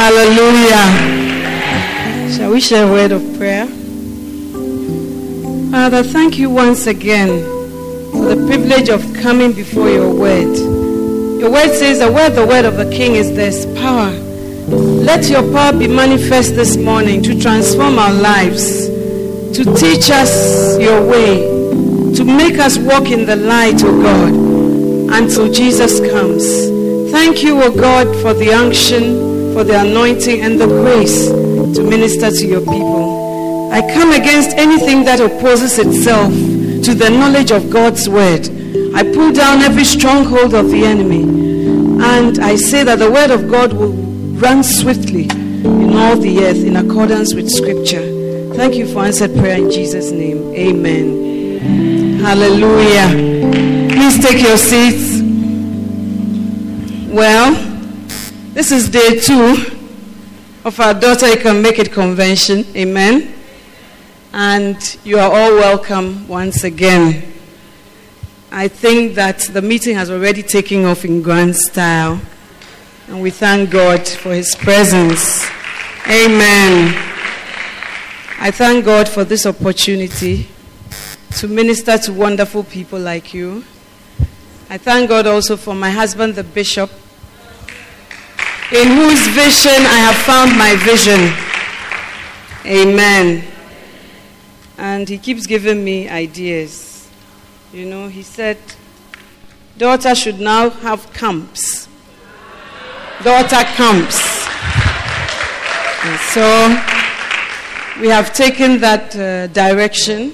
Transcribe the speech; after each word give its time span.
Hallelujah. 0.00 0.88
Shall 2.32 2.52
we 2.52 2.60
share 2.62 2.88
a 2.88 2.90
word 2.90 3.12
of 3.12 3.20
prayer? 3.36 3.66
Father, 5.70 6.02
thank 6.02 6.38
you 6.38 6.48
once 6.48 6.86
again 6.86 7.44
for 8.10 8.34
the 8.34 8.46
privilege 8.46 8.88
of 8.88 9.02
coming 9.12 9.52
before 9.52 9.90
your 9.90 10.10
word. 10.10 10.56
Your 11.38 11.50
word 11.50 11.74
says 11.74 11.98
that 11.98 12.10
where 12.14 12.30
the 12.30 12.46
word 12.46 12.64
of 12.64 12.78
the 12.78 12.90
king 12.90 13.16
is, 13.16 13.34
there's 13.34 13.66
power. 13.78 14.10
Let 14.70 15.28
your 15.28 15.42
power 15.52 15.78
be 15.78 15.86
manifest 15.86 16.54
this 16.54 16.78
morning 16.78 17.22
to 17.24 17.38
transform 17.38 17.98
our 17.98 18.14
lives, 18.14 18.86
to 18.86 19.64
teach 19.76 20.10
us 20.10 20.78
your 20.78 21.06
way, 21.06 21.40
to 22.14 22.24
make 22.24 22.58
us 22.58 22.78
walk 22.78 23.10
in 23.10 23.26
the 23.26 23.36
light, 23.36 23.84
O 23.84 23.88
oh 23.88 24.02
God, 24.02 24.32
until 25.12 25.52
Jesus 25.52 26.00
comes. 26.00 26.70
Thank 27.12 27.42
you, 27.42 27.60
O 27.60 27.64
oh 27.64 27.70
God, 27.70 28.06
for 28.22 28.32
the 28.32 28.50
unction 28.50 29.30
for 29.52 29.64
the 29.64 29.80
anointing 29.80 30.40
and 30.40 30.60
the 30.60 30.66
grace 30.66 31.28
to 31.28 31.82
minister 31.82 32.30
to 32.30 32.46
your 32.46 32.60
people. 32.60 33.70
I 33.72 33.80
come 33.94 34.12
against 34.12 34.56
anything 34.56 35.04
that 35.04 35.20
opposes 35.20 35.78
itself 35.78 36.32
to 36.32 36.94
the 36.94 37.08
knowledge 37.10 37.52
of 37.52 37.70
God's 37.70 38.08
word. 38.08 38.48
I 38.94 39.02
pull 39.02 39.32
down 39.32 39.62
every 39.62 39.84
stronghold 39.84 40.54
of 40.54 40.70
the 40.70 40.84
enemy. 40.84 41.22
And 42.02 42.38
I 42.38 42.56
say 42.56 42.82
that 42.82 42.98
the 42.98 43.10
word 43.10 43.30
of 43.30 43.48
God 43.48 43.72
will 43.72 43.92
run 44.40 44.64
swiftly 44.64 45.24
in 45.30 45.94
all 45.96 46.16
the 46.16 46.44
earth 46.44 46.64
in 46.64 46.76
accordance 46.76 47.34
with 47.34 47.48
scripture. 47.50 48.54
Thank 48.54 48.74
you 48.74 48.86
for 48.86 49.04
answered 49.04 49.34
prayer 49.36 49.58
in 49.58 49.70
Jesus' 49.70 50.10
name. 50.10 50.52
Amen. 50.54 52.18
Hallelujah. 52.20 53.08
Please 53.90 54.18
take 54.24 54.42
your 54.42 54.56
seats. 54.56 55.20
Well, 57.12 57.69
this 58.60 58.72
is 58.72 58.90
day 58.90 59.18
two 59.18 59.54
of 60.66 60.78
our 60.80 60.92
Daughter 60.92 61.26
You 61.26 61.38
Can 61.38 61.62
Make 61.62 61.78
It 61.78 61.92
convention. 61.92 62.66
Amen. 62.76 63.32
And 64.34 64.98
you 65.02 65.18
are 65.18 65.30
all 65.30 65.54
welcome 65.54 66.28
once 66.28 66.62
again. 66.62 67.32
I 68.52 68.68
think 68.68 69.14
that 69.14 69.38
the 69.38 69.62
meeting 69.62 69.96
has 69.96 70.10
already 70.10 70.42
taken 70.42 70.84
off 70.84 71.06
in 71.06 71.22
grand 71.22 71.56
style. 71.56 72.20
And 73.08 73.22
we 73.22 73.30
thank 73.30 73.70
God 73.70 74.06
for 74.06 74.34
His 74.34 74.54
presence. 74.54 75.46
Amen. 76.06 76.94
I 78.40 78.50
thank 78.50 78.84
God 78.84 79.08
for 79.08 79.24
this 79.24 79.46
opportunity 79.46 80.48
to 81.38 81.48
minister 81.48 81.96
to 81.96 82.12
wonderful 82.12 82.64
people 82.64 82.98
like 82.98 83.32
you. 83.32 83.64
I 84.68 84.76
thank 84.76 85.08
God 85.08 85.26
also 85.26 85.56
for 85.56 85.74
my 85.74 85.90
husband, 85.90 86.34
the 86.34 86.44
bishop, 86.44 86.90
in 88.72 88.86
whose 88.86 89.26
vision 89.28 89.84
I 89.84 89.98
have 89.98 90.16
found 90.16 90.56
my 90.56 90.76
vision. 90.76 91.34
Amen. 92.64 93.42
And 94.78 95.08
he 95.08 95.18
keeps 95.18 95.44
giving 95.44 95.82
me 95.82 96.08
ideas. 96.08 97.08
You 97.72 97.86
know, 97.86 98.06
he 98.06 98.22
said, 98.22 98.58
daughter 99.76 100.14
should 100.14 100.38
now 100.38 100.70
have 100.70 101.12
camps. 101.12 101.88
Daughter 103.24 103.64
camps. 103.74 104.46
And 106.04 106.20
so 106.20 108.00
we 108.00 108.06
have 108.06 108.32
taken 108.32 108.80
that 108.80 109.16
uh, 109.16 109.48
direction. 109.48 110.32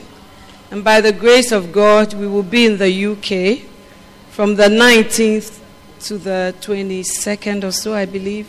And 0.70 0.84
by 0.84 1.00
the 1.00 1.12
grace 1.12 1.52
of 1.52 1.72
God, 1.72 2.12
we 2.12 2.26
will 2.26 2.42
be 2.42 2.66
in 2.66 2.76
the 2.76 3.06
UK 3.06 3.66
from 4.28 4.56
the 4.56 4.68
19th 4.68 5.58
to 6.00 6.18
the 6.18 6.54
22nd 6.60 7.64
or 7.64 7.72
so, 7.72 7.94
I 7.94 8.04
believe. 8.04 8.48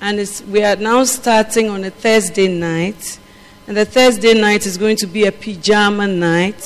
And 0.00 0.18
we 0.48 0.62
are 0.64 0.76
now 0.76 1.04
starting 1.04 1.70
on 1.70 1.84
a 1.84 1.90
Thursday 1.90 2.48
night. 2.48 3.18
And 3.66 3.76
the 3.76 3.84
Thursday 3.84 4.34
night 4.34 4.66
is 4.66 4.76
going 4.76 4.96
to 4.96 5.06
be 5.06 5.26
a 5.26 5.32
pajama 5.32 6.08
night. 6.08 6.62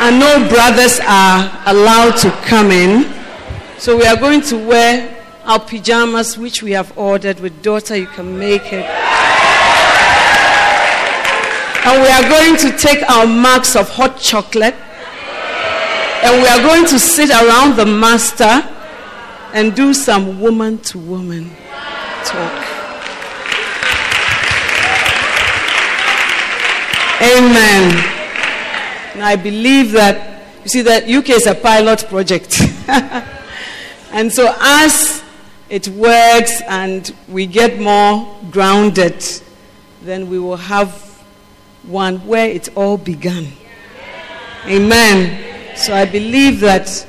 And 0.00 0.18
no 0.18 0.48
brothers 0.48 1.00
are 1.00 1.62
allowed 1.66 2.16
to 2.18 2.30
come 2.46 2.70
in. 2.70 3.12
So 3.78 3.96
we 3.96 4.04
are 4.04 4.16
going 4.16 4.40
to 4.42 4.56
wear 4.56 5.24
our 5.44 5.60
pajamas, 5.60 6.36
which 6.36 6.62
we 6.62 6.72
have 6.72 6.96
ordered 6.98 7.40
with 7.40 7.62
daughter. 7.62 7.96
You 7.96 8.06
can 8.06 8.38
make 8.38 8.72
it. 8.72 8.84
And 11.86 12.02
we 12.02 12.08
are 12.08 12.28
going 12.28 12.56
to 12.58 12.76
take 12.76 13.08
our 13.08 13.26
marks 13.26 13.76
of 13.76 13.88
hot 13.88 14.18
chocolate 14.20 14.74
and 16.22 16.42
we 16.42 16.48
are 16.48 16.62
going 16.62 16.84
to 16.86 16.98
sit 16.98 17.30
around 17.30 17.76
the 17.76 17.86
master 17.86 18.62
and 19.52 19.74
do 19.74 19.94
some 19.94 20.40
woman 20.40 20.78
to 20.78 20.98
woman 20.98 21.50
talk. 22.24 22.64
Amen. 27.20 28.14
And 29.14 29.24
I 29.24 29.36
believe 29.36 29.92
that, 29.92 30.46
you 30.62 30.68
see, 30.68 30.82
that 30.82 31.08
UK 31.08 31.30
is 31.30 31.46
a 31.46 31.54
pilot 31.54 32.06
project. 32.08 32.60
and 34.12 34.32
so, 34.32 34.54
as 34.60 35.24
it 35.68 35.88
works 35.88 36.62
and 36.62 37.12
we 37.28 37.46
get 37.46 37.80
more 37.80 38.36
grounded, 38.50 39.24
then 40.02 40.28
we 40.30 40.38
will 40.38 40.56
have 40.56 40.92
one 41.82 42.18
where 42.26 42.48
it 42.48 42.68
all 42.76 42.96
began. 42.96 43.48
Amen. 44.66 45.47
So 45.78 45.94
I 45.94 46.04
believe 46.04 46.58
that 46.60 47.06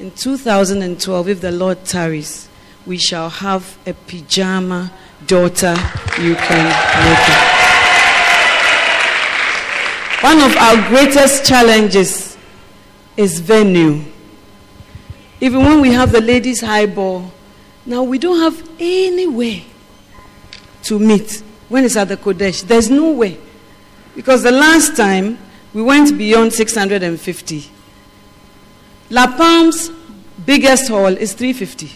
in 0.00 0.10
2012, 0.10 1.28
if 1.28 1.40
the 1.40 1.52
Lord 1.52 1.84
tarries, 1.84 2.48
we 2.84 2.98
shall 2.98 3.30
have 3.30 3.78
a 3.86 3.94
pajama 3.94 4.92
daughter 5.26 5.76
you 6.20 6.34
can 6.34 6.64
make 7.04 7.28
it. 7.28 7.58
One 10.24 10.40
of 10.40 10.56
our 10.56 10.88
greatest 10.88 11.46
challenges 11.46 12.36
is 13.16 13.38
venue. 13.38 14.04
Even 15.40 15.64
when 15.64 15.80
we 15.80 15.92
have 15.92 16.10
the 16.10 16.20
ladies' 16.20 16.60
highball, 16.60 17.32
now 17.86 18.02
we 18.02 18.18
don't 18.18 18.40
have 18.40 18.68
any 18.80 19.28
way 19.28 19.64
to 20.82 20.98
meet 20.98 21.40
when 21.68 21.84
it's 21.84 21.96
at 21.96 22.08
the 22.08 22.16
Qodesh. 22.16 22.62
There's 22.66 22.90
no 22.90 23.12
way. 23.12 23.38
Because 24.16 24.42
the 24.42 24.50
last 24.50 24.96
time 24.96 25.38
we 25.72 25.82
went 25.82 26.18
beyond 26.18 26.52
650. 26.52 27.77
La 29.10 29.26
Palm's 29.36 29.90
biggest 30.44 30.88
hall 30.88 31.06
is 31.06 31.32
350. 31.32 31.90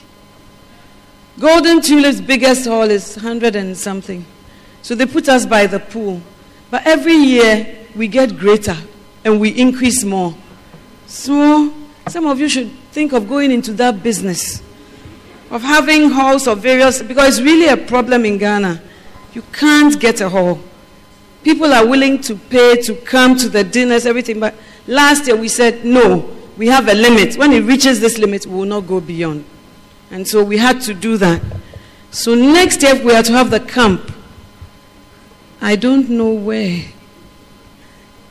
Golden 1.39 1.81
Tulip's 1.81 2.21
biggest 2.21 2.67
hall 2.67 2.91
is 2.91 3.17
100 3.17 3.57
and 3.57 3.77
something. 3.77 4.25
So 4.83 4.95
they 4.95 5.07
put 5.07 5.29
us 5.29 5.47
by 5.47 5.67
the 5.67 5.79
pool. 5.79 6.21
But 6.71 6.87
every 6.87 7.15
year 7.15 7.87
we 7.95 8.09
get 8.09 8.39
greater 8.39 8.77
and 9.25 9.41
we 9.41 9.51
increase 9.51 10.05
more. 10.05 10.35
So 11.07 11.73
some 12.09 12.27
of 12.27 12.41
you 12.41 12.49
should 12.49 12.71
think 12.93 13.13
of 13.13 13.29
going 13.29 13.51
into 13.51 13.73
that 13.75 14.03
business 14.03 14.63
of 15.51 15.61
having 15.63 16.09
halls 16.11 16.47
of 16.47 16.61
various, 16.61 17.03
because 17.03 17.39
it's 17.39 17.45
really 17.45 17.69
a 17.69 17.77
problem 17.77 18.25
in 18.25 18.39
Ghana. 18.39 18.81
You 19.35 19.43
can't 19.53 20.01
get 20.01 20.23
a 20.23 20.29
hall. 20.31 20.59
People 21.45 21.73
are 21.75 21.87
willing 21.87 22.23
to 22.23 22.37
pay 22.37 22.81
to 22.83 22.95
come 22.95 23.37
to 23.37 23.51
the 23.51 23.63
dinners, 23.63 24.07
everything. 24.07 24.41
But 24.41 24.55
last 24.87 25.27
year 25.27 25.37
we 25.37 25.49
said, 25.49 25.85
no, 25.85 26.35
we 26.57 26.69
have 26.69 26.89
a 26.89 26.95
limit. 26.95 27.37
When 27.37 27.53
it 27.53 27.61
reaches 27.61 28.01
this 28.01 28.19
limit, 28.19 28.47
we 28.47 28.55
will 28.55 28.65
not 28.65 28.87
go 28.87 29.01
beyond. 29.01 29.45
And 30.11 30.27
so 30.27 30.45
we 30.45 30.59
had 30.59 30.81
to 30.83 30.95
do 30.95 31.17
that. 31.17 31.43
So 32.11 32.35
next 32.35 32.83
year, 32.83 33.03
we 33.03 33.15
are 33.15 33.23
to 33.23 33.33
have 33.33 33.51
the 33.51 33.61
camp. 33.61 34.13
I 35.61 35.77
don't 35.77 36.11
know 36.11 36.33
where. 36.33 36.85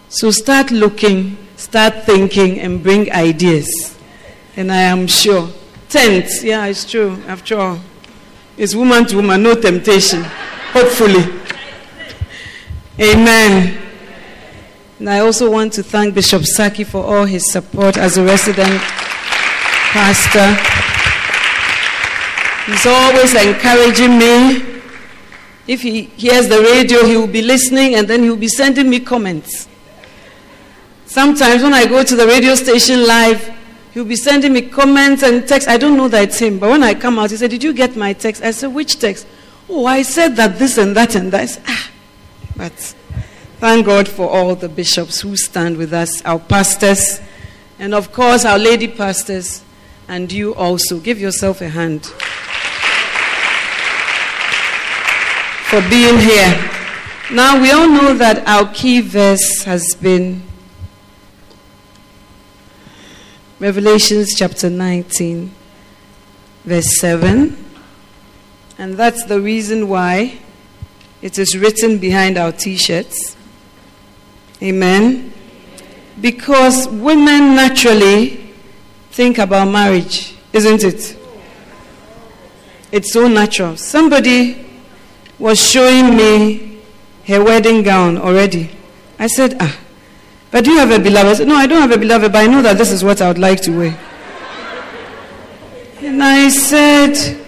So 0.09 0.29
start 0.29 0.71
looking, 0.71 1.37
start 1.55 2.03
thinking, 2.03 2.59
and 2.59 2.83
bring 2.83 3.11
ideas. 3.11 3.97
And 4.55 4.71
I 4.71 4.81
am 4.81 5.07
sure. 5.07 5.49
Tent, 5.89 6.29
yeah, 6.43 6.65
it's 6.65 6.89
true, 6.89 7.17
after 7.27 7.57
all. 7.57 7.79
It's 8.57 8.75
woman 8.75 9.05
to 9.07 9.15
woman, 9.15 9.41
no 9.41 9.55
temptation. 9.55 10.23
Hopefully. 10.73 11.23
Amen. 12.99 13.80
And 15.01 15.09
I 15.09 15.17
also 15.21 15.49
want 15.49 15.73
to 15.73 15.81
thank 15.81 16.13
Bishop 16.13 16.45
Saki 16.45 16.83
for 16.83 17.03
all 17.03 17.25
his 17.25 17.51
support 17.51 17.97
as 17.97 18.19
a 18.19 18.23
resident 18.23 18.79
pastor. 19.89 20.53
He's 22.71 22.85
always 22.85 23.33
encouraging 23.33 24.19
me. 24.19 24.83
If 25.65 25.81
he 25.81 26.03
hears 26.03 26.49
the 26.49 26.61
radio, 26.61 27.03
he 27.03 27.17
will 27.17 27.25
be 27.25 27.41
listening 27.41 27.95
and 27.95 28.07
then 28.07 28.21
he 28.21 28.29
will 28.29 28.37
be 28.37 28.47
sending 28.47 28.91
me 28.91 28.99
comments. 28.99 29.67
Sometimes 31.07 31.63
when 31.63 31.73
I 31.73 31.87
go 31.87 32.03
to 32.03 32.15
the 32.15 32.27
radio 32.27 32.53
station 32.53 33.07
live, 33.07 33.51
he'll 33.95 34.05
be 34.05 34.15
sending 34.15 34.53
me 34.53 34.61
comments 34.61 35.23
and 35.23 35.47
texts. 35.47 35.67
I 35.67 35.77
don't 35.77 35.97
know 35.97 36.09
that 36.09 36.25
it's 36.25 36.37
him, 36.37 36.59
but 36.59 36.69
when 36.69 36.83
I 36.83 36.93
come 36.93 37.17
out, 37.17 37.31
he 37.31 37.37
said, 37.37 37.49
Did 37.49 37.63
you 37.63 37.73
get 37.73 37.95
my 37.95 38.13
text? 38.13 38.43
I 38.43 38.51
said, 38.51 38.71
Which 38.71 38.99
text? 38.99 39.25
Oh, 39.67 39.87
I 39.87 40.03
said 40.03 40.35
that 40.35 40.59
this 40.59 40.77
and 40.77 40.95
that 40.95 41.15
and 41.15 41.31
that. 41.31 41.49
Said, 41.49 41.63
ah. 41.67 41.89
But 42.55 42.93
thank 43.61 43.85
God 43.85 44.07
for 44.07 44.27
all 44.27 44.55
the 44.55 44.67
bishops 44.67 45.21
who 45.21 45.37
stand 45.37 45.77
with 45.77 45.93
us, 45.93 46.19
our 46.25 46.39
pastors, 46.39 47.21
and 47.77 47.93
of 47.93 48.11
course, 48.11 48.43
our 48.43 48.57
lady 48.57 48.87
pastors, 48.87 49.63
and 50.07 50.31
you 50.31 50.55
also. 50.55 50.99
Give 50.99 51.19
yourself 51.19 51.61
a 51.61 51.69
hand 51.69 52.07
for 55.69 55.79
being 55.91 56.17
here. 56.17 56.69
Now, 57.31 57.61
we 57.61 57.69
all 57.69 57.87
know 57.87 58.15
that 58.15 58.43
our 58.47 58.67
key 58.73 58.99
verse 58.99 59.61
has 59.63 59.93
been 59.93 60.41
Revelations 63.59 64.33
chapter 64.35 64.71
19, 64.71 65.51
verse 66.65 66.99
7. 66.99 67.55
And 68.79 68.97
that's 68.97 69.23
the 69.25 69.39
reason 69.39 69.87
why 69.87 70.39
it 71.21 71.37
is 71.37 71.55
written 71.55 71.99
behind 71.99 72.39
our 72.39 72.51
t 72.51 72.75
shirts. 72.75 73.37
Amen. 74.61 75.33
Because 76.19 76.87
women 76.87 77.55
naturally 77.55 78.53
think 79.11 79.37
about 79.37 79.65
marriage, 79.65 80.35
isn't 80.53 80.83
it? 80.83 81.17
It's 82.91 83.11
so 83.11 83.27
natural. 83.27 83.77
Somebody 83.77 84.65
was 85.39 85.59
showing 85.59 86.15
me 86.15 86.81
her 87.25 87.43
wedding 87.43 87.83
gown 87.83 88.17
already. 88.17 88.69
I 89.17 89.27
said, 89.27 89.55
Ah, 89.59 89.79
but 90.51 90.65
do 90.65 90.71
you 90.71 90.77
have 90.77 90.91
a 90.91 90.99
beloved? 90.99 91.37
Said, 91.37 91.47
No, 91.47 91.55
I 91.55 91.65
don't 91.65 91.81
have 91.81 91.91
a 91.91 91.97
beloved, 91.97 92.31
but 92.31 92.43
I 92.43 92.47
know 92.47 92.61
that 92.61 92.77
this 92.77 92.91
is 92.91 93.03
what 93.03 93.21
I 93.21 93.27
would 93.27 93.39
like 93.39 93.61
to 93.61 93.71
wear. 93.71 93.99
And 96.01 96.21
I 96.21 96.49
said, 96.49 97.39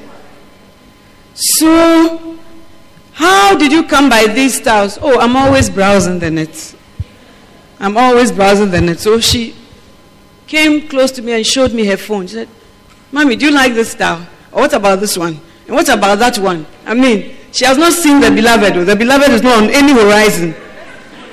So, 1.34 2.40
how 3.12 3.58
did 3.58 3.72
you 3.72 3.84
come 3.84 4.10
by 4.10 4.26
these 4.28 4.56
styles? 4.56 4.98
Oh, 5.02 5.20
I'm 5.20 5.36
always 5.36 5.70
browsing 5.70 6.20
the 6.20 6.32
net. 6.32 6.76
I'm 7.84 7.98
always 7.98 8.32
browsing 8.32 8.72
the 8.72 8.80
net. 8.80 8.98
So 9.02 9.20
she 9.20 9.54
came 10.48 10.88
close 10.88 11.12
to 11.12 11.22
me 11.22 11.34
and 11.34 11.46
showed 11.46 11.74
me 11.74 11.86
her 11.88 11.98
phone. 11.98 12.28
She 12.28 12.36
said, 12.36 12.48
Mommy, 13.12 13.36
do 13.36 13.48
you 13.48 13.52
like 13.52 13.74
this 13.74 13.92
style? 13.92 14.26
Or 14.54 14.62
what 14.62 14.72
about 14.72 15.02
this 15.02 15.18
one? 15.18 15.38
And 15.68 15.76
what 15.76 15.90
about 15.90 16.18
that 16.20 16.38
one? 16.38 16.66
I 16.86 16.94
mean, 16.94 17.36
she 17.52 17.66
has 17.66 17.78
not 17.78 17.92
seen 17.92 18.22
the 18.22 18.32
beloved. 18.32 18.88
The 18.88 18.96
beloved 18.96 19.32
is 19.32 19.44
not 19.44 19.62
on 19.62 19.70
any 19.70 19.92
horizon. 19.92 20.56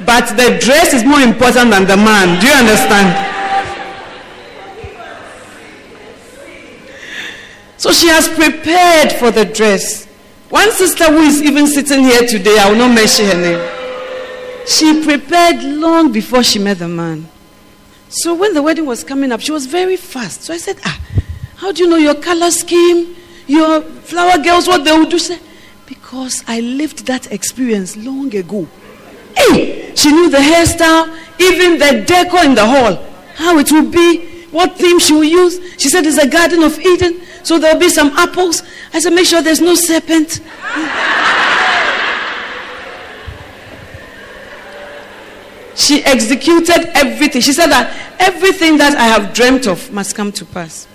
But 0.05 0.27
the 0.37 0.59
dress 0.61 0.93
is 0.93 1.05
more 1.05 1.21
important 1.21 1.71
than 1.71 1.87
the 1.87 1.97
man. 1.97 2.41
Do 2.41 2.49
you 2.49 2.53
understand? 2.53 3.29
So 7.77 7.93
she 7.93 8.09
has 8.09 8.27
prepared 8.27 9.13
for 9.13 9.31
the 9.31 9.45
dress. 9.45 10.07
One 10.49 10.73
sister 10.73 11.05
who 11.05 11.19
is 11.21 11.43
even 11.43 11.69
sitting 11.69 12.01
here 12.03 12.27
today, 12.27 12.59
I 12.59 12.69
will 12.69 12.77
not 12.77 12.93
mention 12.93 13.27
her 13.27 13.41
name. 13.41 13.80
She 14.71 15.03
prepared 15.03 15.65
long 15.65 16.13
before 16.13 16.45
she 16.45 16.61
met 16.61 16.79
the 16.79 16.87
man. 16.87 17.27
So 18.09 18.35
when 18.35 18.55
the 18.55 18.63
wedding 18.63 18.87
was 18.87 19.03
coming 19.03 19.33
up, 19.33 19.41
she 19.41 19.51
was 19.51 19.67
very 19.67 19.97
fast. 19.97 20.43
So 20.43 20.55
I 20.55 20.59
said, 20.59 20.79
Ah, 20.85 21.01
how 21.57 21.73
do 21.73 21.83
you 21.83 21.91
know 21.91 21.97
your 21.97 22.15
color 22.15 22.53
scheme, 22.53 23.17
your 23.49 23.83
flower 23.83 24.39
girls, 24.39 24.69
what 24.69 24.85
they 24.85 24.97
would 24.97 25.11
do? 25.11 25.19
She 25.19 25.25
said, 25.25 25.41
because 25.87 26.45
I 26.47 26.61
lived 26.61 27.07
that 27.07 27.33
experience 27.33 27.97
long 27.97 28.33
ago. 28.33 28.69
Hey, 29.37 29.93
she 29.97 30.13
knew 30.13 30.31
the 30.31 30.39
hairstyle, 30.39 31.19
even 31.41 31.77
the 31.77 32.05
decor 32.07 32.45
in 32.45 32.55
the 32.55 32.65
hall, 32.65 33.05
how 33.35 33.59
it 33.59 33.73
would 33.73 33.91
be, 33.91 34.45
what 34.53 34.77
theme 34.77 35.01
she 35.01 35.15
would 35.15 35.29
use. 35.29 35.59
She 35.79 35.89
said 35.89 36.07
it's 36.07 36.17
a 36.17 36.29
Garden 36.29 36.63
of 36.63 36.79
Eden, 36.79 37.21
so 37.43 37.59
there'll 37.59 37.81
be 37.81 37.89
some 37.89 38.11
apples. 38.11 38.63
I 38.95 39.01
said, 39.01 39.15
make 39.15 39.27
sure 39.27 39.43
there's 39.43 39.61
no 39.61 39.75
serpent. 39.75 40.41
she 45.81 46.05
executed 46.05 46.91
everything. 46.97 47.41
She 47.41 47.53
said 47.53 47.69
that 47.69 48.17
everything 48.19 48.77
that 48.79 48.97
I 48.97 49.05
have 49.05 49.33
dreamt 49.33 49.67
of 49.67 49.91
must 49.93 50.15
come 50.15 50.31
to 50.33 50.45
pass. 50.45 50.87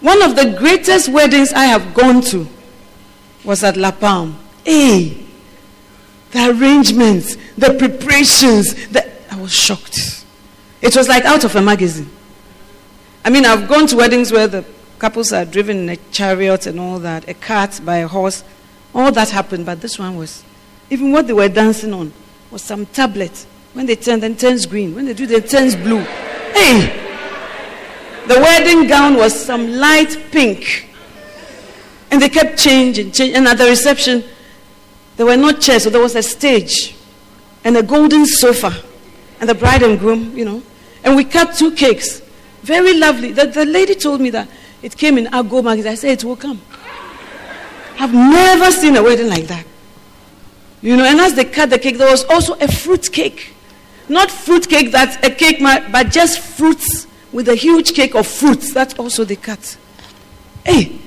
One 0.00 0.22
of 0.22 0.36
the 0.36 0.56
greatest 0.58 1.08
weddings 1.08 1.52
I 1.52 1.64
have 1.64 1.94
gone 1.94 2.20
to 2.22 2.46
was 3.44 3.64
at 3.64 3.76
La 3.76 3.90
Palm. 3.92 4.38
Hey, 4.64 5.26
the 6.32 6.50
arrangements, 6.50 7.36
the 7.56 7.74
preparations, 7.78 8.74
the, 8.88 9.10
I 9.32 9.40
was 9.40 9.52
shocked. 9.52 10.24
It 10.82 10.94
was 10.96 11.08
like 11.08 11.24
out 11.24 11.44
of 11.44 11.56
a 11.56 11.62
magazine. 11.62 12.10
I 13.24 13.30
mean, 13.30 13.44
I've 13.44 13.68
gone 13.68 13.86
to 13.88 13.96
weddings 13.96 14.32
where 14.32 14.48
the 14.48 14.64
couples 14.98 15.32
are 15.32 15.44
driven 15.44 15.78
in 15.78 15.88
a 15.88 15.96
chariot 16.12 16.66
and 16.66 16.78
all 16.78 16.98
that, 17.00 17.28
a 17.28 17.34
cart 17.34 17.80
by 17.84 17.98
a 17.98 18.08
horse. 18.08 18.44
All 18.94 19.12
that 19.12 19.30
happened, 19.30 19.66
but 19.66 19.80
this 19.80 19.98
one 19.98 20.16
was, 20.16 20.42
even 20.88 21.12
what 21.12 21.26
they 21.26 21.32
were 21.32 21.48
dancing 21.48 21.92
on 21.92 22.12
was 22.50 22.62
some 22.62 22.86
tablet. 22.86 23.46
When 23.72 23.86
they 23.86 23.96
turn, 23.96 24.20
then 24.20 24.36
turns 24.36 24.66
green. 24.66 24.94
When 24.94 25.06
they 25.06 25.14
do, 25.14 25.26
then 25.26 25.42
turns 25.42 25.76
blue. 25.76 26.00
Hey! 26.54 27.06
The 28.26 28.34
wedding 28.34 28.86
gown 28.86 29.16
was 29.16 29.34
some 29.34 29.72
light 29.72 30.16
pink. 30.30 30.88
And 32.10 32.20
they 32.20 32.28
kept 32.28 32.58
changing, 32.58 33.12
changing. 33.12 33.36
And 33.36 33.46
at 33.46 33.58
the 33.58 33.66
reception, 33.66 34.24
there 35.16 35.26
were 35.26 35.36
no 35.36 35.52
chairs, 35.52 35.84
so 35.84 35.90
there 35.90 36.00
was 36.00 36.16
a 36.16 36.22
stage 36.22 36.96
and 37.64 37.76
a 37.76 37.82
golden 37.82 38.26
sofa. 38.26 38.72
And 39.40 39.48
the 39.48 39.54
bride 39.54 39.82
and 39.82 39.98
groom, 39.98 40.36
you 40.36 40.44
know. 40.44 40.62
And 41.04 41.16
we 41.16 41.24
cut 41.24 41.54
two 41.54 41.72
cakes. 41.72 42.20
Very 42.62 42.96
lovely. 42.98 43.32
The, 43.32 43.46
the 43.46 43.64
lady 43.64 43.94
told 43.94 44.20
me 44.20 44.30
that 44.30 44.48
it 44.82 44.96
came 44.96 45.18
in 45.18 45.26
Ago 45.32 45.62
magazine. 45.62 45.92
I 45.92 45.94
said, 45.94 46.10
it 46.10 46.24
will 46.24 46.36
come. 46.36 46.60
I've 47.98 48.12
never 48.12 48.70
seen 48.70 48.96
a 48.96 49.02
wedding 49.02 49.28
like 49.28 49.44
that. 49.44 49.66
You 50.82 50.96
know, 50.96 51.04
and 51.04 51.20
as 51.20 51.34
they 51.34 51.44
cut 51.44 51.70
the 51.70 51.78
cake, 51.78 51.98
there 51.98 52.10
was 52.10 52.24
also 52.24 52.54
a 52.54 52.68
fruit 52.68 53.12
cake. 53.12 53.54
Not 54.08 54.30
fruit 54.30 54.68
cake 54.68 54.90
that's 54.90 55.16
a 55.24 55.30
cake, 55.30 55.58
but 55.60 56.10
just 56.10 56.40
fruits 56.40 57.06
with 57.32 57.48
a 57.48 57.54
huge 57.54 57.92
cake 57.94 58.14
of 58.14 58.26
fruits. 58.26 58.72
That's 58.72 58.94
also 58.94 59.24
they 59.24 59.36
cut. 59.36 59.76
Hey. 60.64 60.98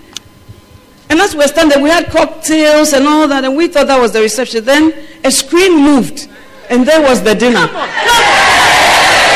And 1.10 1.20
as 1.20 1.34
we 1.34 1.40
were 1.40 1.48
standing, 1.48 1.82
we 1.82 1.90
had 1.90 2.10
cocktails 2.10 2.94
and 2.94 3.06
all 3.06 3.28
that, 3.28 3.44
and 3.44 3.58
we 3.58 3.68
thought 3.68 3.88
that 3.88 4.00
was 4.00 4.14
the 4.14 4.22
reception. 4.22 4.64
Then 4.64 4.94
a 5.24 5.32
screen 5.32 5.84
moved, 5.84 6.30
and 6.70 6.88
there 6.88 7.02
was 7.02 7.22
the 7.22 7.36
dinner. 7.36 7.68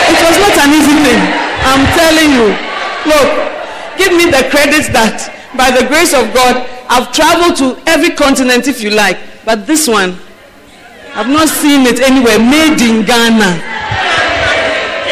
It 0.10 0.20
was 0.24 0.38
not 0.40 0.58
an 0.64 0.72
easy 0.74 0.96
thing. 1.04 1.22
I'm 1.68 1.86
telling 1.94 2.32
you. 2.34 2.56
Look, 3.06 3.28
give 3.98 4.14
me 4.16 4.26
the 4.32 4.48
credit 4.50 4.92
that 4.94 5.34
by 5.58 5.72
the 5.72 5.88
grace 5.88 6.14
of 6.14 6.34
God, 6.34 6.66
I've 6.90 7.12
traveled 7.12 7.58
to 7.58 7.78
every 7.90 8.12
continent 8.12 8.68
if 8.68 8.82
you 8.82 8.92
like. 8.92 9.18
But 9.44 9.68
this 9.68 9.88
one, 9.88 10.18
I've 11.18 11.30
not 11.30 11.50
seen 11.50 11.88
it 11.88 12.00
anywhere. 12.00 12.38
Made 12.38 12.80
in 12.80 13.04
Ghana. 13.04 13.60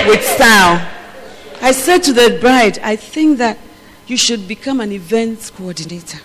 With 0.07 0.24
style. 0.24 0.88
I 1.63 1.71
said 1.71 2.03
to 2.03 2.13
the 2.13 2.38
bride, 2.39 2.77
I 2.83 2.95
think 2.95 3.39
that 3.39 3.57
you 4.05 4.15
should 4.15 4.47
become 4.47 4.81
an 4.81 4.91
events 4.91 5.50
coordinator. 5.50 6.19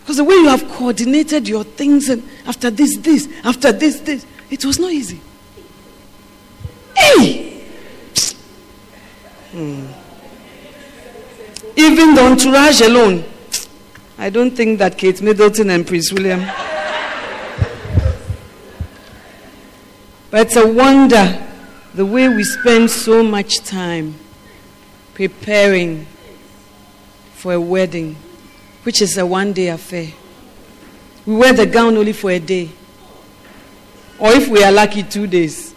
Because 0.00 0.16
the 0.16 0.24
way 0.24 0.36
you 0.36 0.48
have 0.48 0.66
coordinated 0.70 1.46
your 1.46 1.64
things 1.64 2.08
and 2.08 2.26
after 2.46 2.70
this, 2.70 2.96
this, 2.96 3.28
after 3.44 3.72
this, 3.72 4.00
this, 4.00 4.24
it 4.48 4.64
was 4.64 4.78
not 4.78 4.90
easy. 4.90 5.20
Hey! 6.96 7.64
Hmm. 9.50 9.86
Even 11.76 12.14
the 12.14 12.24
entourage 12.24 12.80
alone, 12.80 13.22
I 14.16 14.30
don't 14.30 14.56
think 14.56 14.78
that 14.78 14.96
Kate 14.96 15.20
Middleton 15.20 15.68
and 15.68 15.86
Prince 15.86 16.10
William. 16.10 16.40
But 20.32 20.46
it's 20.46 20.56
a 20.56 20.66
wonder 20.66 21.46
the 21.92 22.06
way 22.06 22.26
we 22.26 22.42
spend 22.42 22.90
so 22.90 23.22
much 23.22 23.58
time 23.58 24.14
preparing 25.12 26.06
for 27.34 27.52
a 27.52 27.60
wedding, 27.60 28.16
which 28.82 29.02
is 29.02 29.18
a 29.18 29.26
one 29.26 29.52
day 29.52 29.68
affair. 29.68 30.10
We 31.26 31.36
wear 31.36 31.52
the 31.52 31.66
gown 31.66 31.98
only 31.98 32.14
for 32.14 32.30
a 32.30 32.38
day. 32.38 32.70
Or 34.18 34.32
if 34.32 34.48
we 34.48 34.64
are 34.64 34.72
lucky, 34.72 35.02
two 35.02 35.26
days. 35.26 35.74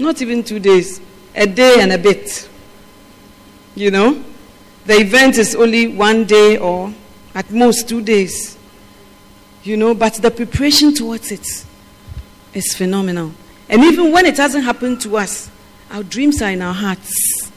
Not 0.00 0.20
even 0.20 0.42
two 0.42 0.58
days, 0.58 1.00
a 1.32 1.46
day 1.46 1.76
and 1.78 1.92
a 1.92 1.98
bit. 1.98 2.48
You 3.76 3.92
know? 3.92 4.24
The 4.84 4.94
event 4.94 5.38
is 5.38 5.54
only 5.54 5.86
one 5.86 6.24
day 6.24 6.58
or 6.58 6.92
at 7.36 7.52
most 7.52 7.88
two 7.88 8.02
days. 8.02 8.58
You 9.62 9.76
know, 9.76 9.94
but 9.94 10.14
the 10.14 10.32
preparation 10.32 10.92
towards 10.92 11.30
it 11.30 11.64
is 12.52 12.74
phenomenal. 12.74 13.32
And 13.68 13.82
even 13.84 14.12
when 14.12 14.26
it 14.26 14.36
hasn't 14.36 14.64
happened 14.64 15.00
to 15.02 15.16
us, 15.16 15.50
our 15.90 16.02
dreams 16.02 16.42
are 16.42 16.50
in 16.50 16.62
our 16.62 16.74
hearts, 16.74 17.50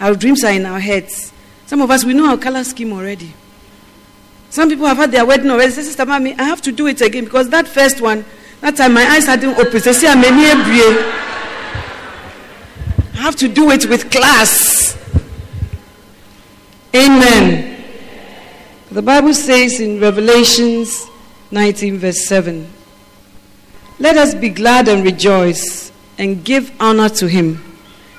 our 0.00 0.14
dreams 0.14 0.42
are 0.44 0.52
in 0.52 0.66
our 0.66 0.80
heads. 0.80 1.32
Some 1.66 1.80
of 1.80 1.90
us, 1.90 2.04
we 2.04 2.14
know 2.14 2.30
our 2.30 2.38
color 2.38 2.64
scheme 2.64 2.92
already. 2.92 3.32
Some 4.50 4.68
people 4.68 4.86
have 4.86 4.96
had 4.96 5.10
their 5.10 5.26
wedding 5.26 5.50
already. 5.50 5.72
Say, 5.72 5.82
Sister 5.82 6.04
Mami, 6.04 6.38
I 6.38 6.44
have 6.44 6.62
to 6.62 6.72
do 6.72 6.86
it 6.86 7.00
again 7.00 7.24
because 7.24 7.48
that 7.50 7.66
first 7.66 8.00
one, 8.00 8.24
that 8.60 8.76
time 8.76 8.94
my 8.94 9.04
eyes 9.04 9.26
hadn't 9.26 9.58
opened. 9.58 9.82
They 9.82 9.92
say, 9.92 10.08
I'm 10.08 10.22
I 13.14 13.16
have 13.16 13.36
to 13.36 13.48
do 13.48 13.70
it 13.70 13.86
with 13.86 14.10
class. 14.10 14.96
Amen. 16.94 17.84
The 18.90 19.02
Bible 19.02 19.34
says 19.34 19.80
in 19.80 20.00
Revelations 20.00 21.08
19, 21.50 21.98
verse 21.98 22.24
7 22.26 22.70
Let 23.98 24.16
us 24.16 24.34
be 24.34 24.48
glad 24.48 24.88
and 24.88 25.04
rejoice 25.04 25.92
and 26.18 26.44
give 26.44 26.72
honor 26.80 27.08
to 27.10 27.28
him. 27.28 27.56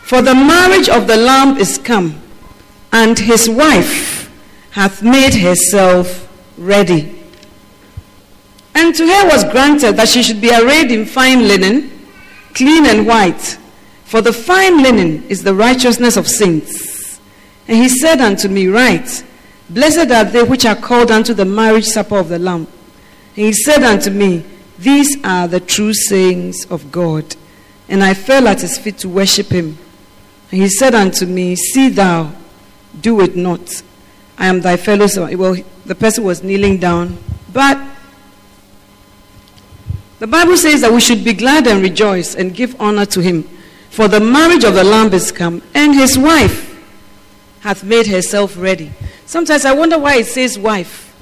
For 0.03 0.22
the 0.22 0.36
marriage 0.36 0.88
of 0.88 1.08
the 1.08 1.17
Lamb 1.17 1.58
is 1.58 1.77
come, 1.77 2.22
and 2.91 3.17
his 3.17 3.50
wife 3.50 4.32
hath 4.72 5.01
made 5.01 5.34
herself 5.34 6.32
ready. 6.58 7.15
And 8.74 8.94
to 8.96 9.08
her 9.08 9.27
was 9.27 9.44
granted 9.46 9.94
that 9.94 10.10
she 10.10 10.22
should 10.22 10.41
be 10.41 10.51
arrayed 10.53 10.91
in 10.91 11.05
fine 11.05 11.48
linen, 11.48 11.91
clean 12.53 12.86
and 12.86 13.08
white. 13.08 13.58
For 14.03 14.22
the 14.22 14.34
fine 14.34 14.84
linen 14.84 15.24
is 15.24 15.44
the 15.44 15.55
righteousness 15.55 16.17
of 16.17 16.27
saints. 16.27 17.20
And 17.67 17.77
he 17.77 17.89
said 17.89 18.22
unto 18.22 18.48
me, 18.48 18.67
Write, 18.67 19.24
Blessed 19.70 20.12
are 20.12 20.25
they 20.25 20.44
which 20.44 20.65
are 20.65 20.75
called 20.75 21.10
unto 21.10 21.34
the 21.34 21.46
marriage 21.46 21.86
supper 21.86 22.17
of 22.17 22.29
the 22.29 22.38
Lamb. 22.38 22.67
And 23.36 23.46
he 23.48 23.53
said 23.53 23.84
unto 23.84 24.12
me, 24.12 24.46
These 24.77 25.24
are 25.24 25.48
the 25.48 25.60
true 25.60 25.94
sayings 25.94 26.65
of 26.65 26.91
God. 26.91 27.36
And 27.88 28.03
I 28.03 28.13
fell 28.13 28.48
at 28.48 28.62
his 28.62 28.77
feet 28.77 28.98
to 29.00 29.10
worship 29.10 29.48
him. 29.48 29.77
And 30.51 30.62
he 30.62 30.70
said 30.70 30.96
unto 30.96 31.25
me, 31.25 31.55
See 31.55 31.89
thou, 31.89 32.34
do 33.00 33.22
it 33.22 33.36
not. 33.36 33.84
I 34.38 34.48
am 34.48 34.62
thy 34.62 34.77
fellow 34.77 35.08
son. 35.08 35.38
Well, 35.38 35.55
the 35.86 35.96
person 35.96 36.24
was 36.24 36.44
kneeling 36.44 36.77
down. 36.79 37.17
But 37.53 37.79
the 40.20 40.27
Bible 40.27 40.58
says 40.58 40.82
that 40.82 40.91
we 40.91 41.01
should 41.01 41.24
be 41.24 41.34
glad 41.34 41.67
and 41.67 41.82
rejoice 41.82 42.36
and 42.36 42.53
give 42.53 42.79
honor 42.79 43.05
to 43.08 43.22
him. 43.22 43.44
For 43.89 44.08
the 44.08 44.20
marriage 44.20 44.63
of 44.65 44.74
the 44.74 44.84
Lamb 44.84 45.13
is 45.13 45.32
come, 45.32 45.62
and 45.74 45.94
his 45.94 46.17
wife 46.17 46.72
hath 47.62 47.84
made 47.84 48.08
herself 48.08 48.58
ready. 48.58 48.91
Sometimes 49.25 49.63
I 49.63 49.74
wonder 49.74 49.98
why 49.98 50.17
it 50.17 50.25
says 50.25 50.60
wife. 50.60 51.15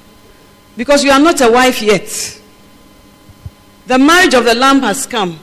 Because 0.76 1.04
you 1.04 1.10
are 1.10 1.20
not 1.20 1.40
a 1.40 1.50
wife 1.50 1.80
yet. 1.80 2.40
The 3.86 3.98
marriage 3.98 4.34
of 4.34 4.44
the 4.44 4.54
Lamb 4.54 4.80
has 4.80 5.06
come. 5.06 5.38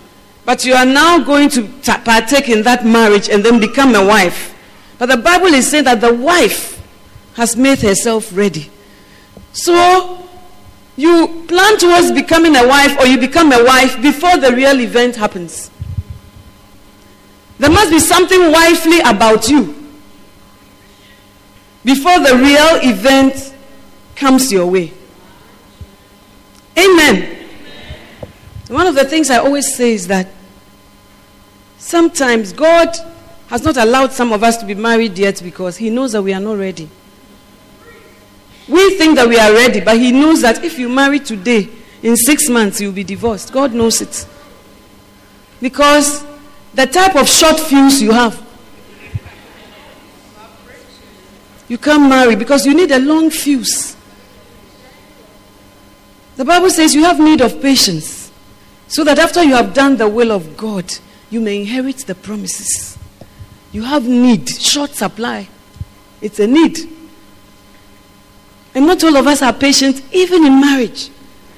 But 0.45 0.65
you 0.65 0.73
are 0.73 0.85
now 0.85 1.19
going 1.23 1.49
to 1.49 1.67
partake 1.83 2.49
in 2.49 2.63
that 2.63 2.85
marriage 2.85 3.29
and 3.29 3.43
then 3.43 3.59
become 3.59 3.93
a 3.95 4.05
wife. 4.05 4.57
But 4.97 5.07
the 5.07 5.17
Bible 5.17 5.47
is 5.47 5.69
saying 5.69 5.83
that 5.85 6.01
the 6.01 6.13
wife 6.13 6.81
has 7.35 7.55
made 7.55 7.79
herself 7.79 8.35
ready. 8.35 8.69
So, 9.53 10.27
you 10.97 11.45
plan 11.47 11.77
towards 11.77 12.11
becoming 12.11 12.55
a 12.55 12.67
wife 12.67 12.97
or 12.99 13.05
you 13.05 13.17
become 13.17 13.51
a 13.51 13.63
wife 13.63 14.01
before 14.01 14.37
the 14.37 14.51
real 14.51 14.79
event 14.79 15.15
happens. 15.15 15.69
There 17.59 17.69
must 17.69 17.91
be 17.91 17.99
something 17.99 18.51
wifely 18.51 18.99
about 19.01 19.47
you 19.47 19.75
before 21.83 22.19
the 22.19 22.35
real 22.35 22.91
event 22.91 23.53
comes 24.15 24.51
your 24.51 24.67
way. 24.67 24.93
Amen. 26.77 27.40
One 28.71 28.87
of 28.87 28.95
the 28.95 29.03
things 29.03 29.29
I 29.29 29.39
always 29.39 29.75
say 29.75 29.91
is 29.91 30.07
that 30.07 30.29
sometimes 31.77 32.53
God 32.53 32.87
has 33.47 33.63
not 33.65 33.75
allowed 33.75 34.13
some 34.13 34.31
of 34.31 34.45
us 34.45 34.55
to 34.59 34.65
be 34.65 34.75
married 34.75 35.17
yet 35.17 35.41
because 35.43 35.75
He 35.75 35.89
knows 35.89 36.13
that 36.13 36.21
we 36.21 36.33
are 36.33 36.39
not 36.39 36.57
ready. 36.57 36.89
We 38.69 38.97
think 38.97 39.17
that 39.17 39.27
we 39.27 39.37
are 39.37 39.51
ready, 39.51 39.81
but 39.81 39.97
He 39.97 40.13
knows 40.13 40.39
that 40.43 40.63
if 40.63 40.79
you 40.79 40.87
marry 40.87 41.19
today, 41.19 41.67
in 42.01 42.15
six 42.15 42.47
months 42.47 42.79
you'll 42.79 42.93
be 42.93 43.03
divorced. 43.03 43.51
God 43.51 43.73
knows 43.73 44.01
it. 44.01 44.25
Because 45.59 46.25
the 46.73 46.85
type 46.85 47.17
of 47.17 47.27
short 47.27 47.59
fuse 47.59 48.01
you 48.01 48.13
have, 48.13 48.41
you 51.67 51.77
can't 51.77 52.07
marry 52.07 52.37
because 52.37 52.65
you 52.65 52.73
need 52.73 52.91
a 52.91 52.99
long 52.99 53.29
fuse. 53.29 53.97
The 56.37 56.45
Bible 56.45 56.69
says 56.69 56.95
you 56.95 57.03
have 57.03 57.19
need 57.19 57.41
of 57.41 57.61
patience. 57.61 58.20
So 58.91 59.05
that 59.05 59.19
after 59.19 59.41
you 59.41 59.55
have 59.55 59.73
done 59.73 59.95
the 59.95 60.09
will 60.09 60.33
of 60.33 60.57
God, 60.57 60.83
you 61.29 61.39
may 61.39 61.61
inherit 61.61 61.99
the 61.99 62.13
promises. 62.13 62.97
You 63.71 63.83
have 63.83 64.05
need, 64.05 64.49
short 64.49 64.91
supply. 64.91 65.47
It's 66.19 66.39
a 66.39 66.45
need. 66.45 66.77
And 68.75 68.85
not 68.85 69.01
all 69.05 69.15
of 69.15 69.25
us 69.27 69.41
are 69.41 69.53
patient, 69.53 70.03
even 70.11 70.45
in 70.45 70.59
marriage. 70.59 71.09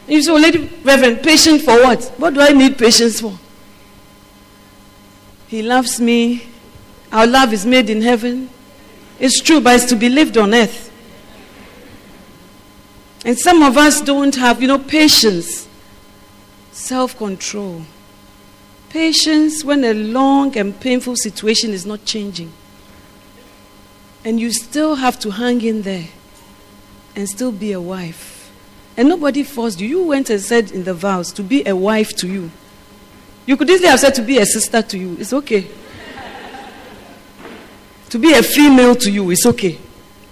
You 0.08 0.22
say, 0.22 0.32
oh, 0.32 0.36
Lady 0.36 0.70
Reverend, 0.84 1.24
patient 1.24 1.64
for 1.64 1.74
what? 1.82 2.04
What 2.18 2.36
do 2.36 2.42
I 2.42 2.50
need 2.50 2.78
patience 2.78 3.22
for? 3.22 3.36
He 5.48 5.64
loves 5.64 6.00
me. 6.00 6.46
Our 7.12 7.26
love 7.26 7.52
is 7.52 7.66
made 7.66 7.90
in 7.90 8.04
heaven. 8.04 8.48
It's 9.20 9.42
true, 9.42 9.60
but 9.60 9.78
it's 9.78 9.86
to 9.86 9.96
be 9.96 10.08
lived 10.08 10.38
on 10.38 10.54
earth. 10.54 10.92
And 13.26 13.40
some 13.40 13.64
of 13.64 13.76
us 13.76 14.02
don't 14.02 14.36
have, 14.36 14.62
you 14.62 14.68
know, 14.68 14.78
patience 14.78 15.68
self 16.74 17.18
control, 17.18 17.84
patience 18.90 19.64
when 19.64 19.84
a 19.84 19.94
long 19.94 20.58
and 20.58 20.78
painful 20.80 21.16
situation 21.16 21.72
is 21.72 21.86
not 21.86 22.04
changing. 22.04 22.52
And 24.26 24.40
you 24.40 24.52
still 24.52 24.96
have 24.96 25.20
to 25.20 25.32
hang 25.32 25.62
in 25.62 25.84
there 25.84 26.08
and 27.16 27.28
still 27.28 27.52
be 27.52 27.72
a 27.72 27.82
wife. 27.82 28.52
And 28.96 29.10
nobody 29.10 29.44
forced 29.44 29.80
you. 29.80 29.88
You 29.88 30.04
went 30.04 30.30
and 30.30 30.40
said 30.40 30.72
in 30.72 30.84
the 30.84 30.94
vows 30.94 31.32
to 31.34 31.44
be 31.44 31.68
a 31.68 31.76
wife 31.76 32.16
to 32.18 32.28
you. 32.28 32.52
You 33.46 33.58
could 33.58 33.70
easily 33.70 33.90
have 33.90 34.00
said 34.00 34.16
to 34.16 34.22
be 34.22 34.38
a 34.38 34.46
sister 34.46 34.82
to 34.82 34.98
you. 34.98 35.18
It's 35.20 35.34
okay. 35.34 35.68
to 38.10 38.20
be 38.20 38.34
a 38.34 38.44
female 38.44 38.96
to 38.96 39.12
you, 39.12 39.30
it's 39.32 39.46
okay. 39.46 39.78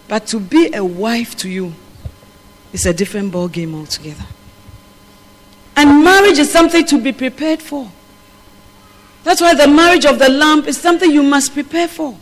But 0.07 0.27
to 0.27 0.39
be 0.39 0.73
a 0.73 0.83
wife 0.83 1.35
to 1.37 1.49
you 1.49 1.73
is 2.71 2.85
a 2.85 2.93
different 2.93 3.31
ball 3.31 3.47
game 3.47 3.75
altogether. 3.75 4.25
And 5.81 6.03
marriage 6.03 6.37
is 6.37 6.51
something 6.51 6.85
to 6.85 7.01
be 7.01 7.11
prepared 7.11 7.59
for. 7.59 7.91
That's 9.23 9.41
why 9.41 9.55
the 9.55 9.67
marriage 9.67 10.05
of 10.05 10.19
the 10.19 10.29
lamb 10.29 10.63
is 10.65 10.77
something 10.77 11.09
you 11.09 11.23
must 11.23 11.55
prepare 11.55 11.87
for. 11.87 12.15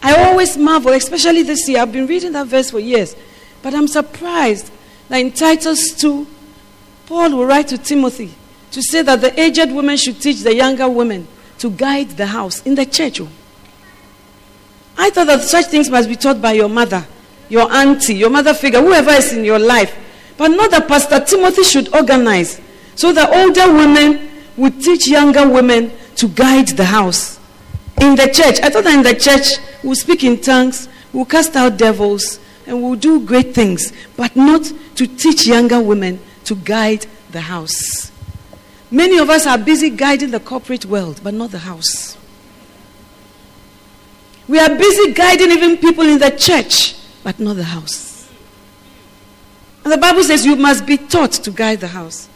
I 0.00 0.14
always 0.14 0.56
marvel, 0.56 0.92
especially 0.92 1.42
this 1.42 1.68
year. 1.68 1.80
I've 1.80 1.90
been 1.90 2.06
reading 2.06 2.30
that 2.34 2.46
verse 2.46 2.70
for 2.70 2.78
years. 2.78 3.16
But 3.62 3.74
I'm 3.74 3.88
surprised 3.88 4.70
that 5.08 5.16
in 5.16 5.32
Titus 5.32 5.92
2, 5.94 6.24
Paul 7.06 7.30
will 7.32 7.46
write 7.46 7.66
to 7.66 7.78
Timothy 7.78 8.32
to 8.70 8.80
say 8.80 9.02
that 9.02 9.22
the 9.22 9.40
aged 9.40 9.72
women 9.72 9.96
should 9.96 10.20
teach 10.20 10.42
the 10.42 10.54
younger 10.54 10.88
women 10.88 11.26
to 11.58 11.70
guide 11.70 12.10
the 12.10 12.26
house 12.26 12.62
in 12.62 12.76
the 12.76 12.86
church. 12.86 13.20
I 14.96 15.10
thought 15.10 15.26
that 15.26 15.40
such 15.40 15.66
things 15.66 15.90
must 15.90 16.08
be 16.08 16.14
taught 16.14 16.40
by 16.40 16.52
your 16.52 16.68
mother, 16.68 17.04
your 17.48 17.72
auntie, 17.72 18.14
your 18.14 18.30
mother 18.30 18.54
figure, 18.54 18.80
whoever 18.80 19.10
is 19.10 19.32
in 19.32 19.44
your 19.44 19.58
life. 19.58 19.92
But 20.36 20.52
not 20.52 20.70
that 20.70 20.86
Pastor 20.86 21.18
Timothy 21.18 21.64
should 21.64 21.92
organize 21.92 22.60
so 22.98 23.12
the 23.12 23.30
older 23.30 23.72
women 23.72 24.28
would 24.56 24.82
teach 24.82 25.06
younger 25.06 25.48
women 25.48 25.92
to 26.16 26.26
guide 26.26 26.66
the 26.66 26.84
house. 26.84 27.38
In 28.00 28.16
the 28.16 28.26
church, 28.26 28.58
I 28.60 28.70
thought 28.70 28.82
that 28.82 28.94
in 28.94 29.04
the 29.04 29.14
church 29.14 29.64
we'll 29.84 29.94
speak 29.94 30.24
in 30.24 30.40
tongues, 30.40 30.88
we'll 31.12 31.24
cast 31.24 31.54
out 31.54 31.76
devils, 31.76 32.40
and 32.66 32.82
we'll 32.82 32.96
do 32.96 33.24
great 33.24 33.54
things, 33.54 33.92
but 34.16 34.34
not 34.34 34.64
to 34.96 35.06
teach 35.06 35.46
younger 35.46 35.80
women 35.80 36.18
to 36.42 36.56
guide 36.56 37.06
the 37.30 37.40
house. 37.40 38.10
Many 38.90 39.18
of 39.18 39.30
us 39.30 39.46
are 39.46 39.58
busy 39.58 39.90
guiding 39.90 40.32
the 40.32 40.40
corporate 40.40 40.84
world, 40.84 41.20
but 41.22 41.34
not 41.34 41.52
the 41.52 41.60
house. 41.60 42.18
We 44.48 44.58
are 44.58 44.74
busy 44.74 45.12
guiding 45.12 45.52
even 45.52 45.76
people 45.76 46.04
in 46.04 46.18
the 46.18 46.30
church, 46.32 46.96
but 47.22 47.38
not 47.38 47.54
the 47.54 47.62
house. 47.62 48.28
And 49.84 49.92
the 49.92 49.98
Bible 49.98 50.24
says 50.24 50.44
you 50.44 50.56
must 50.56 50.84
be 50.84 50.96
taught 50.96 51.30
to 51.30 51.52
guide 51.52 51.78
the 51.78 51.86
house. 51.86 52.28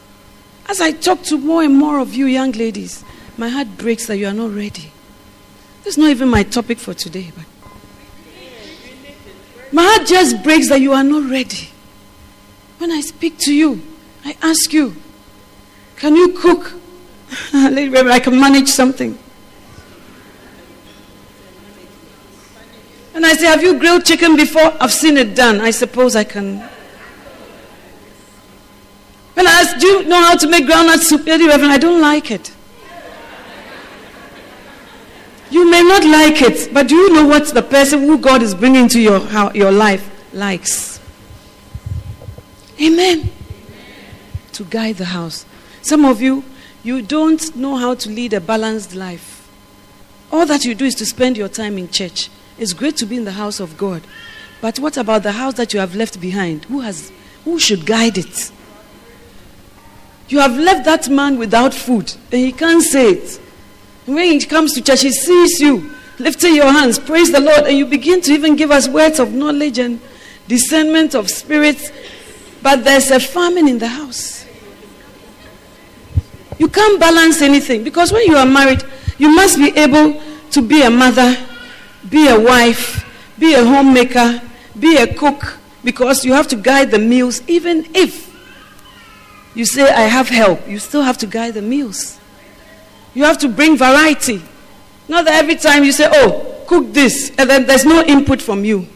As 0.67 0.81
I 0.81 0.91
talk 0.91 1.21
to 1.23 1.37
more 1.37 1.63
and 1.63 1.75
more 1.75 1.99
of 1.99 2.13
you 2.13 2.25
young 2.25 2.51
ladies, 2.51 3.03
my 3.37 3.49
heart 3.49 3.77
breaks 3.77 4.07
that 4.07 4.17
you 4.17 4.27
are 4.27 4.33
not 4.33 4.51
ready. 4.51 4.91
Is 5.85 5.97
not 5.97 6.09
even 6.11 6.29
my 6.29 6.43
topic 6.43 6.79
for 6.79 6.93
today. 6.93 7.31
But 7.35 7.45
my 9.73 9.83
heart 9.83 10.07
just 10.07 10.41
breaks 10.41 10.69
that 10.69 10.79
you 10.79 10.93
are 10.93 11.03
not 11.03 11.29
ready. 11.29 11.69
When 12.77 12.89
I 12.89 13.01
speak 13.01 13.37
to 13.39 13.53
you, 13.53 13.81
I 14.23 14.37
ask 14.41 14.71
you, 14.71 14.95
can 15.97 16.15
you 16.15 16.29
cook? 16.29 16.73
I 17.53 18.19
can 18.23 18.39
manage 18.39 18.69
something. 18.69 19.17
And 23.13 23.25
I 23.25 23.33
say, 23.33 23.45
Have 23.45 23.61
you 23.61 23.77
grilled 23.79 24.05
chicken 24.05 24.35
before? 24.35 24.73
I've 24.81 24.93
seen 24.93 25.17
it 25.17 25.35
done. 25.35 25.61
I 25.61 25.71
suppose 25.71 26.15
I 26.15 26.23
can. 26.23 26.67
When 29.33 29.47
I 29.47 29.51
ask, 29.51 29.79
Do 29.79 29.87
you 29.87 30.03
know 30.03 30.21
how 30.21 30.35
to 30.35 30.47
make 30.47 30.65
groundnut 30.65 30.99
soup? 30.99 31.25
Reverend, 31.25 31.71
I 31.71 31.77
don't 31.77 32.01
like 32.01 32.31
it. 32.31 32.53
You 35.49 35.69
may 35.69 35.83
not 35.83 36.03
like 36.03 36.41
it, 36.41 36.73
but 36.73 36.87
do 36.87 36.95
you 36.95 37.13
know 37.13 37.27
what 37.27 37.53
the 37.53 37.61
person 37.61 38.01
who 38.01 38.17
God 38.17 38.41
is 38.41 38.55
bringing 38.55 38.87
to 38.89 38.99
your, 38.99 39.21
your 39.53 39.71
life 39.71 40.09
likes? 40.33 40.99
Amen. 42.81 43.31
To 44.53 44.63
guide 44.63 44.97
the 44.97 45.05
house. 45.05 45.45
Some 45.83 46.05
of 46.05 46.21
you, 46.21 46.43
you 46.81 47.03
don't 47.03 47.55
know 47.55 47.75
how 47.75 47.93
to 47.93 48.09
lead 48.09 48.33
a 48.33 48.41
balanced 48.41 48.95
life. 48.95 49.47
All 50.31 50.47
that 50.47 50.65
you 50.65 50.73
do 50.73 50.85
is 50.85 50.95
to 50.95 51.05
spend 51.05 51.37
your 51.37 51.49
time 51.49 51.77
in 51.77 51.87
church. 51.87 52.31
It's 52.57 52.73
great 52.73 52.97
to 52.97 53.05
be 53.05 53.17
in 53.17 53.25
the 53.25 53.33
house 53.33 53.59
of 53.59 53.77
God. 53.77 54.01
But 54.59 54.79
what 54.79 54.97
about 54.97 55.21
the 55.21 55.33
house 55.33 55.53
that 55.55 55.71
you 55.73 55.79
have 55.79 55.95
left 55.95 56.19
behind? 56.19 56.65
Who, 56.65 56.79
has, 56.79 57.11
who 57.43 57.59
should 57.59 57.85
guide 57.85 58.17
it? 58.17 58.51
You 60.33 60.39
have 60.39 60.57
left 60.57 60.85
that 60.85 61.09
man 61.09 61.37
without 61.37 61.75
food, 61.75 62.11
and 62.31 62.41
he 62.41 62.51
can't 62.51 62.81
say 62.81 63.11
it. 63.11 63.39
When 64.07 64.31
he 64.31 64.39
comes 64.43 64.73
to 64.73 64.81
church, 64.81 65.01
he 65.01 65.11
sees 65.11 65.59
you 65.59 65.93
lifting 66.17 66.55
your 66.55 66.71
hands, 66.71 66.97
praise 66.97 67.31
the 67.31 67.39
Lord, 67.39 67.65
and 67.67 67.77
you 67.77 67.85
begin 67.85 68.19
to 68.21 68.33
even 68.33 68.55
give 68.55 68.71
us 68.71 68.87
words 68.87 69.19
of 69.19 69.31
knowledge 69.31 69.77
and 69.77 70.01
discernment 70.47 71.13
of 71.13 71.29
spirits. 71.29 71.91
But 72.63 72.83
there's 72.83 73.11
a 73.11 73.19
famine 73.19 73.67
in 73.67 73.77
the 73.77 73.87
house. 73.87 74.43
You 76.57 76.67
can't 76.67 76.99
balance 76.99 77.43
anything 77.43 77.83
because 77.83 78.11
when 78.11 78.25
you 78.25 78.35
are 78.35 78.47
married, 78.47 78.83
you 79.19 79.29
must 79.35 79.59
be 79.59 79.69
able 79.77 80.19
to 80.49 80.61
be 80.63 80.81
a 80.81 80.89
mother, 80.89 81.37
be 82.09 82.27
a 82.27 82.39
wife, 82.39 83.05
be 83.37 83.53
a 83.53 83.63
homemaker, 83.63 84.41
be 84.79 84.97
a 84.97 85.13
cook, 85.13 85.59
because 85.83 86.25
you 86.25 86.33
have 86.33 86.47
to 86.47 86.55
guide 86.55 86.89
the 86.89 86.97
meals, 86.97 87.43
even 87.47 87.85
if 87.93 88.32
you 89.55 89.65
say, 89.65 89.83
I 89.83 90.01
have 90.01 90.29
help, 90.29 90.67
you 90.67 90.79
still 90.79 91.03
have 91.03 91.17
to 91.19 91.27
guide 91.27 91.53
the 91.53 91.61
meals. 91.61 92.19
You 93.13 93.23
have 93.23 93.37
to 93.39 93.47
bring 93.47 93.77
variety. 93.77 94.41
Not 95.07 95.25
that 95.25 95.43
every 95.43 95.55
time 95.55 95.83
you 95.83 95.91
say, 95.91 96.07
oh, 96.11 96.63
cook 96.67 96.93
this, 96.93 97.31
and 97.37 97.49
then 97.49 97.65
there's 97.65 97.85
no 97.85 98.03
input 98.03 98.41
from 98.41 98.65
you. 98.65 98.87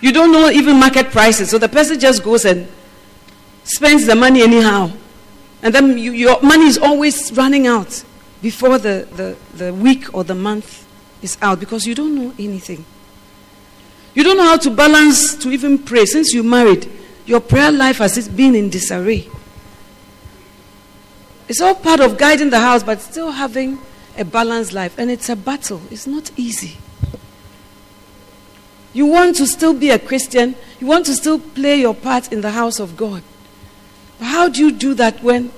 You 0.00 0.12
don't 0.12 0.32
know 0.32 0.48
even 0.48 0.78
market 0.80 1.10
prices. 1.10 1.50
So 1.50 1.58
the 1.58 1.68
person 1.68 2.00
just 2.00 2.22
goes 2.22 2.44
and 2.44 2.68
spends 3.64 4.06
the 4.06 4.14
money 4.14 4.42
anyhow. 4.42 4.90
And 5.62 5.74
then 5.74 5.98
you, 5.98 6.12
your 6.12 6.40
money 6.40 6.64
is 6.64 6.78
always 6.78 7.30
running 7.32 7.66
out 7.66 8.02
before 8.40 8.78
the, 8.78 9.06
the, 9.12 9.36
the 9.56 9.74
week 9.74 10.14
or 10.14 10.24
the 10.24 10.34
month 10.34 10.86
is 11.20 11.36
out 11.42 11.60
because 11.60 11.86
you 11.86 11.94
don't 11.94 12.14
know 12.14 12.32
anything. 12.38 12.84
You 14.14 14.24
don't 14.24 14.38
know 14.38 14.44
how 14.44 14.56
to 14.56 14.70
balance 14.70 15.34
to 15.36 15.50
even 15.50 15.78
pray. 15.78 16.06
Since 16.06 16.32
you 16.32 16.42
married, 16.42 16.90
your 17.26 17.40
prayer 17.40 17.70
life 17.70 17.98
has 17.98 18.26
been 18.26 18.54
in 18.54 18.70
disarray. 18.70 19.28
It's 21.50 21.60
all 21.60 21.74
part 21.74 21.98
of 21.98 22.16
guiding 22.16 22.50
the 22.50 22.60
house, 22.60 22.84
but 22.84 23.00
still 23.00 23.32
having 23.32 23.80
a 24.16 24.24
balanced 24.24 24.72
life. 24.72 24.96
And 24.96 25.10
it's 25.10 25.28
a 25.28 25.34
battle, 25.34 25.82
it's 25.90 26.06
not 26.06 26.30
easy. 26.36 26.76
You 28.92 29.06
want 29.06 29.34
to 29.38 29.48
still 29.48 29.74
be 29.74 29.90
a 29.90 29.98
Christian, 29.98 30.54
you 30.78 30.86
want 30.86 31.06
to 31.06 31.14
still 31.14 31.40
play 31.40 31.80
your 31.80 31.92
part 31.92 32.32
in 32.32 32.40
the 32.40 32.52
house 32.52 32.78
of 32.78 32.96
God. 32.96 33.24
But 34.20 34.26
how 34.26 34.48
do 34.48 34.64
you 34.64 34.70
do 34.70 34.94
that 34.94 35.24
when 35.24 35.50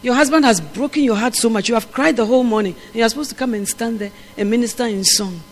your 0.00 0.14
husband 0.14 0.46
has 0.46 0.58
broken 0.58 1.02
your 1.02 1.16
heart 1.16 1.34
so 1.34 1.50
much? 1.50 1.68
You 1.68 1.74
have 1.74 1.92
cried 1.92 2.16
the 2.16 2.24
whole 2.24 2.42
morning, 2.42 2.74
and 2.86 2.94
you're 2.94 3.08
supposed 3.10 3.28
to 3.28 3.36
come 3.36 3.52
and 3.52 3.68
stand 3.68 3.98
there 3.98 4.12
and 4.38 4.50
minister 4.50 4.86
in 4.86 5.04
song. 5.04 5.42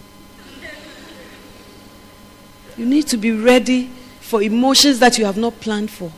You 2.78 2.86
need 2.86 3.06
to 3.08 3.18
be 3.18 3.32
ready 3.32 3.90
for 4.20 4.40
emotions 4.40 4.98
that 5.00 5.18
you 5.18 5.26
have 5.26 5.36
not 5.36 5.60
planned 5.60 5.90
for. 5.90 6.10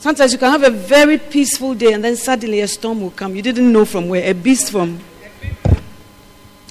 Sometimes 0.00 0.32
you 0.32 0.38
can 0.38 0.50
have 0.52 0.62
a 0.62 0.70
very 0.70 1.18
peaceful 1.18 1.74
day 1.74 1.92
and 1.92 2.04
then 2.04 2.16
suddenly 2.16 2.60
a 2.60 2.68
storm 2.68 3.00
will 3.00 3.10
come. 3.10 3.34
You 3.34 3.42
didn't 3.42 3.72
know 3.72 3.84
from 3.84 4.08
where. 4.08 4.30
A 4.30 4.32
beast 4.32 4.70
from 4.70 5.00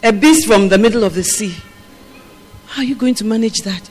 a 0.04 0.14
beast 0.14 0.48
from 0.48 0.70
the 0.70 0.78
middle 0.78 1.04
of 1.04 1.16
the 1.16 1.24
sea. 1.24 1.56
How 2.68 2.82
are 2.82 2.86
you 2.86 2.96
going 2.96 3.16
to 3.16 3.26
manage 3.26 3.62
that? 3.64 3.90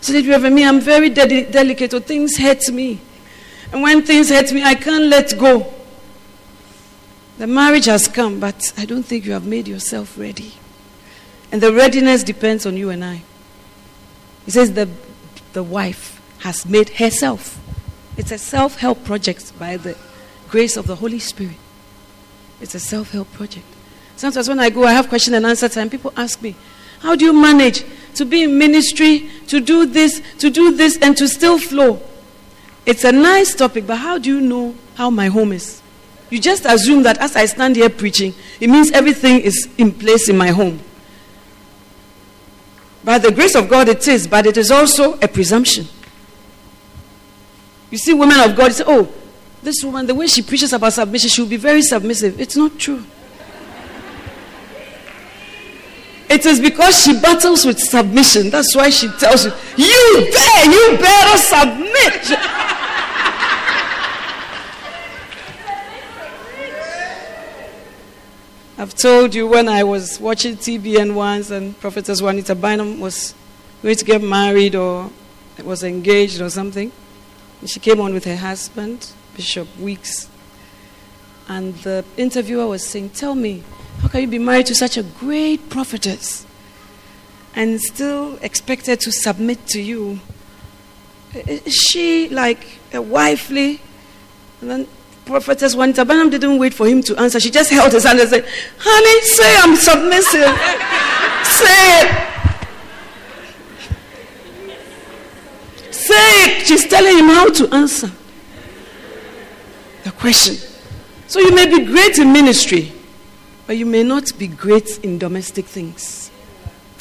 So 0.00 0.12
that 0.12 0.22
you 0.22 0.32
have 0.32 0.50
me, 0.50 0.64
I'm 0.64 0.80
very 0.80 1.10
de- 1.10 1.50
delicate, 1.50 1.94
or 1.94 2.00
things 2.00 2.38
hurt 2.38 2.70
me. 2.70 3.00
And 3.72 3.82
when 3.82 4.02
things 4.02 4.30
hurt 4.30 4.52
me, 4.52 4.62
I 4.62 4.74
can't 4.74 5.04
let 5.04 5.36
go. 5.38 5.72
The 7.38 7.46
marriage 7.46 7.86
has 7.86 8.08
come, 8.08 8.40
but 8.40 8.72
I 8.76 8.84
don't 8.84 9.02
think 9.02 9.24
you 9.26 9.32
have 9.32 9.46
made 9.46 9.66
yourself 9.66 10.18
ready. 10.18 10.54
And 11.50 11.60
the 11.60 11.72
readiness 11.72 12.22
depends 12.22 12.66
on 12.66 12.76
you 12.76 12.90
and 12.90 13.04
I. 13.04 13.22
He 14.44 14.50
says 14.50 14.72
the, 14.72 14.88
the 15.52 15.62
wife 15.62 16.20
has 16.38 16.66
made 16.66 16.88
herself 16.90 17.61
it's 18.22 18.30
a 18.30 18.38
self 18.38 18.78
help 18.78 19.02
project 19.02 19.52
by 19.58 19.76
the 19.76 19.98
grace 20.48 20.76
of 20.76 20.86
the 20.86 20.94
Holy 20.94 21.18
Spirit. 21.18 21.56
It's 22.60 22.72
a 22.76 22.78
self 22.78 23.10
help 23.10 23.32
project. 23.32 23.66
Sometimes 24.14 24.48
when 24.48 24.60
I 24.60 24.70
go, 24.70 24.84
I 24.84 24.92
have 24.92 25.08
question 25.08 25.34
and 25.34 25.44
answer 25.44 25.68
time. 25.68 25.90
People 25.90 26.12
ask 26.16 26.40
me, 26.40 26.54
How 27.00 27.16
do 27.16 27.24
you 27.24 27.32
manage 27.32 27.84
to 28.14 28.24
be 28.24 28.44
in 28.44 28.56
ministry, 28.56 29.28
to 29.48 29.60
do 29.60 29.86
this, 29.86 30.22
to 30.38 30.50
do 30.50 30.70
this, 30.70 30.98
and 30.98 31.16
to 31.16 31.26
still 31.26 31.58
flow? 31.58 32.00
It's 32.86 33.02
a 33.02 33.10
nice 33.10 33.56
topic, 33.56 33.88
but 33.88 33.96
how 33.96 34.18
do 34.18 34.32
you 34.32 34.40
know 34.40 34.76
how 34.94 35.10
my 35.10 35.26
home 35.26 35.50
is? 35.50 35.82
You 36.30 36.38
just 36.38 36.64
assume 36.64 37.02
that 37.02 37.18
as 37.18 37.34
I 37.34 37.46
stand 37.46 37.74
here 37.74 37.90
preaching, 37.90 38.34
it 38.60 38.70
means 38.70 38.92
everything 38.92 39.40
is 39.40 39.68
in 39.78 39.90
place 39.90 40.28
in 40.28 40.38
my 40.38 40.50
home. 40.50 40.78
By 43.02 43.18
the 43.18 43.32
grace 43.32 43.56
of 43.56 43.68
God, 43.68 43.88
it 43.88 44.06
is, 44.06 44.28
but 44.28 44.46
it 44.46 44.56
is 44.56 44.70
also 44.70 45.18
a 45.18 45.26
presumption. 45.26 45.88
You 47.92 47.98
see, 47.98 48.14
women 48.14 48.40
of 48.40 48.56
God, 48.56 48.72
say, 48.72 48.84
oh, 48.86 49.12
this 49.62 49.84
woman, 49.84 50.06
the 50.06 50.14
way 50.14 50.26
she 50.26 50.40
preaches 50.40 50.72
about 50.72 50.94
submission, 50.94 51.28
she 51.28 51.42
will 51.42 51.48
be 51.48 51.58
very 51.58 51.82
submissive. 51.82 52.40
It's 52.40 52.56
not 52.56 52.78
true. 52.78 53.04
It 56.30 56.46
is 56.46 56.58
because 56.58 57.04
she 57.04 57.20
battles 57.20 57.66
with 57.66 57.78
submission. 57.78 58.48
That's 58.48 58.74
why 58.74 58.88
she 58.88 59.08
tells 59.18 59.44
you, 59.44 59.52
you 59.76 60.30
bear, 60.32 60.64
you 60.64 60.96
better 60.96 61.36
submit. 61.36 62.38
I've 68.78 68.94
told 68.94 69.34
you 69.34 69.46
when 69.46 69.68
I 69.68 69.84
was 69.84 70.18
watching 70.18 70.56
TBN 70.56 71.14
once 71.14 71.50
and 71.50 71.78
Prophetess 71.78 72.22
Juanita 72.22 72.54
Bynum 72.54 73.00
was 73.00 73.34
going 73.82 73.96
to 73.96 74.04
get 74.06 74.22
married 74.22 74.74
or 74.74 75.10
was 75.62 75.82
engaged 75.82 76.40
or 76.40 76.48
something. 76.48 76.90
She 77.66 77.78
came 77.78 78.00
on 78.00 78.12
with 78.12 78.24
her 78.24 78.36
husband, 78.36 79.12
Bishop 79.36 79.68
Weeks. 79.78 80.28
And 81.48 81.74
the 81.76 82.04
interviewer 82.16 82.66
was 82.66 82.86
saying, 82.86 83.10
Tell 83.10 83.34
me, 83.34 83.62
how 84.00 84.08
can 84.08 84.22
you 84.22 84.28
be 84.28 84.38
married 84.38 84.66
to 84.66 84.74
such 84.74 84.96
a 84.96 85.02
great 85.02 85.70
prophetess 85.70 86.46
and 87.54 87.80
still 87.80 88.38
expected 88.42 89.00
to 89.00 89.12
submit 89.12 89.66
to 89.68 89.80
you? 89.80 90.20
Is 91.34 91.74
she 91.74 92.28
like 92.28 92.78
a 92.92 93.00
wifely? 93.00 93.80
And 94.60 94.70
then 94.70 94.88
prophetess 95.24 95.74
Juanita 95.74 96.04
Bynum 96.04 96.30
didn't 96.30 96.58
wait 96.58 96.74
for 96.74 96.86
him 96.86 97.02
to 97.04 97.16
answer. 97.16 97.38
She 97.38 97.50
just 97.50 97.70
held 97.70 97.92
his 97.92 98.04
hand 98.04 98.18
and 98.18 98.28
said, 98.28 98.44
Honey, 98.78 99.20
say 99.22 99.56
I'm 99.58 99.76
submissive. 99.76 100.50
say 101.44 102.00
it. 102.00 102.28
Say 105.94 106.51
She's 106.64 106.86
telling 106.86 107.18
him 107.18 107.26
how 107.26 107.50
to 107.50 107.74
answer 107.74 108.10
the 110.04 110.10
question. 110.12 110.56
So 111.26 111.40
you 111.40 111.54
may 111.54 111.66
be 111.66 111.84
great 111.84 112.18
in 112.18 112.32
ministry, 112.32 112.92
but 113.66 113.76
you 113.76 113.86
may 113.86 114.02
not 114.02 114.36
be 114.38 114.46
great 114.48 114.98
in 115.04 115.18
domestic 115.18 115.64
things. 115.66 116.30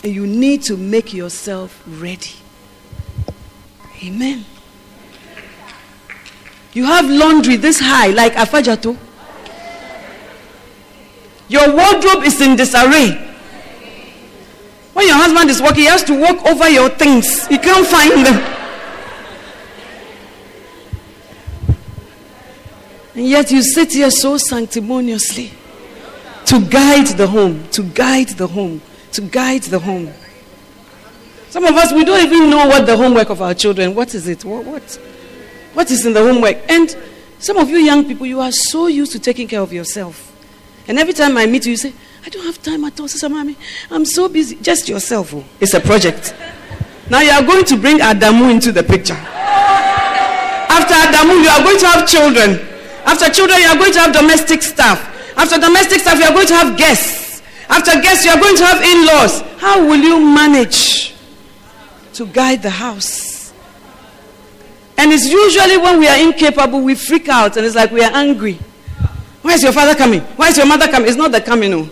And 0.04 0.14
you 0.14 0.26
need 0.26 0.64
to 0.64 0.78
make 0.78 1.14
yourself 1.14 1.84
ready. 1.86 2.32
Amen. 4.04 4.46
You 6.74 6.86
have 6.86 7.10
laundry 7.10 7.58
this 7.58 7.80
high, 7.80 8.08
like 8.08 8.34
Afadjato. 8.34 8.98
Your 11.50 11.76
wardrobe 11.76 12.24
is 12.24 12.40
in 12.40 12.56
disarray. 12.56 13.28
When 14.94 15.08
your 15.08 15.18
husband 15.18 15.50
is 15.50 15.62
working, 15.62 15.82
he 15.82 15.86
has 15.86 16.04
to 16.06 16.20
walk 16.20 16.46
over 16.46 16.70
your 16.70 16.90
things. 16.90 17.48
He 17.48 17.58
can't 17.58 17.86
find 17.86 18.26
them. 18.26 18.61
And 23.16 23.28
yet 23.28 23.52
you 23.52 23.62
sit 23.62 23.94
here 23.94 24.12
so 24.12 24.38
sanctimoniously. 24.38 25.52
to 26.52 26.60
guide 26.60 27.08
the 27.08 27.28
home, 27.28 27.66
to 27.70 27.82
guide 27.82 28.28
the 28.30 28.46
home, 28.46 28.82
to 29.14 29.22
guide 29.22 29.64
the 29.64 29.80
home. 29.80 30.12
Some 31.50 31.64
of 31.64 31.74
us, 31.76 31.94
we 31.94 32.04
don't 32.04 32.22
even 32.26 32.50
know 32.50 32.68
what 32.68 32.86
the 32.86 32.98
homework 32.98 33.30
of 33.30 33.42
our 33.42 33.54
children, 33.54 33.96
what 33.96 34.14
is 34.14 34.28
it? 34.28 34.44
What, 34.44 34.66
what, 34.66 35.00
what 35.74 35.90
is 35.92 36.06
in 36.06 36.12
the 36.14 36.20
homework? 36.20 36.58
And 36.70 36.94
some 37.40 37.56
of 37.56 37.70
you 37.70 37.78
young 37.78 38.06
people, 38.06 38.26
you 38.26 38.42
are 38.42 38.52
so 38.52 38.88
used 38.88 39.14
to 39.14 39.20
taking 39.20 39.48
care 39.48 39.62
of 39.62 39.72
yourself. 39.72 40.28
And 40.90 41.00
every 41.00 41.14
time 41.14 41.38
I 41.38 41.46
meet 41.46 41.66
you, 41.66 41.72
you 41.72 41.78
say, 41.78 41.94
I 42.26 42.30
don't 42.30 42.46
have 42.46 42.62
time 42.62 42.84
at 42.84 43.00
all, 43.00 43.08
Sister 43.08 43.30
Mommy. 43.30 43.56
I'm 43.90 44.04
so 44.04 44.28
busy. 44.28 44.56
Just 44.58 44.90
yourself. 44.90 45.34
Oh. 45.34 45.46
It's 45.62 45.74
a 45.74 45.80
project. 45.80 46.36
Now 47.10 47.22
you 47.22 47.32
are 47.32 47.44
going 47.44 47.64
to 47.64 47.78
bring 47.78 48.00
Adamu 48.00 48.52
into 48.52 48.74
the 48.74 48.84
picture. 48.84 49.18
After 50.74 50.94
Adamu, 50.94 51.42
you 51.44 51.50
are 51.50 51.64
going 51.64 51.80
to 51.80 51.88
have 51.88 52.08
children. 52.10 52.71
After 53.06 53.30
children, 53.30 53.60
you 53.62 53.68
are 53.68 53.78
going 53.78 53.94
to 53.94 54.00
have 54.00 54.14
domestic 54.14 54.62
staff. 54.62 55.00
After 55.38 55.60
domestic 55.60 56.02
staff, 56.02 56.18
you 56.20 56.26
are 56.26 56.34
going 56.34 56.48
to 56.48 56.56
have 56.56 56.78
guests. 56.78 57.42
After 57.70 58.02
guests, 58.02 58.26
you 58.26 58.32
are 58.32 58.40
going 58.40 58.56
to 58.58 58.66
have 58.66 58.82
in 58.84 59.06
laws. 59.06 59.42
How 59.60 59.86
will 59.86 60.00
you 60.00 60.20
manage 60.20 61.16
to 62.14 62.26
guide 62.28 62.62
the 62.62 62.70
house? 62.70 63.54
And 64.98 65.12
it's 65.12 65.26
usually 65.26 65.78
when 65.78 66.00
we 66.00 66.08
are 66.08 66.18
incapable, 66.20 66.82
we 66.82 66.96
freak 66.96 67.28
out 67.30 67.58
and 67.58 67.66
it's 67.66 67.76
like 67.76 67.92
we 67.92 68.04
are 68.04 68.12
angry. 68.14 68.60
Why 69.42 69.54
is 69.54 69.64
your 69.64 69.72
father 69.72 69.96
coming? 69.96 70.22
Why 70.38 70.50
is 70.50 70.58
your 70.58 70.68
mother 70.68 70.88
coming? 70.88 71.08
It's 71.08 71.18
not 71.18 71.32
the 71.32 71.42
coming, 71.42 71.72
no. 71.72 71.90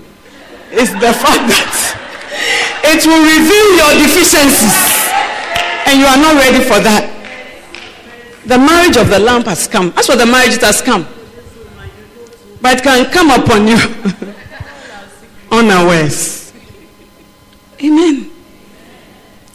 It's 0.69 0.91
the 0.93 1.13
fact 1.17 1.49
that 1.49 1.73
it 2.85 3.01
will 3.09 3.25
reveal 3.25 3.67
your 3.81 4.05
deficiencies. 4.05 4.77
And 5.89 5.99
you 5.99 6.05
are 6.05 6.17
not 6.21 6.37
ready 6.37 6.63
for 6.63 6.77
that. 6.85 7.18
The 8.49 8.57
marriage 8.57 8.97
of 8.97 9.09
the 9.09 9.19
lamp 9.19 9.45
has 9.45 9.67
come. 9.67 9.91
That's 9.91 10.09
what 10.09 10.17
the 10.17 10.25
marriage 10.25 10.57
has 10.61 10.81
come. 10.81 11.05
But 12.59 12.79
it 12.79 12.83
can 12.83 13.05
come 13.11 13.29
upon 13.29 13.67
you 13.67 13.77
unawares. 15.51 16.51
Amen. 17.79 18.31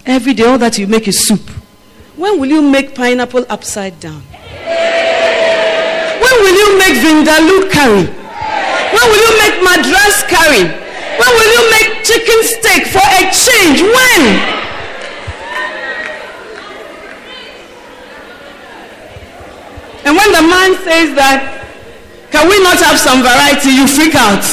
Every 0.07 0.33
day, 0.33 0.45
all 0.45 0.59
that 0.59 0.79
you 0.79 0.87
make 0.87 1.09
is 1.09 1.27
soup. 1.27 1.41
When 2.15 2.39
will 2.39 2.47
you 2.49 2.63
make 2.63 2.95
pineapple 2.95 3.45
upside 3.51 3.99
down? 3.99 4.23
When 6.23 6.35
will 6.39 6.55
you 6.55 6.79
make 6.79 6.95
vindaloo 7.03 7.67
curry? 7.75 8.07
When 8.07 9.05
will 9.11 9.23
you 9.27 9.35
make 9.43 9.59
madras 9.59 10.23
curry? 10.31 10.71
When 11.19 11.31
will 11.35 11.51
you 11.51 11.63
make 11.75 12.05
chicken 12.07 12.45
steak 12.47 12.87
for 12.87 13.03
a 13.03 13.27
change? 13.35 13.83
When? 13.83 14.64
And 20.05 20.13
when 20.17 20.31
the 20.33 20.45
man 20.45 20.77
says 20.85 21.17
that, 21.17 21.65
can 22.31 22.49
we 22.49 22.61
not 22.61 22.77
have 22.83 23.01
some 23.01 23.25
variety? 23.25 23.73
You 23.73 23.89
freak 23.89 24.15
out. 24.15 24.45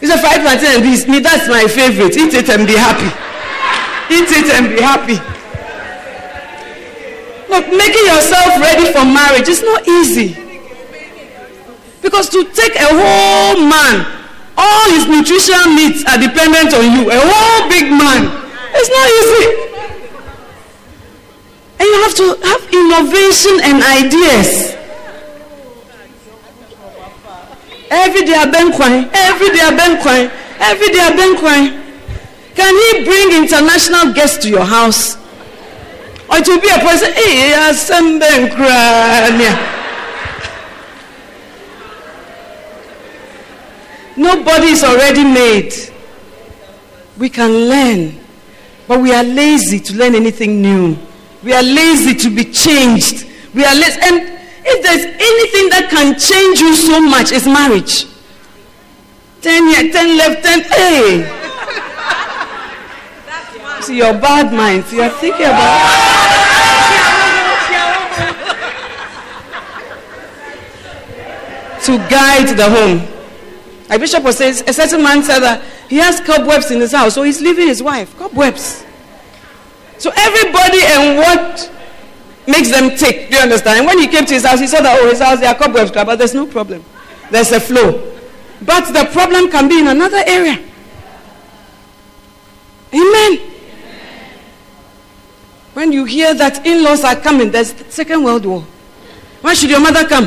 He 0.00 0.08
said, 0.08 0.18
fried 0.18 0.40
plantain 0.42 0.80
and 0.80 0.82
this. 0.82 1.06
Me, 1.06 1.20
that's 1.20 1.46
my 1.46 1.68
favorite. 1.68 2.16
Eat 2.16 2.34
it 2.34 2.48
and 2.48 2.66
be 2.66 2.74
happy. 2.74 3.06
Eat 4.10 4.30
it 4.32 4.48
and 4.50 4.74
be 4.74 4.80
happy. 4.82 5.20
Look, 7.52 7.68
making 7.70 8.06
yourself 8.08 8.58
ready 8.58 8.90
for 8.90 9.04
marriage 9.04 9.46
is 9.46 9.62
not 9.62 9.86
easy. 9.86 10.34
Because 12.00 12.28
to 12.30 12.42
take 12.50 12.74
a 12.74 12.88
whole 12.90 13.62
man, 13.62 14.06
all 14.56 14.90
his 14.90 15.06
nutritional 15.06 15.70
needs 15.76 16.02
are 16.08 16.18
dependent 16.18 16.74
on 16.74 16.82
you. 16.98 17.10
A 17.10 17.20
whole 17.20 17.68
big 17.68 17.92
man. 17.92 18.26
It's 18.74 18.90
not 18.90 19.06
easy. 19.06 19.71
And 21.82 21.90
you 21.90 22.02
have 22.06 22.14
to 22.14 22.26
have 22.46 22.62
innovation 22.72 23.58
and 23.64 23.82
ideas. 23.82 24.70
Every 27.90 28.22
day 28.24 28.34
Abenkwan, 28.38 29.10
every 29.12 29.48
day 29.50 29.66
Abenkwan, 29.66 30.30
every 30.60 30.86
day 30.94 31.00
Abenkwan. 31.00 31.82
Can 32.54 32.72
he 32.72 33.04
bring 33.04 33.42
international 33.42 34.12
guests 34.14 34.38
to 34.44 34.48
your 34.48 34.64
house? 34.64 35.16
Or 36.30 36.38
it 36.38 36.46
will 36.46 36.60
be 36.60 36.68
a 36.68 36.78
person, 36.78 37.12
hey, 37.14 37.50
crania. 38.54 39.58
Nobody 44.16 44.68
is 44.68 44.84
already 44.84 45.24
made. 45.24 45.74
We 47.18 47.28
can 47.28 47.50
learn, 47.50 48.20
but 48.86 49.00
we 49.00 49.12
are 49.12 49.24
lazy 49.24 49.80
to 49.80 49.94
learn 49.96 50.14
anything 50.14 50.62
new. 50.62 50.96
We 51.42 51.52
are 51.52 51.62
lazy 51.62 52.14
to 52.14 52.30
be 52.30 52.44
changed. 52.44 53.26
We 53.54 53.64
are 53.64 53.74
lazy. 53.74 54.00
And 54.02 54.38
if 54.64 54.82
there's 54.82 55.04
anything 55.04 55.68
that 55.70 55.88
can 55.90 56.18
change 56.18 56.60
you 56.60 56.74
so 56.74 57.00
much, 57.00 57.32
it's 57.32 57.46
marriage. 57.46 58.06
Ten 59.40 59.68
years, 59.68 59.92
ten 59.92 60.16
left, 60.16 60.42
ten. 60.44 60.60
Hey. 60.62 61.38
See 63.82 63.96
your 63.96 64.14
bad 64.14 64.52
minds. 64.54 64.92
You 64.92 65.02
are 65.02 65.10
thinking 65.10 65.46
about. 65.46 66.22
to 71.82 71.98
guide 72.08 72.56
the 72.56 72.70
home. 72.70 73.08
A 73.90 73.98
bishop 73.98 74.22
was 74.22 74.38
saying, 74.38 74.62
a 74.68 74.72
certain 74.72 75.02
man 75.02 75.22
said 75.22 75.40
that 75.40 75.62
he 75.88 75.96
has 75.96 76.20
cobwebs 76.20 76.70
in 76.70 76.80
his 76.80 76.92
house, 76.92 77.14
so 77.14 77.24
he's 77.24 77.40
leaving 77.40 77.66
his 77.66 77.82
wife. 77.82 78.16
Cobwebs. 78.16 78.84
So 80.02 80.10
everybody 80.16 80.80
and 80.82 81.16
what 81.16 81.70
makes 82.48 82.72
them 82.72 82.96
tick. 82.96 83.30
Do 83.30 83.36
you 83.36 83.42
understand? 83.42 83.78
And 83.78 83.86
when 83.86 84.00
he 84.00 84.08
came 84.08 84.26
to 84.26 84.34
his 84.34 84.44
house, 84.44 84.58
he 84.58 84.66
saw 84.66 84.80
that, 84.80 84.98
oh, 85.00 85.08
his 85.08 85.20
house, 85.20 85.38
there 85.38 85.48
are 85.48 85.54
cobwebs, 85.54 85.92
but 85.92 86.16
there's 86.16 86.34
no 86.34 86.44
problem. 86.44 86.84
There's 87.30 87.52
a 87.52 87.60
flow. 87.60 88.12
But 88.62 88.92
the 88.92 89.08
problem 89.12 89.48
can 89.48 89.68
be 89.68 89.78
in 89.78 89.86
another 89.86 90.20
area. 90.26 90.58
Amen. 92.92 93.48
When 95.74 95.92
you 95.92 96.04
hear 96.04 96.34
that 96.34 96.66
in 96.66 96.82
laws 96.82 97.04
are 97.04 97.14
coming, 97.14 97.52
there's 97.52 97.72
the 97.72 97.88
Second 97.88 98.24
World 98.24 98.44
War. 98.44 98.64
Why 99.40 99.54
should 99.54 99.70
your 99.70 99.80
mother 99.80 100.04
come? 100.08 100.26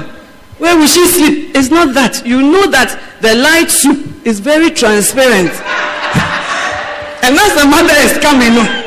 Where 0.57 0.77
will 0.77 0.88
she 0.88 1.05
sleep? 1.05 1.51
It's 1.53 1.69
not 1.69 1.93
that. 1.95 2.25
You 2.25 2.41
know 2.41 2.67
that 2.67 2.97
the 3.19 3.35
light 3.35 3.69
soup 3.69 4.25
is 4.25 4.39
very 4.39 4.69
transparent. 4.69 5.51
and 7.27 7.35
as 7.35 7.61
the 7.61 7.67
mother 7.67 7.93
is 8.07 8.17
coming. 8.23 8.85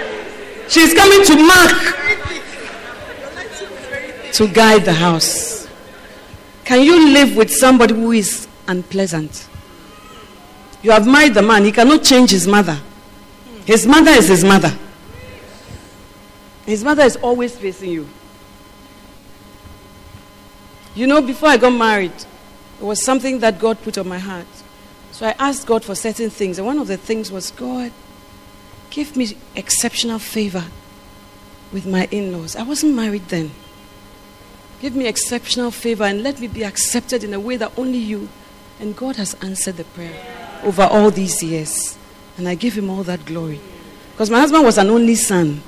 She's 0.68 0.92
coming 0.94 1.24
to 1.24 1.36
mark 1.36 1.70
to 4.34 4.48
guide 4.48 4.84
the 4.84 4.92
house. 4.92 5.66
Can 6.64 6.82
you 6.82 7.12
live 7.12 7.36
with 7.36 7.50
somebody 7.50 7.94
who 7.94 8.12
is 8.12 8.46
unpleasant? 8.66 9.48
You 10.82 10.90
have 10.90 11.06
married 11.06 11.34
the 11.34 11.42
man, 11.42 11.64
he 11.64 11.72
cannot 11.72 12.04
change 12.04 12.30
his 12.30 12.46
mother. 12.46 12.78
His 13.64 13.86
mother 13.86 14.10
is 14.12 14.28
his 14.28 14.44
mother. 14.44 14.72
His 16.66 16.84
mother 16.84 17.02
is 17.02 17.16
always 17.16 17.56
facing 17.56 17.90
you. 17.90 18.08
You 20.94 21.06
know, 21.06 21.22
before 21.22 21.48
I 21.48 21.56
got 21.56 21.70
married, 21.70 22.12
it 22.12 22.84
was 22.84 23.02
something 23.02 23.38
that 23.40 23.58
God 23.58 23.80
put 23.82 23.96
on 23.98 24.06
my 24.06 24.18
heart. 24.18 24.46
So 25.12 25.26
I 25.26 25.34
asked 25.38 25.66
God 25.66 25.84
for 25.84 25.94
certain 25.94 26.28
things. 26.28 26.58
And 26.58 26.66
one 26.66 26.78
of 26.78 26.86
the 26.86 26.96
things 26.96 27.32
was, 27.32 27.50
God, 27.50 27.92
give 28.90 29.16
me 29.16 29.36
exceptional 29.54 30.18
favor 30.18 30.64
with 31.72 31.86
my 31.86 32.08
in 32.10 32.32
laws. 32.32 32.56
I 32.56 32.62
wasn't 32.62 32.94
married 32.94 33.28
then. 33.28 33.50
Give 34.80 34.94
me 34.94 35.06
exceptional 35.06 35.70
favor 35.70 36.04
and 36.04 36.22
let 36.22 36.40
me 36.40 36.46
be 36.46 36.64
accepted 36.64 37.24
in 37.24 37.34
a 37.34 37.40
way 37.40 37.56
that 37.56 37.76
only 37.76 37.98
you. 37.98 38.28
And 38.80 38.96
God 38.96 39.16
has 39.16 39.34
answered 39.42 39.76
the 39.76 39.84
prayer 39.84 40.60
over 40.62 40.82
all 40.82 41.10
these 41.10 41.42
years. 41.42 41.98
And 42.36 42.48
I 42.48 42.54
give 42.54 42.74
him 42.74 42.88
all 42.88 43.02
that 43.02 43.24
glory. 43.24 43.60
Because 44.12 44.30
my 44.30 44.38
husband 44.38 44.64
was 44.64 44.78
an 44.78 44.88
only 44.88 45.16
son. 45.16 45.62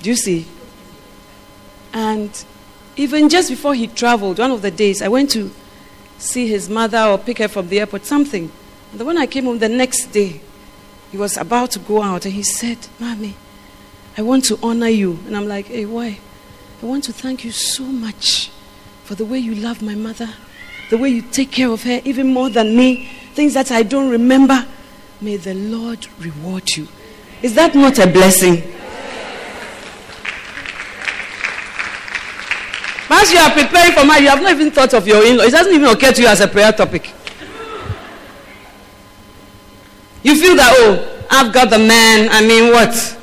Do 0.00 0.10
you 0.10 0.16
see? 0.16 0.46
And 1.92 2.44
even 2.96 3.28
just 3.28 3.50
before 3.50 3.74
he 3.74 3.86
traveled, 3.86 4.38
one 4.38 4.50
of 4.50 4.62
the 4.62 4.70
days, 4.70 5.02
I 5.02 5.08
went 5.08 5.30
to 5.32 5.50
see 6.18 6.46
his 6.46 6.68
mother 6.68 6.98
or 6.98 7.18
pick 7.18 7.38
her 7.38 7.48
from 7.48 7.68
the 7.68 7.80
airport, 7.80 8.06
something. 8.06 8.50
And 8.92 9.00
then 9.00 9.06
when 9.06 9.18
I 9.18 9.26
came 9.26 9.46
home 9.46 9.58
the 9.58 9.68
next 9.68 10.06
day, 10.12 10.40
he 11.10 11.16
was 11.16 11.36
about 11.36 11.70
to 11.72 11.78
go 11.78 12.02
out 12.02 12.26
and 12.26 12.34
he 12.34 12.42
said, 12.42 12.78
Mommy, 13.00 13.34
I 14.16 14.22
want 14.22 14.44
to 14.46 14.58
honor 14.62 14.88
you. 14.88 15.18
And 15.26 15.36
I'm 15.36 15.48
like, 15.48 15.66
Hey, 15.66 15.86
why? 15.86 16.20
I 16.82 16.86
want 16.86 17.04
to 17.04 17.12
thank 17.12 17.44
you 17.44 17.52
so 17.52 17.84
much 17.84 18.50
for 19.04 19.14
the 19.14 19.24
way 19.24 19.38
you 19.38 19.54
love 19.54 19.82
my 19.82 19.94
mother, 19.94 20.28
the 20.90 20.98
way 20.98 21.08
you 21.08 21.22
take 21.22 21.50
care 21.50 21.70
of 21.70 21.82
her, 21.84 22.00
even 22.04 22.32
more 22.32 22.50
than 22.50 22.76
me, 22.76 23.08
things 23.34 23.54
that 23.54 23.70
I 23.70 23.82
don't 23.82 24.10
remember. 24.10 24.66
May 25.20 25.36
the 25.36 25.54
Lord 25.54 26.06
reward 26.18 26.68
you. 26.70 26.88
Is 27.40 27.54
that 27.54 27.74
not 27.74 27.98
a 27.98 28.06
blessing? 28.06 28.62
Once 33.08 33.32
you 33.32 33.38
are 33.38 33.50
preparing 33.50 33.92
for 33.92 34.04
marriage, 34.04 34.22
you 34.22 34.28
have 34.28 34.42
not 34.42 34.50
even 34.50 34.70
thought 34.70 34.92
of 34.94 35.06
your 35.06 35.24
in 35.24 35.36
law. 35.36 35.44
It 35.44 35.50
doesn't 35.50 35.72
even 35.72 35.88
occur 35.88 36.12
to 36.12 36.22
you 36.22 36.28
as 36.28 36.40
a 36.40 36.48
prayer 36.48 36.72
topic. 36.72 37.12
You 40.22 40.40
feel 40.40 40.56
that, 40.56 40.72
oh, 40.78 41.26
I've 41.30 41.52
got 41.52 41.70
the 41.70 41.78
man. 41.78 42.28
I 42.30 42.46
mean, 42.46 42.72
what? 42.72 43.18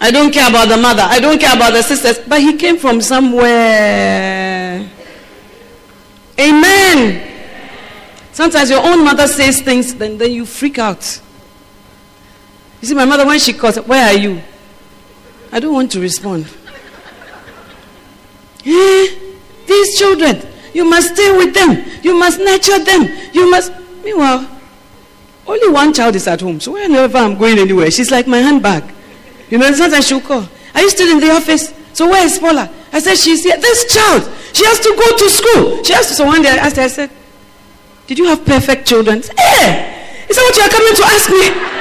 I 0.00 0.10
don't 0.10 0.32
care 0.32 0.48
about 0.48 0.68
the 0.68 0.76
mother. 0.76 1.02
I 1.02 1.20
don't 1.20 1.40
care 1.40 1.54
about 1.54 1.72
the 1.72 1.82
sisters. 1.82 2.18
But 2.26 2.40
he 2.40 2.56
came 2.56 2.78
from 2.78 3.00
somewhere. 3.00 4.88
Amen. 6.38 7.24
Sometimes 8.32 8.70
your 8.70 8.84
own 8.84 9.04
mother 9.04 9.26
says 9.26 9.60
things, 9.60 9.94
then, 9.94 10.16
then 10.16 10.30
you 10.30 10.46
freak 10.46 10.78
out. 10.78 11.20
You 12.80 12.88
see, 12.88 12.94
my 12.94 13.04
mother, 13.04 13.26
when 13.26 13.40
she 13.40 13.52
calls, 13.52 13.76
where 13.76 14.14
are 14.14 14.16
you? 14.16 14.40
I 15.50 15.58
don't 15.58 15.74
want 15.74 15.92
to 15.92 16.00
respond. 16.00 16.46
Eh, 18.70 19.06
these 19.66 19.98
children, 19.98 20.42
you 20.74 20.84
must 20.84 21.14
stay 21.14 21.34
with 21.34 21.54
them. 21.54 21.82
You 22.02 22.18
must 22.18 22.38
nurture 22.38 22.84
them. 22.84 23.08
You 23.32 23.50
must. 23.50 23.72
Meanwhile, 24.04 24.57
only 25.48 25.68
one 25.70 25.92
child 25.94 26.14
is 26.14 26.28
at 26.28 26.40
home. 26.40 26.60
So 26.60 26.72
whenever 26.72 27.18
I'm 27.18 27.36
going 27.36 27.58
anywhere, 27.58 27.90
she's 27.90 28.10
like 28.10 28.26
my 28.26 28.38
handbag. 28.38 28.84
You 29.48 29.58
know, 29.58 29.72
sometimes 29.72 30.06
she'll 30.06 30.20
call. 30.20 30.46
Are 30.74 30.82
you 30.82 30.90
still 30.90 31.10
in 31.10 31.20
the 31.20 31.30
office? 31.32 31.74
So 31.94 32.06
where 32.08 32.24
is 32.24 32.38
Paula? 32.38 32.70
I 32.92 33.00
said, 33.00 33.16
she's 33.16 33.42
here. 33.42 33.56
This 33.56 33.92
child, 33.92 34.22
she 34.52 34.64
has 34.66 34.78
to 34.80 34.94
go 34.96 35.16
to 35.16 35.30
school. 35.30 35.84
She 35.84 35.92
has 35.94 36.06
to. 36.08 36.14
So 36.14 36.26
one 36.26 36.42
day 36.42 36.50
I 36.50 36.56
asked 36.56 36.76
her, 36.76 36.82
I 36.82 36.88
said, 36.88 37.10
did 38.06 38.18
you 38.18 38.26
have 38.26 38.44
perfect 38.44 38.86
children? 38.86 39.22
Hey, 39.36 40.24
is 40.28 40.36
that 40.36 40.42
what 40.42 40.56
you 40.56 40.62
are 40.62 40.68
coming 40.68 40.94
to 40.94 41.04
ask 41.04 41.30
me? 41.30 41.78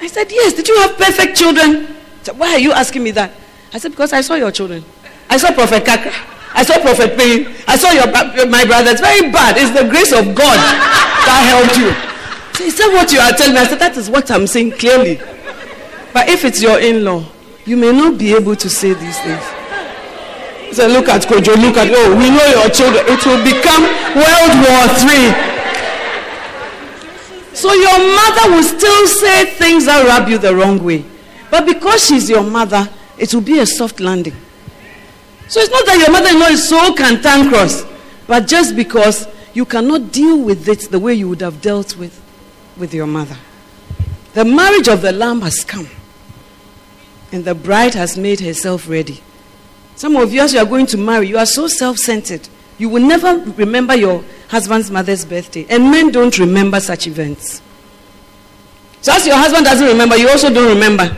I 0.00 0.06
said, 0.08 0.30
yes. 0.30 0.52
Did 0.52 0.68
you 0.68 0.76
have 0.78 0.96
perfect 0.96 1.36
children? 1.36 1.96
Said, 2.22 2.38
Why 2.38 2.52
are 2.54 2.58
you 2.58 2.72
asking 2.72 3.02
me 3.02 3.12
that? 3.12 3.32
I 3.72 3.78
said, 3.78 3.92
because 3.92 4.12
I 4.12 4.20
saw 4.20 4.34
your 4.34 4.50
children. 4.50 4.84
I 5.30 5.36
saw 5.36 5.52
Prophet 5.52 5.84
Kaka. 5.84 6.12
I 6.56 6.64
saw 6.64 6.80
Prophet 6.80 7.18
Payne. 7.18 7.52
I 7.68 7.76
saw 7.76 7.92
your, 7.92 8.08
my 8.48 8.64
brother. 8.64 8.90
It's 8.96 9.00
very 9.04 9.30
bad. 9.30 9.60
It's 9.60 9.76
the 9.76 9.84
grace 9.86 10.10
of 10.16 10.32
God 10.34 10.56
that 10.56 11.44
helped 11.52 11.76
you. 11.76 11.92
So 12.56 12.64
is 12.64 12.78
that 12.80 12.88
what 12.96 13.12
you 13.12 13.20
are 13.20 13.32
telling 13.36 13.52
me? 13.52 13.60
I 13.60 13.66
said, 13.68 13.78
that 13.78 13.94
is 13.98 14.08
what 14.08 14.30
I'm 14.30 14.46
saying 14.46 14.72
clearly. 14.80 15.20
But 16.16 16.30
if 16.32 16.46
it's 16.46 16.62
your 16.62 16.80
in-law, 16.80 17.28
you 17.66 17.76
may 17.76 17.92
not 17.92 18.16
be 18.16 18.32
able 18.32 18.56
to 18.56 18.70
say 18.70 18.94
these 18.94 19.18
things. 19.20 19.44
So 20.72 20.88
look 20.88 21.08
at 21.12 21.28
Kojo, 21.28 21.52
look 21.60 21.76
at, 21.76 21.92
oh, 21.92 22.16
we 22.16 22.32
know 22.32 22.46
your 22.48 22.72
children. 22.72 23.04
It 23.04 23.20
will 23.28 23.44
become 23.44 23.84
World 24.16 24.54
War 24.64 24.88
III. 24.96 25.36
So 27.52 27.68
your 27.76 28.00
mother 28.00 28.56
will 28.56 28.64
still 28.64 29.06
say 29.08 29.44
things 29.44 29.84
that 29.84 30.04
rub 30.08 30.28
you 30.28 30.38
the 30.38 30.56
wrong 30.56 30.82
way. 30.82 31.04
But 31.50 31.66
because 31.66 32.04
she's 32.06 32.30
your 32.30 32.42
mother, 32.42 32.88
it 33.18 33.34
will 33.34 33.42
be 33.42 33.58
a 33.60 33.66
soft 33.66 34.00
landing. 34.00 34.36
So 35.48 35.60
it's 35.60 35.70
not 35.70 35.86
that 35.86 35.98
your 35.98 36.10
mother 36.10 36.30
in 36.30 36.40
law 36.40 36.46
is 36.46 36.68
so 36.68 36.92
cantankerous, 36.94 37.84
but 38.26 38.46
just 38.46 38.74
because 38.74 39.28
you 39.54 39.64
cannot 39.64 40.12
deal 40.12 40.38
with 40.38 40.68
it 40.68 40.90
the 40.90 40.98
way 40.98 41.14
you 41.14 41.28
would 41.28 41.40
have 41.40 41.62
dealt 41.62 41.96
with, 41.96 42.20
with 42.76 42.92
your 42.92 43.06
mother. 43.06 43.36
The 44.34 44.44
marriage 44.44 44.88
of 44.88 45.02
the 45.02 45.12
lamb 45.12 45.40
has 45.42 45.64
come, 45.64 45.88
and 47.32 47.44
the 47.44 47.54
bride 47.54 47.94
has 47.94 48.18
made 48.18 48.40
herself 48.40 48.88
ready. 48.88 49.22
Some 49.94 50.16
of 50.16 50.32
you, 50.32 50.42
as 50.42 50.52
you 50.52 50.58
are 50.58 50.66
going 50.66 50.86
to 50.86 50.98
marry, 50.98 51.28
you 51.28 51.38
are 51.38 51.46
so 51.46 51.68
self 51.68 51.96
centered. 51.96 52.48
You 52.76 52.90
will 52.90 53.06
never 53.06 53.38
remember 53.52 53.94
your 53.94 54.22
husband's 54.48 54.90
mother's 54.90 55.24
birthday, 55.24 55.64
and 55.70 55.84
men 55.90 56.10
don't 56.10 56.38
remember 56.38 56.80
such 56.80 57.06
events. 57.06 57.62
So, 59.00 59.12
as 59.12 59.26
your 59.26 59.36
husband 59.36 59.64
doesn't 59.64 59.86
remember, 59.86 60.16
you 60.16 60.28
also 60.28 60.52
don't 60.52 60.68
remember. 60.74 61.16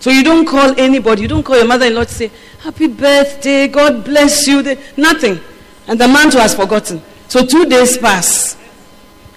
So 0.00 0.10
you 0.10 0.24
don't 0.24 0.46
call 0.46 0.78
anybody. 0.80 1.22
You 1.22 1.28
don't 1.28 1.42
call 1.42 1.56
your 1.56 1.66
mother-in-law 1.66 2.04
to 2.04 2.12
say, 2.12 2.30
happy 2.60 2.88
birthday, 2.88 3.68
God 3.68 4.04
bless 4.04 4.46
you. 4.46 4.62
Nothing. 4.96 5.38
And 5.86 6.00
the 6.00 6.08
man 6.08 6.30
too 6.30 6.38
has 6.38 6.54
forgotten. 6.54 7.02
So 7.28 7.44
two 7.44 7.66
days 7.66 7.98
pass. 7.98 8.56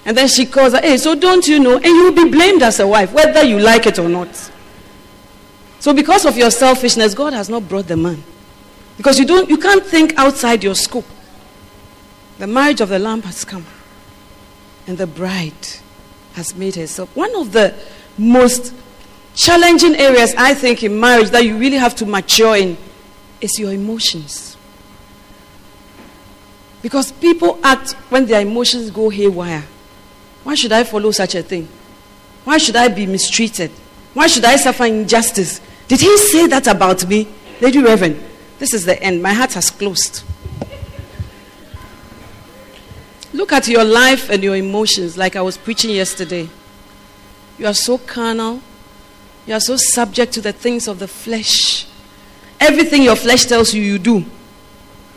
And 0.06 0.16
then 0.16 0.26
she 0.26 0.46
calls 0.46 0.72
her, 0.72 0.80
hey, 0.80 0.96
so 0.96 1.14
don't 1.14 1.46
you 1.46 1.58
know? 1.60 1.76
And 1.76 1.84
you 1.84 2.04
will 2.04 2.24
be 2.24 2.30
blamed 2.30 2.62
as 2.62 2.80
a 2.80 2.86
wife, 2.86 3.12
whether 3.12 3.42
you 3.42 3.58
like 3.60 3.86
it 3.86 3.98
or 3.98 4.08
not. 4.08 4.50
So 5.80 5.92
because 5.92 6.24
of 6.24 6.36
your 6.36 6.50
selfishness, 6.50 7.14
God 7.14 7.34
has 7.34 7.48
not 7.50 7.68
brought 7.68 7.86
the 7.86 7.96
man. 7.96 8.22
Because 8.96 9.18
you, 9.18 9.26
don't, 9.26 9.50
you 9.50 9.58
can't 9.58 9.84
think 9.84 10.14
outside 10.16 10.64
your 10.64 10.74
scope. 10.74 11.06
The 12.38 12.46
marriage 12.46 12.80
of 12.80 12.88
the 12.88 12.98
lamb 12.98 13.22
has 13.22 13.44
come. 13.44 13.66
And 14.86 14.96
the 14.96 15.06
bride 15.06 15.52
has 16.34 16.54
made 16.54 16.74
herself. 16.76 17.14
One 17.14 17.34
of 17.36 17.52
the 17.52 17.74
most 18.16 18.74
challenging 19.34 19.96
areas, 19.96 20.34
I 20.36 20.54
think, 20.54 20.82
in 20.82 20.98
marriage 20.98 21.30
that 21.30 21.44
you 21.44 21.56
really 21.56 21.76
have 21.76 21.94
to 21.96 22.06
mature 22.06 22.56
in 22.56 22.76
is 23.40 23.58
your 23.58 23.72
emotions. 23.72 24.56
Because 26.82 27.12
people 27.12 27.58
act 27.62 27.92
when 28.10 28.26
their 28.26 28.40
emotions 28.40 28.90
go 28.90 29.08
haywire. 29.08 29.64
Why 30.42 30.54
should 30.54 30.72
I 30.72 30.84
follow 30.84 31.10
such 31.10 31.34
a 31.34 31.42
thing? 31.42 31.68
Why 32.44 32.58
should 32.58 32.76
I 32.76 32.88
be 32.88 33.06
mistreated? 33.06 33.70
Why 34.12 34.26
should 34.26 34.44
I 34.44 34.56
suffer 34.56 34.84
injustice? 34.84 35.60
Did 35.88 36.00
he 36.00 36.16
say 36.18 36.46
that 36.46 36.66
about 36.66 37.06
me? 37.08 37.26
Lady 37.60 37.80
Reverend, 37.80 38.22
this 38.58 38.74
is 38.74 38.84
the 38.84 39.02
end. 39.02 39.22
My 39.22 39.32
heart 39.32 39.54
has 39.54 39.70
closed. 39.70 40.22
Look 43.32 43.52
at 43.52 43.66
your 43.66 43.84
life 43.84 44.30
and 44.30 44.44
your 44.44 44.54
emotions, 44.54 45.16
like 45.16 45.34
I 45.34 45.40
was 45.40 45.56
preaching 45.56 45.90
yesterday. 45.90 46.48
You 47.58 47.66
are 47.66 47.74
so 47.74 47.98
carnal, 47.98 48.60
you 49.46 49.54
are 49.54 49.60
so 49.60 49.76
subject 49.76 50.32
to 50.34 50.40
the 50.40 50.52
things 50.52 50.88
of 50.88 50.98
the 50.98 51.08
flesh. 51.08 51.86
Everything 52.60 53.02
your 53.02 53.16
flesh 53.16 53.44
tells 53.44 53.74
you, 53.74 53.82
you 53.82 53.98
do. 53.98 54.24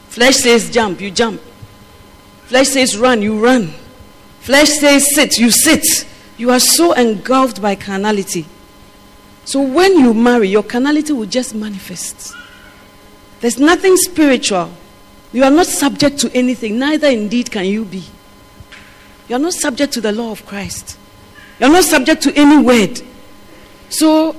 Flesh 0.10 0.38
says 0.38 0.70
jump, 0.70 1.00
you 1.00 1.12
jump. 1.12 1.42
Flesh 2.46 2.70
says 2.70 2.98
run, 2.98 3.22
you 3.22 3.44
run. 3.44 3.74
Flesh 4.40 4.70
says 4.70 5.13
sit, 5.13 5.38
you 5.38 5.52
sit. 5.52 6.08
You 6.38 6.52
are 6.52 6.60
so 6.60 6.94
engulfed 6.94 7.62
by 7.62 7.76
carnality. 7.76 8.46
So 9.46 9.62
when 9.62 9.98
you 9.98 10.13
marry, 10.13 10.50
your 10.50 10.63
carnality 10.63 11.13
will 11.13 11.26
just 11.26 11.56
manifest. 11.56 12.34
There's 13.40 13.60
nothing 13.60 13.96
spiritual. 13.98 14.72
You 15.32 15.44
are 15.44 15.52
not 15.52 15.68
subject 15.68 16.20
to 16.20 16.32
anything, 16.36 16.80
neither 16.80 17.08
indeed 17.08 17.52
can 17.52 17.66
you 17.66 17.86
be. 17.86 18.04
You 19.28 19.36
are 19.36 19.40
not 19.40 19.54
subject 19.54 19.94
to 19.94 20.02
the 20.02 20.12
law 20.12 20.32
of 20.32 20.46
Christ. 20.46 20.98
You 21.60 21.68
are 21.68 21.72
not 21.72 21.84
subject 21.84 22.24
to 22.24 22.34
any 22.34 22.58
word. 22.58 23.02
So, 23.89 24.36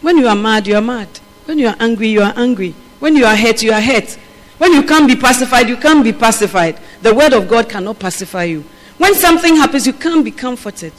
when 0.00 0.18
you 0.18 0.28
are 0.28 0.36
mad, 0.36 0.66
you 0.66 0.76
are 0.76 0.82
mad. 0.82 1.08
When 1.44 1.58
you 1.58 1.68
are 1.68 1.76
angry, 1.78 2.08
you 2.08 2.22
are 2.22 2.32
angry. 2.36 2.74
When 2.98 3.14
you 3.16 3.24
are 3.24 3.36
hurt, 3.36 3.62
you 3.62 3.72
are 3.72 3.80
hurt. 3.80 4.18
When 4.58 4.72
you 4.72 4.82
can't 4.82 5.06
be 5.06 5.16
pacified, 5.16 5.68
you 5.68 5.76
can't 5.76 6.02
be 6.02 6.12
pacified. 6.12 6.78
The 7.02 7.14
word 7.14 7.32
of 7.32 7.48
God 7.48 7.68
cannot 7.68 7.98
pacify 7.98 8.44
you. 8.44 8.64
When 8.98 9.14
something 9.14 9.56
happens, 9.56 9.86
you 9.86 9.92
can't 9.92 10.24
be 10.24 10.30
comforted. 10.30 10.92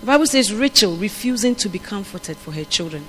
The 0.00 0.06
Bible 0.06 0.26
says 0.26 0.52
Rachel 0.52 0.96
refusing 0.96 1.54
to 1.56 1.68
be 1.68 1.78
comforted 1.78 2.36
for 2.36 2.52
her 2.52 2.64
children. 2.64 3.04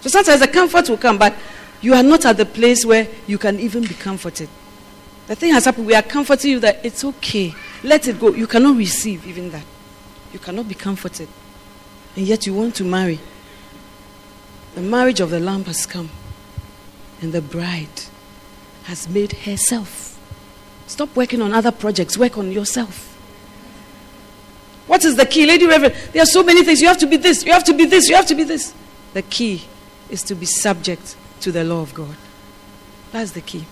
So 0.00 0.08
sometimes 0.08 0.40
the 0.40 0.48
comfort 0.48 0.88
will 0.88 0.96
come, 0.96 1.18
but 1.18 1.36
you 1.80 1.94
are 1.94 2.02
not 2.02 2.24
at 2.24 2.38
the 2.38 2.46
place 2.46 2.84
where 2.84 3.06
you 3.26 3.38
can 3.38 3.60
even 3.60 3.82
be 3.82 3.94
comforted. 3.94 4.48
The 5.26 5.36
thing 5.36 5.52
has 5.52 5.66
happened. 5.66 5.86
We 5.86 5.94
are 5.94 6.02
comforting 6.02 6.52
you 6.52 6.60
that 6.60 6.84
it's 6.84 7.04
okay. 7.04 7.54
Let 7.84 8.08
it 8.08 8.18
go. 8.18 8.32
You 8.32 8.46
cannot 8.46 8.76
receive 8.76 9.26
even 9.26 9.50
that. 9.50 9.64
You 10.32 10.38
cannot 10.38 10.66
be 10.66 10.74
comforted 10.74 11.28
and 12.16 12.26
yet 12.26 12.46
you 12.46 12.54
want 12.54 12.74
to 12.76 12.84
marry. 12.84 13.20
The 14.74 14.80
marriage 14.80 15.20
of 15.20 15.30
the 15.30 15.40
Lamb 15.40 15.64
has 15.64 15.86
come, 15.86 16.10
and 17.20 17.32
the 17.32 17.42
bride 17.42 18.02
has 18.84 19.08
made 19.08 19.32
herself. 19.32 20.18
Stop 20.86 21.14
working 21.14 21.40
on 21.42 21.52
other 21.52 21.70
projects, 21.70 22.18
work 22.18 22.36
on 22.38 22.50
yourself. 22.50 23.06
What 24.86 25.04
is 25.04 25.14
the 25.14 25.26
key? 25.26 25.46
Lady 25.46 25.66
Reverend, 25.66 25.94
there 26.12 26.22
are 26.22 26.26
so 26.26 26.42
many 26.42 26.64
things. 26.64 26.80
You 26.80 26.88
have 26.88 26.98
to 26.98 27.06
be 27.06 27.16
this, 27.16 27.44
you 27.44 27.52
have 27.52 27.64
to 27.64 27.72
be 27.72 27.84
this, 27.84 28.08
you 28.08 28.16
have 28.16 28.26
to 28.26 28.34
be 28.34 28.42
this. 28.42 28.74
The 29.12 29.22
key 29.22 29.62
is 30.08 30.22
to 30.24 30.34
be 30.34 30.46
subject 30.46 31.14
to 31.42 31.52
the 31.52 31.62
law 31.62 31.82
of 31.82 31.94
God. 31.94 32.16
That's 33.12 33.32
the 33.32 33.40
key. 33.40 33.66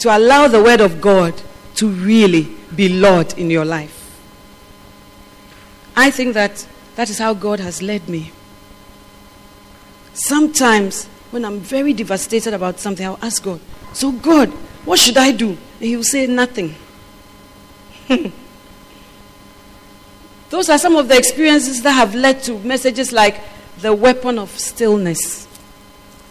To 0.00 0.16
allow 0.16 0.46
the 0.48 0.62
word 0.62 0.80
of 0.80 1.00
God 1.00 1.42
to 1.76 1.88
really 1.88 2.54
be 2.74 2.88
Lord 2.88 3.36
in 3.36 3.50
your 3.50 3.64
life. 3.64 4.00
I 5.96 6.10
think 6.10 6.34
that 6.34 6.66
that 6.96 7.10
is 7.10 7.18
how 7.18 7.34
God 7.34 7.60
has 7.60 7.82
led 7.82 8.08
me. 8.08 8.32
Sometimes, 10.12 11.06
when 11.30 11.44
I'm 11.44 11.58
very 11.58 11.92
devastated 11.92 12.54
about 12.54 12.78
something, 12.78 13.04
I'll 13.04 13.18
ask 13.20 13.42
God, 13.42 13.60
So, 13.92 14.12
God, 14.12 14.48
what 14.84 14.98
should 14.98 15.16
I 15.16 15.32
do? 15.32 15.50
And 15.50 15.58
He 15.80 15.96
will 15.96 16.04
say, 16.04 16.26
Nothing. 16.26 16.74
Those 20.50 20.68
are 20.68 20.78
some 20.78 20.94
of 20.94 21.08
the 21.08 21.16
experiences 21.16 21.82
that 21.82 21.92
have 21.92 22.14
led 22.14 22.42
to 22.44 22.58
messages 22.60 23.10
like 23.12 23.40
the 23.78 23.92
weapon 23.92 24.38
of 24.38 24.50
stillness. 24.50 25.48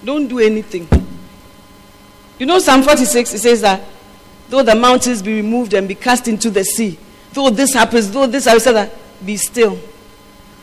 Don't 0.05 0.27
do 0.27 0.39
anything. 0.39 0.87
You 2.39 2.45
know, 2.45 2.59
Psalm 2.59 2.83
46, 2.83 3.33
it 3.33 3.39
says 3.39 3.61
that 3.61 3.81
though 4.49 4.63
the 4.63 4.75
mountains 4.75 5.21
be 5.21 5.35
removed 5.35 5.73
and 5.73 5.87
be 5.87 5.95
cast 5.95 6.27
into 6.29 6.49
the 6.49 6.63
sea, 6.63 6.97
though 7.33 7.49
this 7.49 7.73
happens, 7.73 8.11
though 8.11 8.27
this, 8.27 8.45
say 8.45 8.71
that, 8.71 8.93
be 9.25 9.35
still 9.35 9.77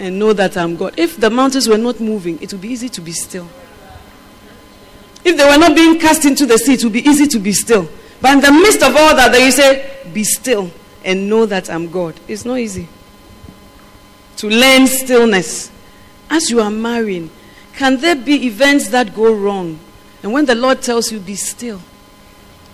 and 0.00 0.18
know 0.18 0.32
that 0.32 0.56
I'm 0.56 0.76
God. 0.76 0.94
If 0.96 1.18
the 1.18 1.30
mountains 1.30 1.68
were 1.68 1.78
not 1.78 2.00
moving, 2.00 2.40
it 2.42 2.52
would 2.52 2.62
be 2.62 2.68
easy 2.68 2.88
to 2.88 3.00
be 3.00 3.12
still. 3.12 3.48
If 5.24 5.36
they 5.36 5.44
were 5.44 5.58
not 5.58 5.76
being 5.76 6.00
cast 6.00 6.24
into 6.24 6.46
the 6.46 6.58
sea, 6.58 6.74
it 6.74 6.82
would 6.82 6.92
be 6.92 7.06
easy 7.06 7.26
to 7.26 7.38
be 7.38 7.52
still. 7.52 7.88
But 8.20 8.32
in 8.32 8.40
the 8.40 8.50
midst 8.50 8.82
of 8.82 8.96
all 8.96 9.14
that, 9.14 9.30
then 9.30 9.44
you 9.44 9.52
say, 9.52 10.08
Be 10.12 10.24
still 10.24 10.70
and 11.04 11.28
know 11.28 11.46
that 11.46 11.70
I'm 11.70 11.90
God. 11.90 12.18
It's 12.26 12.44
not 12.44 12.56
easy. 12.56 12.88
To 14.38 14.48
learn 14.48 14.86
stillness. 14.86 15.70
As 16.30 16.50
you 16.50 16.60
are 16.60 16.70
marrying, 16.70 17.30
can 17.74 18.00
there 18.00 18.16
be 18.16 18.46
events 18.46 18.88
that 18.88 19.14
go 19.14 19.34
wrong? 19.34 19.78
And 20.22 20.32
when 20.32 20.46
the 20.46 20.54
Lord 20.54 20.80
tells 20.80 21.12
you, 21.12 21.20
Be 21.20 21.34
still, 21.34 21.80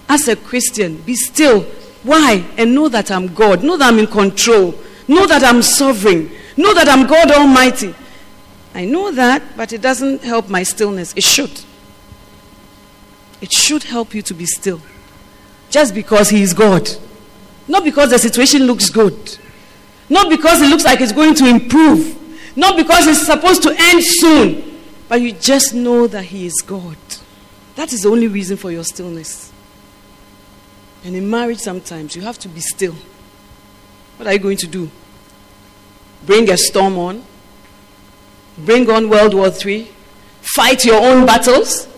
as 0.09 0.29
a 0.29 0.37
Christian, 0.37 0.99
be 1.03 1.15
still. 1.15 1.63
Why? 2.03 2.45
And 2.57 2.75
know 2.75 2.89
that 2.89 3.11
I'm 3.11 3.35
God. 3.35 3.65
Know 3.65 3.77
that 3.77 3.93
I'm 3.93 3.99
in 3.99 4.07
control. 4.07 4.75
Know 5.09 5.27
that 5.27 5.43
I'm 5.43 5.63
sovereign. 5.63 6.31
Know 6.57 6.75
that 6.75 6.89
I'm 6.89 7.07
God 7.07 7.31
Almighty. 7.31 7.95
I 8.75 8.85
know 8.85 9.11
that, 9.13 9.43
but 9.57 9.73
it 9.73 9.81
doesn't 9.81 10.23
help 10.23 10.49
my 10.49 10.63
stillness. 10.63 11.13
It 11.15 11.25
should. 11.25 11.63
It 13.41 13.53
should 13.53 13.85
help 13.85 14.15
you 14.15 14.23
to 14.23 14.35
be 14.35 14.47
still. 14.47 14.81
Just 15.71 15.95
because 15.95 16.31
He 16.31 16.43
is 16.43 16.55
God. 16.55 16.89
Not 17.69 17.85
because 17.85 18.11
the 18.11 18.19
situation 18.19 18.65
looks 18.65 18.91
good. 18.91 19.39
Not 20.09 20.31
because 20.31 20.63
it 20.63 20.69
looks 20.69 20.85
like 20.85 21.01
it's 21.01 21.13
going 21.13 21.35
to 21.37 21.47
improve. 21.47 22.17
Not 22.57 22.77
because 22.77 23.07
it's 23.07 23.27
supposed 23.27 23.63
to 23.65 23.75
end 23.77 24.03
soon. 24.05 24.81
But 25.09 25.21
you 25.21 25.33
just 25.33 25.75
know 25.75 26.07
that 26.07 26.25
He 26.25 26.47
is 26.47 26.63
God. 26.63 26.97
That 27.75 27.93
is 27.93 28.03
the 28.03 28.09
only 28.09 28.29
reason 28.29 28.57
for 28.57 28.71
your 28.71 28.85
stillness. 28.85 29.53
And 31.05 31.15
in 31.15 31.29
marriage, 31.29 31.59
sometimes 31.59 32.17
you 32.17 32.23
have 32.23 32.39
to 32.41 32.49
be 32.49 32.61
still. 32.61 32.95
What 34.17 34.27
are 34.27 34.33
you 34.33 34.39
going 34.39 34.57
to 34.59 34.67
do? 34.67 34.91
Bring 36.25 36.51
a 36.51 36.57
storm 36.57 36.99
on? 36.99 37.25
Bring 38.59 38.89
on 38.91 39.09
World 39.09 39.35
War 39.35 39.49
III? 39.49 39.91
Fight 40.41 40.85
your 40.85 41.03
own 41.03 41.27
battles? 41.27 41.89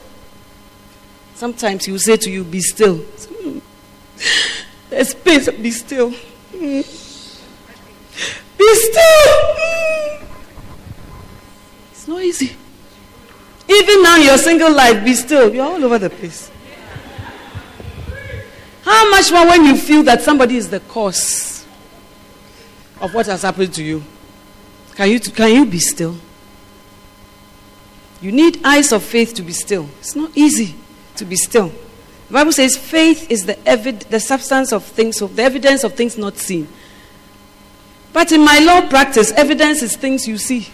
Sometimes 1.35 1.85
he 1.85 1.93
will 1.93 1.99
say 1.99 2.17
to 2.17 2.31
you, 2.31 2.45
Be 2.45 2.61
still. 2.61 3.05
There's 4.91 5.11
space, 5.11 5.49
be 5.51 5.71
still. 5.71 6.11
Be 6.51 6.83
still. 6.83 6.99
It's 11.93 12.09
not 12.09 12.23
easy. 12.23 12.57
Even 13.69 14.03
now, 14.03 14.17
your 14.17 14.39
single 14.39 14.73
life, 14.73 15.05
be 15.05 15.15
still. 15.15 15.55
You're 15.55 15.67
all 15.67 15.85
over 15.85 15.99
the 15.99 16.11
place. 16.11 16.51
How 18.83 19.11
much 19.11 19.31
more 19.31 19.47
when 19.47 19.65
you 19.67 19.77
feel 19.77 20.03
that 20.05 20.23
somebody 20.23 20.57
is 20.57 20.71
the 20.71 20.81
cause 20.81 21.58
of 23.01 23.15
what 23.15 23.27
has 23.27 23.43
happened 23.43 23.73
to 23.75 23.83
you? 23.83 24.03
Can 24.95 25.11
you, 25.11 25.21
can 25.21 25.55
you 25.55 25.67
be 25.67 25.79
still? 25.79 26.17
You 28.21 28.33
need 28.33 28.65
eyes 28.65 28.93
of 28.93 29.03
faith 29.03 29.35
to 29.35 29.43
be 29.43 29.53
still. 29.53 29.89
It's 30.01 30.17
not 30.17 30.33
easy 30.35 30.75
to 31.17 31.25
be 31.25 31.37
still. 31.37 31.69
The 32.29 32.35
Bible 32.35 32.53
says 32.53 32.77
faith 32.77 33.31
is 33.31 33.47
the, 33.47 33.55
evid- 33.55 34.09
the 34.09 34.21
substance 34.21 34.73
of 34.73 34.85
things, 34.85 35.23
of 35.23 35.37
the 35.37 35.43
evidence 35.43 35.85
of 35.85 35.95
things 35.95 36.19
not 36.19 36.37
seen. 36.37 36.69
But 38.13 38.33
in 38.33 38.45
my 38.45 38.59
law 38.59 38.89
practice, 38.89 39.31
evidence 39.33 39.83
is 39.83 39.97
things 39.97 40.27
you 40.27 40.37
see. 40.37 40.67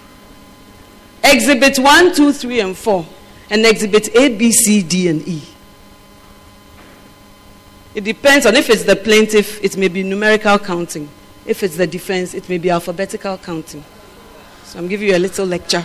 Exhibit 1.23 1.79
1, 1.79 2.15
2, 2.15 2.33
3, 2.33 2.61
and 2.61 2.77
4. 2.77 3.07
And 3.51 3.67
exhibit 3.67 4.15
A, 4.17 4.37
B, 4.37 4.51
C, 4.51 4.83
D, 4.83 5.09
and 5.09 5.27
E. 5.29 5.43
It 7.95 8.03
depends 8.03 8.47
on 8.47 8.57
if 8.57 8.71
it's 8.71 8.85
the 8.85 8.97
plaintiff, 8.97 9.63
it 9.63 9.77
may 9.77 9.89
be 9.89 10.03
numerical 10.03 10.59
counting. 10.59 11.09
If 11.47 11.63
it's 11.63 11.77
the 11.77 11.87
defense, 11.87 12.35
it 12.35 12.49
may 12.49 12.59
be 12.59 12.71
alphabetical 12.71 13.39
counting. 13.39 13.85
So 14.65 14.79
I'm 14.79 14.89
giving 14.89 15.09
you 15.09 15.17
a 15.17 15.19
little 15.19 15.47
lecture. 15.47 15.85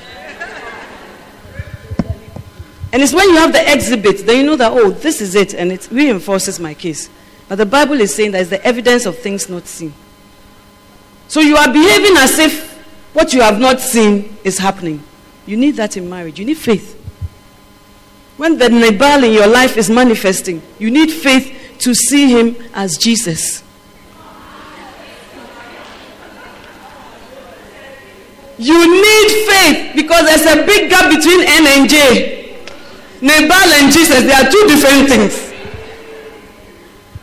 And 2.92 3.04
it's 3.04 3.14
when 3.14 3.30
you 3.30 3.36
have 3.36 3.54
the 3.54 3.72
exhibit, 3.72 4.26
then 4.26 4.38
you 4.38 4.44
know 4.44 4.56
that, 4.56 4.72
oh, 4.72 4.90
this 4.90 5.22
is 5.22 5.36
it, 5.36 5.54
and 5.54 5.72
it 5.72 5.90
reinforces 5.92 6.60
my 6.60 6.74
case. 6.74 7.10
But 7.48 7.58
the 7.58 7.66
Bible 7.66 8.00
is 8.02 8.16
saying 8.16 8.32
that 8.32 8.42
it's 8.42 8.50
the 8.50 8.64
evidence 8.66 9.06
of 9.06 9.18
things 9.20 9.50
not 9.50 9.68
seen. 9.68 9.94
So 11.28 11.42
you 11.42 11.56
are 11.56 11.72
behaving 11.72 12.18
as 12.18 12.40
if 12.40 12.78
what 13.14 13.34
you 13.34 13.42
have 13.42 13.60
not 13.60 13.80
seen 13.80 14.38
is 14.44 14.58
happening. 14.58 15.04
You 15.46 15.58
need 15.58 15.76
that 15.76 15.98
in 15.98 16.10
marriage. 16.10 16.40
You 16.40 16.46
need 16.46 16.58
faith. 16.58 16.96
When 18.38 18.58
the 18.58 18.70
Nabal 18.70 19.24
in 19.24 19.34
your 19.34 19.48
life 19.48 19.78
is 19.78 19.90
manifesting, 19.90 20.62
you 20.80 20.90
need 20.90 21.12
faith 21.12 21.76
to 21.80 21.94
see 21.94 22.30
him 22.30 22.56
as 22.74 22.98
Jesus. 22.98 23.64
You 28.60 28.76
need 28.76 29.48
faith 29.48 29.96
because 29.96 30.26
there's 30.26 30.46
a 30.46 30.66
big 30.66 30.90
gap 30.90 31.10
between 31.10 31.42
N 31.42 31.66
and 31.66 31.90
J. 31.90 32.40
Nabal 33.22 33.70
and 33.80 33.92
Jesus, 33.92 34.22
they 34.24 34.34
are 34.34 34.52
two 34.52 34.68
different 34.68 35.08
things. 35.08 35.50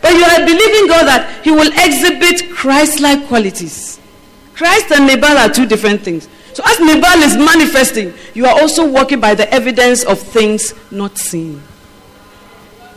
But 0.01 0.15
you 0.15 0.25
are 0.25 0.47
believing 0.47 0.89
God 0.89 1.05
that 1.07 1.45
He 1.45 1.51
will 1.51 1.71
exhibit 1.73 2.51
Christ 2.55 3.01
like 3.01 3.27
qualities. 3.29 4.01
Christ 4.55 4.91
and 4.93 5.07
Nabal 5.07 5.37
are 5.37 5.51
two 5.51 5.67
different 5.67 6.01
things. 6.01 6.27
So, 6.55 6.63
as 6.65 6.81
Nabal 6.81 7.23
is 7.23 7.37
manifesting, 7.37 8.15
you 8.33 8.47
are 8.47 8.59
also 8.59 8.91
walking 8.91 9.21
by 9.21 9.35
the 9.35 9.53
evidence 9.53 10.05
of 10.05 10.19
things 10.19 10.73
not 10.91 11.19
seen. 11.19 11.63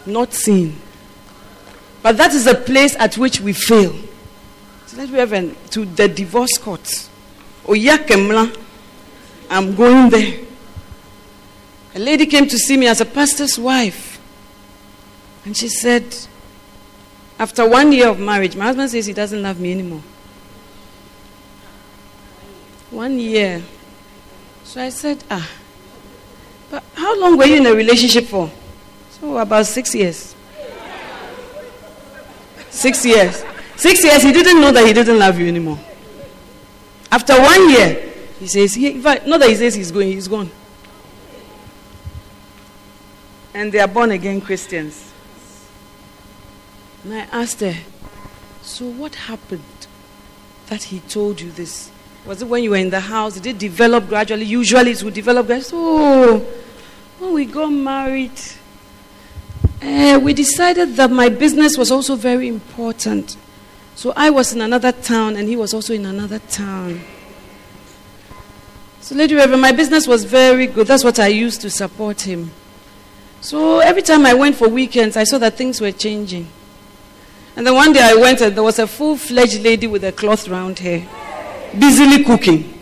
Not 0.06 0.32
seen. 0.34 0.80
But 2.02 2.16
that 2.18 2.34
is 2.34 2.48
a 2.48 2.56
place 2.56 2.96
at 2.96 3.18
which 3.18 3.42
we 3.42 3.52
fail. 3.52 3.94
So 4.86 4.98
let's 4.98 5.12
Reverend, 5.12 5.58
to 5.72 5.84
the 5.84 6.08
divorce 6.08 6.58
court. 6.58 7.09
Oyakemla, 7.70 8.58
I'm 9.48 9.76
going 9.76 10.10
there. 10.10 10.40
A 11.94 12.00
lady 12.00 12.26
came 12.26 12.48
to 12.48 12.58
see 12.58 12.76
me 12.76 12.88
as 12.88 13.00
a 13.00 13.06
pastor's 13.06 13.60
wife. 13.60 14.20
And 15.46 15.56
she 15.56 15.68
said, 15.68 16.04
after 17.38 17.70
one 17.70 17.92
year 17.92 18.10
of 18.10 18.20
marriage, 18.20 18.56
my 18.56 18.66
husband 18.66 18.90
says 18.90 19.06
he 19.06 19.14
doesn't 19.14 19.42
love 19.42 19.60
me 19.60 19.72
anymore. 19.72 20.02
One 22.90 23.20
year. 23.20 23.62
So 24.64 24.82
I 24.82 24.90
said, 24.90 25.24
ah, 25.30 25.48
but 26.72 26.84
how 26.96 27.20
long 27.20 27.38
were 27.38 27.46
you 27.46 27.58
in 27.58 27.68
a 27.68 27.74
relationship 27.74 28.26
for? 28.26 28.52
So 29.12 29.38
about 29.38 29.68
six 29.68 29.94
years. 29.94 30.36
Six 32.72 33.06
years. 33.06 33.44
Six 33.76 34.04
years, 34.04 34.24
he 34.24 34.32
didn't 34.32 34.60
know 34.60 34.72
that 34.72 34.88
he 34.88 34.94
didn't 34.94 35.20
love 35.20 35.40
you 35.40 35.48
anymore. 35.48 35.80
After 37.12 37.40
one 37.40 37.70
year, 37.70 38.12
he 38.40 38.48
says, 38.48 38.74
he, 38.76 38.94
not 38.94 39.40
that 39.40 39.50
he 39.50 39.56
says 39.56 39.76
he's 39.76 39.92
going, 39.92 40.12
he's 40.12 40.28
gone. 40.28 40.50
And 43.54 43.72
they 43.72 43.80
are 43.80 43.88
born 43.88 44.12
again 44.12 44.42
Christians. 44.42 45.12
And 47.04 47.14
I 47.14 47.20
asked 47.32 47.62
her, 47.62 47.76
So 48.62 48.86
what 48.86 49.16
happened 49.16 49.64
that 50.68 50.84
he 50.84 51.00
told 51.02 51.42
you 51.42 51.52
this? 51.52 51.92
Was 52.26 52.42
it 52.42 52.48
when 52.48 52.64
you 52.64 52.72
were 52.72 52.78
in 52.78 52.90
the 52.90 53.00
house? 53.00 53.36
Did 53.36 53.48
it 53.48 53.58
develop 53.58 54.08
gradually? 54.08 54.46
Usually 54.46 54.92
it 54.92 55.02
would 55.04 55.14
develop 55.14 55.48
gradually. 55.48 55.70
So 55.70 56.38
when 57.18 57.34
we 57.34 57.46
got 57.46 57.70
married, 57.70 58.40
uh, 59.82 60.20
we 60.22 60.34
decided 60.34 60.96
that 60.98 61.10
my 61.10 61.30
business 61.30 61.78
was 61.78 61.92
also 61.92 62.16
very 62.16 62.48
important. 62.48 63.38
So 64.00 64.14
I 64.16 64.30
was 64.30 64.54
in 64.54 64.62
another 64.62 64.94
town 64.94 65.36
and 65.36 65.50
he 65.50 65.58
was 65.58 65.74
also 65.74 65.94
in 65.94 66.06
another 66.06 66.40
town. 66.40 67.02
So, 69.02 69.14
Lady 69.14 69.36
Reverend, 69.36 69.62
my 69.62 69.74
business 69.74 70.08
was 70.08 70.24
very 70.24 70.68
good. 70.68 70.88
That's 70.88 71.04
what 71.04 71.20
I 71.20 71.28
used 71.28 71.60
to 71.64 71.70
support 71.70 72.22
him. 72.22 72.52
So 73.42 73.80
every 73.80 74.02
time 74.02 74.26
I 74.26 74.34
went 74.34 74.56
for 74.56 74.70
weekends, 74.70 75.18
I 75.18 75.26
saw 75.26 75.38
that 75.40 75.58
things 75.58 75.82
were 75.82 75.92
changing. 75.92 76.48
And 77.58 77.68
then 77.68 77.76
one 77.76 77.92
day 77.92 78.00
I 78.02 78.16
went 78.16 78.40
and 78.40 78.56
there 78.56 78.64
was 78.64 78.80
a 78.80 78.88
full 78.88 79.18
fledged 79.18 79.62
lady 79.64 79.86
with 79.86 80.06
a 80.06 80.14
cloth 80.14 80.48
round 80.48 80.80
hair, 80.80 81.06
busily 81.78 82.24
cooking. 82.24 82.82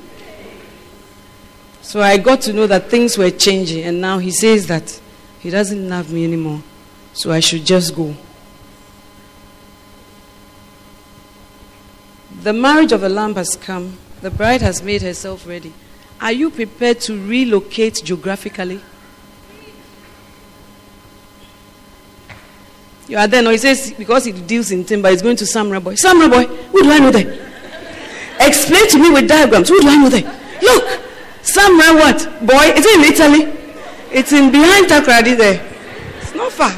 So 1.81 1.99
I 1.99 2.17
got 2.17 2.41
to 2.41 2.53
know 2.53 2.67
that 2.67 2.91
things 2.91 3.17
were 3.17 3.31
changing, 3.31 3.85
and 3.85 3.99
now 3.99 4.19
he 4.19 4.29
says 4.29 4.67
that 4.67 5.01
he 5.39 5.49
doesn't 5.49 5.89
love 5.89 6.13
me 6.13 6.25
anymore. 6.25 6.61
So 7.13 7.31
I 7.31 7.39
should 7.39 7.65
just 7.65 7.95
go. 7.95 8.15
The 12.43 12.53
marriage 12.53 12.91
of 12.91 13.03
a 13.03 13.09
lamb 13.09 13.35
has 13.35 13.55
come. 13.55 13.97
The 14.21 14.31
bride 14.31 14.61
has 14.61 14.81
made 14.81 15.01
herself 15.01 15.47
ready. 15.47 15.73
Are 16.21 16.31
you 16.31 16.49
prepared 16.49 17.01
to 17.01 17.27
relocate 17.27 18.01
geographically? 18.03 18.81
You 23.07 23.17
are 23.17 23.27
there. 23.27 23.41
No, 23.41 23.51
he 23.51 23.57
says 23.57 23.93
because 23.97 24.25
he 24.25 24.31
deals 24.31 24.71
in 24.71 24.83
timber, 24.83 25.09
he's 25.09 25.21
going 25.21 25.37
to 25.37 25.45
Samreboi. 25.45 25.97
Samra 25.97 26.29
boy, 26.29 26.45
who 26.45 26.83
do 26.83 26.91
I 26.91 26.99
know 26.99 27.11
there? 27.11 27.47
Explain 28.39 28.87
to 28.89 28.99
me 28.99 29.09
with 29.11 29.27
diagrams. 29.27 29.69
Who 29.69 29.79
do 29.79 29.87
I 29.87 29.97
know 29.97 30.09
there? 30.09 30.23
Look, 30.61 30.83
Samra 31.41 31.95
what? 31.95 32.45
Boy, 32.45 32.73
is 32.75 32.85
it 32.85 32.99
in 32.99 33.13
Italy? 33.13 33.53
It's 34.11 34.31
in 34.33 34.51
behind 34.51 34.87
Takoradi 34.87 35.37
there. 35.37 35.65
It's 36.21 36.33
not 36.33 36.51
far. 36.51 36.71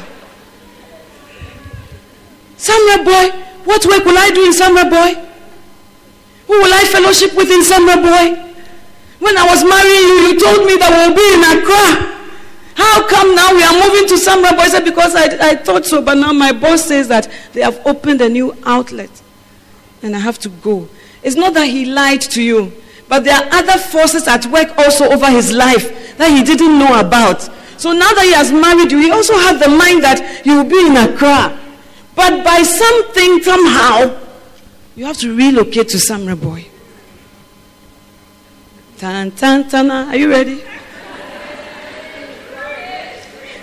Samreboi, 2.56 3.66
what 3.66 3.84
work 3.86 4.04
will 4.04 4.18
I 4.18 4.30
do 4.30 4.44
in 4.44 4.52
Samreboi? 4.52 5.29
Who 6.50 6.58
will 6.58 6.74
I 6.74 6.82
fellowship 6.90 7.36
with 7.36 7.48
in 7.48 7.62
Samreboi? 7.62 8.34
When 9.20 9.38
I 9.38 9.46
was 9.46 9.62
marrying 9.62 10.06
you, 10.10 10.34
you 10.34 10.40
told 10.40 10.66
me 10.66 10.74
that 10.82 10.90
we'll 10.90 11.14
be 11.14 11.22
in 11.30 11.46
Accra. 11.46 12.10
How 12.74 13.06
come 13.06 13.36
now 13.36 13.54
we 13.54 13.62
are 13.62 13.78
moving 13.78 14.08
to 14.08 14.14
Samreboi? 14.18 14.58
I 14.58 14.68
said, 14.68 14.84
because 14.84 15.14
I, 15.14 15.50
I 15.50 15.54
thought 15.54 15.86
so, 15.86 16.02
but 16.02 16.14
now 16.18 16.32
my 16.32 16.50
boss 16.50 16.86
says 16.86 17.06
that 17.06 17.30
they 17.52 17.60
have 17.60 17.80
opened 17.86 18.20
a 18.20 18.28
new 18.28 18.52
outlet 18.64 19.10
and 20.02 20.16
I 20.16 20.18
have 20.18 20.40
to 20.40 20.48
go. 20.48 20.88
It's 21.22 21.36
not 21.36 21.54
that 21.54 21.68
he 21.68 21.84
lied 21.84 22.22
to 22.22 22.42
you, 22.42 22.72
but 23.08 23.22
there 23.22 23.36
are 23.36 23.46
other 23.52 23.78
forces 23.78 24.26
at 24.26 24.44
work 24.46 24.76
also 24.76 25.04
over 25.08 25.30
his 25.30 25.52
life 25.52 26.16
that 26.16 26.32
he 26.32 26.42
didn't 26.42 26.80
know 26.80 26.98
about. 26.98 27.42
So 27.78 27.92
now 27.92 28.10
that 28.10 28.24
he 28.24 28.32
has 28.32 28.50
married 28.50 28.90
you, 28.90 28.98
he 28.98 29.12
also 29.12 29.34
had 29.38 29.60
the 29.62 29.68
mind 29.68 30.02
that 30.02 30.42
you 30.44 30.56
will 30.56 30.68
be 30.68 30.84
in 30.84 30.96
Accra. 30.96 31.56
But 32.16 32.42
by 32.42 32.64
something, 32.64 33.40
somehow, 33.40 34.19
you 34.96 35.04
have 35.04 35.18
to 35.18 35.34
relocate 35.34 35.88
to 35.88 35.96
Samreboi. 35.96 36.66
Tan, 38.98 39.30
tan, 39.30 39.68
tan. 39.68 39.90
Are 39.90 40.16
you 40.16 40.30
ready? 40.30 40.62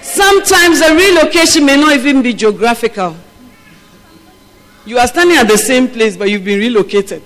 Sometimes 0.01 0.79
the 0.79 0.95
relocation 0.95 1.65
may 1.65 1.77
not 1.77 1.95
even 1.95 2.21
be 2.23 2.33
geographical. 2.33 3.15
You 4.85 4.97
are 4.97 5.07
standing 5.07 5.37
at 5.37 5.47
the 5.47 5.57
same 5.57 5.89
place, 5.89 6.15
but 6.17 6.29
you've 6.29 6.45
been 6.45 6.59
relocated. 6.59 7.21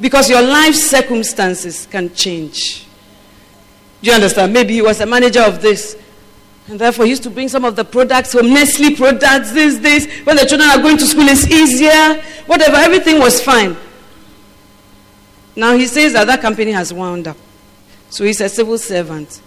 Because 0.00 0.28
your 0.28 0.42
life 0.42 0.74
circumstances 0.74 1.86
can 1.86 2.12
change. 2.12 2.86
Do 4.02 4.10
you 4.10 4.14
understand? 4.14 4.52
Maybe 4.52 4.74
he 4.74 4.82
was 4.82 5.00
a 5.00 5.06
manager 5.06 5.42
of 5.42 5.62
this. 5.62 5.96
And 6.68 6.78
therefore, 6.78 7.06
he 7.06 7.10
used 7.10 7.24
to 7.24 7.30
bring 7.30 7.48
some 7.48 7.64
of 7.64 7.74
the 7.74 7.84
products 7.84 8.32
from 8.32 8.52
Nestle 8.52 8.94
products 8.94 9.52
these 9.52 9.78
days. 9.78 10.06
When 10.24 10.36
the 10.36 10.46
children 10.46 10.70
are 10.70 10.80
going 10.80 10.96
to 10.98 11.06
school, 11.06 11.26
it's 11.28 11.46
easier. 11.46 12.22
Whatever, 12.46 12.76
everything 12.76 13.18
was 13.18 13.42
fine. 13.42 13.76
Now 15.54 15.76
he 15.76 15.86
says 15.86 16.14
that 16.14 16.26
that 16.26 16.40
company 16.40 16.70
has 16.70 16.92
wound 16.92 17.28
up. 17.28 17.36
So 18.10 18.24
he's 18.24 18.40
a 18.40 18.48
civil 18.48 18.78
servant 18.78 19.42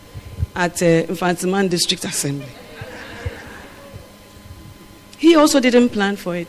at 0.56 0.74
uh, 0.82 1.04
Mfantseman 1.08 1.70
District 1.70 2.04
Assembly. 2.04 2.48
He 5.18 5.36
also 5.36 5.60
didn't 5.60 5.90
plan 5.90 6.16
for 6.16 6.36
it. 6.36 6.48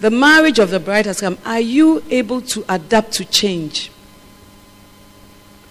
The 0.00 0.10
marriage 0.10 0.58
of 0.58 0.70
the 0.70 0.80
bride 0.80 1.06
has 1.06 1.20
come. 1.20 1.38
Are 1.44 1.60
you 1.60 2.02
able 2.10 2.40
to 2.42 2.64
adapt 2.68 3.12
to 3.14 3.24
change? 3.24 3.90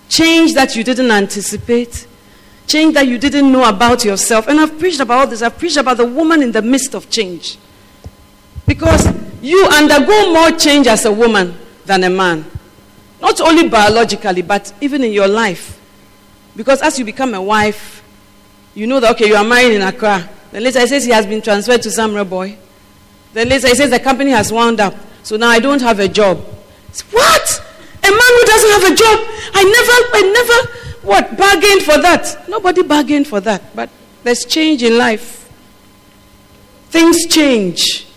Change 0.09 0.53
that 0.53 0.75
you 0.75 0.83
didn't 0.83 1.11
anticipate. 1.11 2.06
Change 2.67 2.93
that 2.95 3.07
you 3.07 3.17
didn't 3.17 3.51
know 3.51 3.67
about 3.67 4.03
yourself. 4.05 4.47
And 4.47 4.59
I've 4.59 4.77
preached 4.77 4.99
about 4.99 5.19
all 5.19 5.27
this. 5.27 5.41
I've 5.41 5.57
preached 5.57 5.77
about 5.77 5.97
the 5.97 6.05
woman 6.05 6.43
in 6.43 6.51
the 6.51 6.61
midst 6.61 6.93
of 6.93 7.09
change. 7.09 7.57
Because 8.67 9.07
you 9.41 9.65
undergo 9.73 10.33
more 10.33 10.51
change 10.51 10.87
as 10.87 11.05
a 11.05 11.11
woman 11.11 11.55
than 11.85 12.03
a 12.03 12.09
man. 12.09 12.45
Not 13.21 13.39
only 13.41 13.69
biologically, 13.69 14.41
but 14.41 14.73
even 14.81 15.03
in 15.03 15.11
your 15.13 15.27
life. 15.27 15.79
Because 16.55 16.81
as 16.81 16.99
you 16.99 17.05
become 17.05 17.33
a 17.33 17.41
wife, 17.41 18.03
you 18.75 18.85
know 18.85 18.99
that, 18.99 19.11
okay, 19.15 19.27
you 19.27 19.35
are 19.35 19.43
married 19.43 19.73
in 19.73 19.81
Accra. 19.81 20.29
Then 20.51 20.63
later 20.63 20.81
he 20.81 20.87
says 20.87 21.05
he 21.05 21.11
has 21.11 21.25
been 21.25 21.41
transferred 21.41 21.81
to 21.83 21.89
Samreboi. 21.89 22.57
Then 23.33 23.49
later 23.49 23.67
he 23.69 23.75
says 23.75 23.89
the 23.89 23.99
company 23.99 24.31
has 24.31 24.51
wound 24.51 24.79
up. 24.79 24.93
So 25.23 25.37
now 25.37 25.49
I 25.49 25.59
don't 25.59 25.81
have 25.81 25.99
a 25.99 26.07
job. 26.07 26.37
What? 27.11 27.63
A 28.03 28.09
man 28.09 28.11
who 28.11 28.45
doesn't 28.45 28.71
have 28.71 28.91
a 28.91 28.95
job? 28.95 29.19
I 29.53 29.63
never, 29.63 29.95
I 30.13 30.21
never, 30.33 30.86
what, 31.07 31.37
bargained 31.37 31.83
for 31.83 31.97
that? 32.01 32.49
Nobody 32.49 32.83
bargained 32.83 33.27
for 33.27 33.39
that. 33.39 33.73
But 33.73 33.89
there's 34.23 34.43
change 34.43 34.83
in 34.83 34.97
life. 34.97 35.49
Things 36.89 37.25
change. 37.27 38.07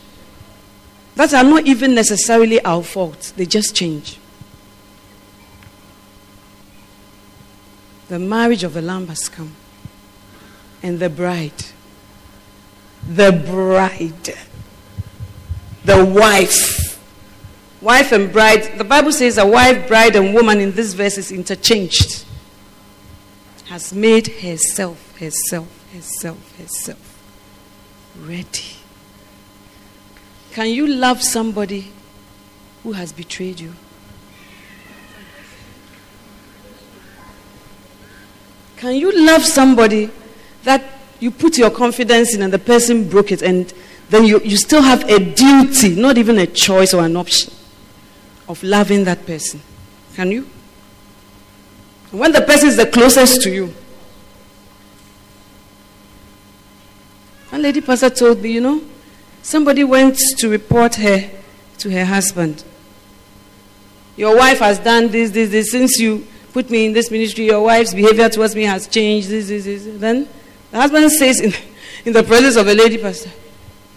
That 1.14 1.32
are 1.32 1.44
not 1.44 1.66
even 1.66 1.94
necessarily 1.94 2.60
our 2.64 2.82
fault. 2.82 3.32
They 3.36 3.46
just 3.46 3.76
change. 3.76 4.18
The 8.08 8.18
marriage 8.18 8.64
of 8.64 8.74
the 8.74 8.82
Lamb 8.82 9.06
has 9.06 9.28
come. 9.28 9.54
And 10.82 10.98
the 10.98 11.08
bride. 11.08 11.66
The 13.08 13.30
bride. 13.30 14.34
The 15.84 16.04
wife. 16.04 17.00
Wife 17.80 18.10
and 18.10 18.32
bride. 18.32 18.78
The 18.78 18.84
Bible 18.84 19.12
says 19.12 19.38
a 19.38 19.46
wife, 19.46 19.86
bride, 19.86 20.16
and 20.16 20.34
woman 20.34 20.58
in 20.58 20.72
this 20.72 20.92
verse 20.92 21.18
is 21.18 21.30
interchanged. 21.30 22.24
Has 23.70 23.94
made 23.94 24.26
herself, 24.26 25.16
herself, 25.16 25.68
herself, 25.94 26.58
herself 26.58 27.20
ready. 28.18 28.74
Can 30.50 30.70
you 30.70 30.88
love 30.88 31.22
somebody 31.22 31.92
who 32.82 32.90
has 32.90 33.12
betrayed 33.12 33.60
you? 33.60 33.72
Can 38.76 38.96
you 38.96 39.12
love 39.24 39.44
somebody 39.44 40.10
that 40.64 40.82
you 41.20 41.30
put 41.30 41.56
your 41.56 41.70
confidence 41.70 42.34
in 42.34 42.42
and 42.42 42.52
the 42.52 42.58
person 42.58 43.08
broke 43.08 43.30
it 43.30 43.40
and 43.40 43.72
then 44.08 44.24
you, 44.24 44.40
you 44.40 44.56
still 44.56 44.82
have 44.82 45.08
a 45.08 45.20
duty, 45.20 45.94
not 45.94 46.18
even 46.18 46.38
a 46.38 46.46
choice 46.48 46.92
or 46.92 47.04
an 47.04 47.16
option 47.16 47.54
of 48.48 48.60
loving 48.64 49.04
that 49.04 49.24
person? 49.26 49.60
Can 50.16 50.32
you? 50.32 50.48
When 52.10 52.32
the 52.32 52.40
person 52.40 52.68
is 52.68 52.76
the 52.76 52.86
closest 52.86 53.42
to 53.42 53.50
you. 53.50 53.74
One 57.50 57.62
lady 57.62 57.80
pastor 57.80 58.10
told 58.10 58.42
me, 58.42 58.52
you 58.52 58.60
know, 58.60 58.82
somebody 59.42 59.84
went 59.84 60.18
to 60.38 60.48
report 60.48 60.96
her 60.96 61.30
to 61.78 61.90
her 61.90 62.04
husband. 62.04 62.64
Your 64.16 64.36
wife 64.36 64.58
has 64.58 64.78
done 64.78 65.08
this, 65.08 65.30
this, 65.30 65.50
this. 65.50 65.70
Since 65.70 65.98
you 65.98 66.26
put 66.52 66.68
me 66.70 66.86
in 66.86 66.92
this 66.92 67.10
ministry, 67.10 67.46
your 67.46 67.62
wife's 67.62 67.94
behavior 67.94 68.28
towards 68.28 68.54
me 68.54 68.64
has 68.64 68.86
changed. 68.86 69.28
This, 69.28 69.48
this, 69.48 69.64
this. 69.64 69.86
Then 69.98 70.28
the 70.70 70.80
husband 70.80 71.10
says 71.12 71.40
in, 71.40 71.52
in 72.04 72.12
the 72.12 72.22
presence 72.22 72.56
of 72.56 72.66
a 72.68 72.74
lady 72.74 72.98
pastor, 72.98 73.30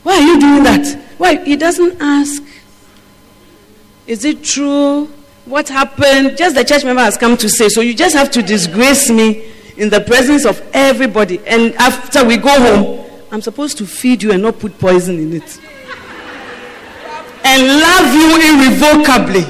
Why 0.03 0.15
are 0.15 0.21
you 0.21 0.39
doing 0.39 0.63
that? 0.63 0.99
Why? 1.17 1.43
He 1.43 1.55
doesn't 1.55 1.97
ask. 1.99 2.43
Is 4.05 4.25
it 4.25 4.43
true? 4.43 5.09
What 5.45 5.67
happened? 5.67 6.37
Just 6.37 6.55
the 6.55 6.63
church 6.63 6.85
member 6.85 7.01
has 7.01 7.17
come 7.17 7.35
to 7.37 7.49
say. 7.49 7.67
So 7.69 7.81
you 7.81 7.93
just 7.93 8.15
have 8.15 8.31
to 8.31 8.41
disgrace 8.41 9.09
me 9.09 9.51
in 9.75 9.89
the 9.89 9.99
presence 10.01 10.45
of 10.45 10.61
everybody. 10.73 11.39
And 11.45 11.73
after 11.75 12.23
we 12.25 12.37
go 12.37 12.49
home, 12.49 13.05
I'm 13.31 13.41
supposed 13.41 13.77
to 13.79 13.85
feed 13.85 14.23
you 14.23 14.31
and 14.31 14.41
not 14.41 14.59
put 14.59 14.77
poison 14.79 15.19
in 15.19 15.33
it. 15.33 15.59
And 17.43 17.67
love 17.67 18.13
you 18.13 18.29
irrevocably. 18.55 19.43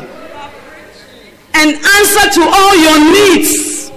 And 1.54 1.76
answer 1.76 2.30
to 2.32 2.41
all 2.41 2.76
your 2.76 3.12
needs. 3.14 3.91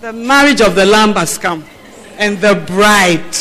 The 0.00 0.12
marriage 0.12 0.60
of 0.60 0.74
the 0.74 0.84
Lamb 0.84 1.14
has 1.14 1.38
come. 1.38 1.64
And 2.18 2.38
the 2.38 2.56
bride 2.66 3.36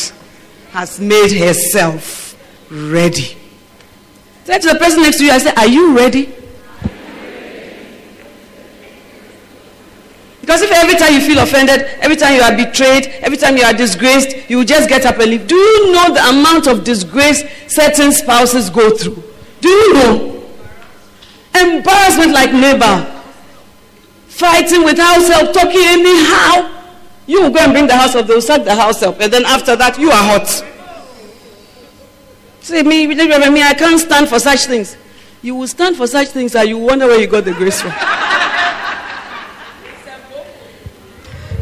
has 0.72 1.00
made 1.00 1.32
herself 1.32 2.36
ready. 2.70 3.36
Say 4.44 4.60
to 4.60 4.68
the 4.68 4.76
person 4.76 5.02
next 5.02 5.18
to 5.18 5.26
you, 5.26 5.32
I 5.32 5.40
say, 5.40 5.52
Are 5.56 5.68
you 5.68 5.96
ready? 5.98 6.32
Because 10.48 10.62
if 10.62 10.72
every 10.72 10.96
time 10.96 11.12
you 11.14 11.20
feel 11.20 11.40
offended, 11.40 11.82
every 12.00 12.16
time 12.16 12.34
you 12.34 12.42
are 12.42 12.56
betrayed, 12.56 13.08
every 13.20 13.36
time 13.36 13.58
you 13.58 13.64
are 13.64 13.74
disgraced, 13.74 14.50
you 14.50 14.60
will 14.60 14.64
just 14.64 14.88
get 14.88 15.06
up 15.06 15.20
and 15.20 15.30
leave. 15.30 15.46
Do 15.46 15.56
you 15.58 15.92
know 15.92 16.14
the 16.14 16.24
amount 16.30 16.68
of 16.68 16.86
disgrace 16.86 17.44
certain 17.68 18.14
spouses 18.14 18.70
go 18.70 18.96
through? 18.96 19.22
Do 19.60 19.68
you 19.68 19.94
know? 19.94 20.46
Embarrassment 21.54 22.32
like 22.32 22.54
Nabal. 22.54 23.04
Fighting 24.30 24.86
with 24.86 24.98
house 24.98 25.28
help, 25.28 25.52
talking 25.52 25.82
anyhow. 25.84 26.72
You 27.26 27.42
will 27.42 27.52
go 27.52 27.60
and 27.60 27.74
bring 27.74 27.88
the 27.88 27.98
house 27.98 28.14
help, 28.14 28.28
they 28.28 28.36
will 28.36 28.42
sack 28.42 28.64
the 28.64 28.74
house 28.74 29.02
help, 29.02 29.20
and 29.20 29.34
then 29.34 29.44
after 29.44 29.76
that, 29.76 30.00
you 30.00 30.10
are 30.12 30.24
hot. 30.24 30.48
Say, 32.62 32.84
me, 32.84 33.06
me, 33.06 33.16
I 33.64 33.74
can't 33.74 34.00
stand 34.00 34.30
for 34.30 34.40
such 34.40 34.62
things. 34.62 34.96
You 35.42 35.56
will 35.56 35.68
stand 35.68 35.98
for 35.98 36.08
such 36.08 36.30
things 36.30 36.56
and 36.56 36.70
you 36.70 36.78
wonder 36.78 37.06
where 37.06 37.20
you 37.20 37.28
got 37.28 37.44
the 37.44 37.52
grace 37.52 37.82
from. 37.82 37.92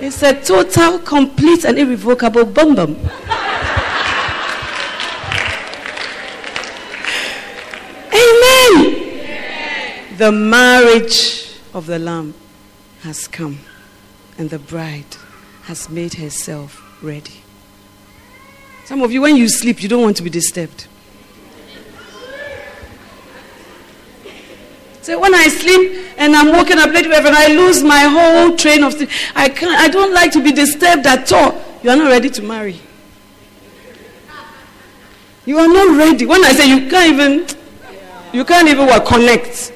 It's 0.07 0.21
a 0.21 0.39
total, 0.39 0.99
complete, 0.99 1.65
and 1.65 1.79
irrevocable 1.79 2.45
bum 2.45 2.75
bum. 2.75 2.95
Amen. 8.13 8.85
The 10.15 10.31
marriage 10.31 11.57
of 11.73 11.87
the 11.87 11.97
Lamb 11.97 12.35
has 13.01 13.27
come, 13.27 13.57
and 14.37 14.51
the 14.51 14.59
bride 14.59 15.17
has 15.63 15.89
made 15.89 16.13
herself 16.13 16.83
ready. 17.01 17.41
Some 18.85 19.01
of 19.01 19.11
you, 19.11 19.21
when 19.21 19.35
you 19.35 19.49
sleep, 19.49 19.81
you 19.81 19.89
don't 19.89 20.03
want 20.03 20.17
to 20.17 20.23
be 20.23 20.29
disturbed. 20.29 20.85
So 25.05 25.19
when 25.19 25.35
I 25.35 25.49
sleep 25.49 26.15
and 26.17 26.35
I'm 26.35 26.51
walking 26.51 26.79
up 26.79 26.89
late 26.89 27.05
and 27.05 27.27
I 27.27 27.49
lose 27.49 27.83
my 27.83 28.05
whole 28.05 28.57
train 28.57 28.83
of 28.83 28.95
thought, 28.95 29.07
I 29.35 29.49
can't 29.49 29.79
I 29.79 29.87
don't 29.87 30.11
like 30.11 30.31
to 30.31 30.41
be 30.41 30.51
disturbed 30.51 31.05
at 31.05 31.31
all. 31.31 31.61
You 31.83 31.91
are 31.91 31.95
not 31.95 32.07
ready 32.09 32.27
to 32.31 32.41
marry. 32.41 32.81
You 35.45 35.59
are 35.59 35.67
not 35.67 35.95
ready. 35.95 36.25
When 36.25 36.43
I 36.43 36.53
say 36.53 36.67
you 36.67 36.89
can't 36.89 37.13
even 37.13 37.45
you 38.33 38.43
can't 38.45 38.67
even 38.67 38.87
what, 38.87 39.05
connect. 39.05 39.73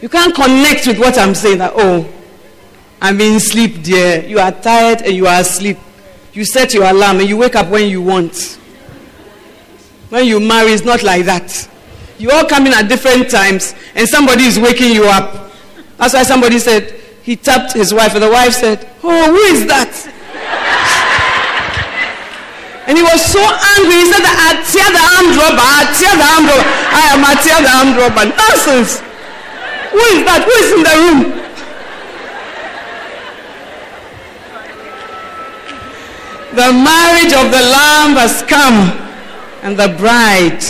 You 0.00 0.08
can't 0.08 0.34
connect 0.34 0.86
with 0.86 0.98
what 1.00 1.18
I'm 1.18 1.34
saying 1.34 1.58
that 1.58 1.74
oh 1.76 2.10
I'm 3.02 3.20
in 3.20 3.38
sleep 3.38 3.82
dear. 3.82 4.24
You 4.24 4.38
are 4.38 4.52
tired 4.52 5.02
and 5.02 5.12
you 5.14 5.26
are 5.26 5.38
asleep. 5.38 5.76
You 6.32 6.46
set 6.46 6.72
your 6.72 6.84
alarm 6.84 7.20
and 7.20 7.28
you 7.28 7.36
wake 7.36 7.56
up 7.56 7.68
when 7.68 7.90
you 7.90 8.00
want. 8.00 8.58
When 10.08 10.24
you 10.24 10.40
marry, 10.40 10.70
it's 10.70 10.82
not 10.82 11.02
like 11.02 11.26
that. 11.26 11.68
You 12.18 12.30
all 12.30 12.46
come 12.46 12.66
in 12.66 12.72
at 12.72 12.88
different 12.88 13.30
times, 13.30 13.74
and 13.94 14.08
somebody 14.08 14.44
is 14.44 14.58
waking 14.58 14.92
you 14.92 15.04
up. 15.04 15.52
That's 15.98 16.14
why 16.14 16.22
somebody 16.22 16.58
said 16.58 16.92
he 17.22 17.36
tapped 17.36 17.72
his 17.72 17.92
wife, 17.92 18.14
and 18.14 18.22
the 18.22 18.30
wife 18.30 18.54
said, 18.54 18.88
Oh, 19.02 19.30
who 19.30 19.42
is 19.54 19.66
that? 19.66 19.92
And 22.86 22.96
he 22.96 23.02
was 23.02 23.18
so 23.18 23.42
angry. 23.42 23.98
He 23.98 24.06
said, 24.06 24.22
I 24.22 24.62
tear 24.62 24.86
the 24.94 25.02
armed 25.02 25.34
robber. 25.34 25.58
I 25.58 25.90
tear 25.90 26.14
the 26.14 26.22
armed 26.22 26.46
robber. 26.46 26.70
I 26.94 27.02
am 27.10 27.24
I 27.26 27.34
tear 27.42 27.58
the 27.58 27.72
armed 27.74 27.98
robber. 27.98 28.30
Nonsense. 28.30 29.02
Who 29.90 29.98
is 30.14 30.22
that? 30.22 30.46
Who 30.46 30.54
is 30.62 30.70
in 30.70 30.82
the 30.86 30.94
room? 31.02 31.20
The 36.54 36.72
marriage 36.72 37.34
of 37.34 37.50
the 37.50 37.60
Lamb 37.60 38.16
has 38.16 38.42
come, 38.46 38.94
and 39.62 39.76
the 39.76 39.88
bride 39.98 40.62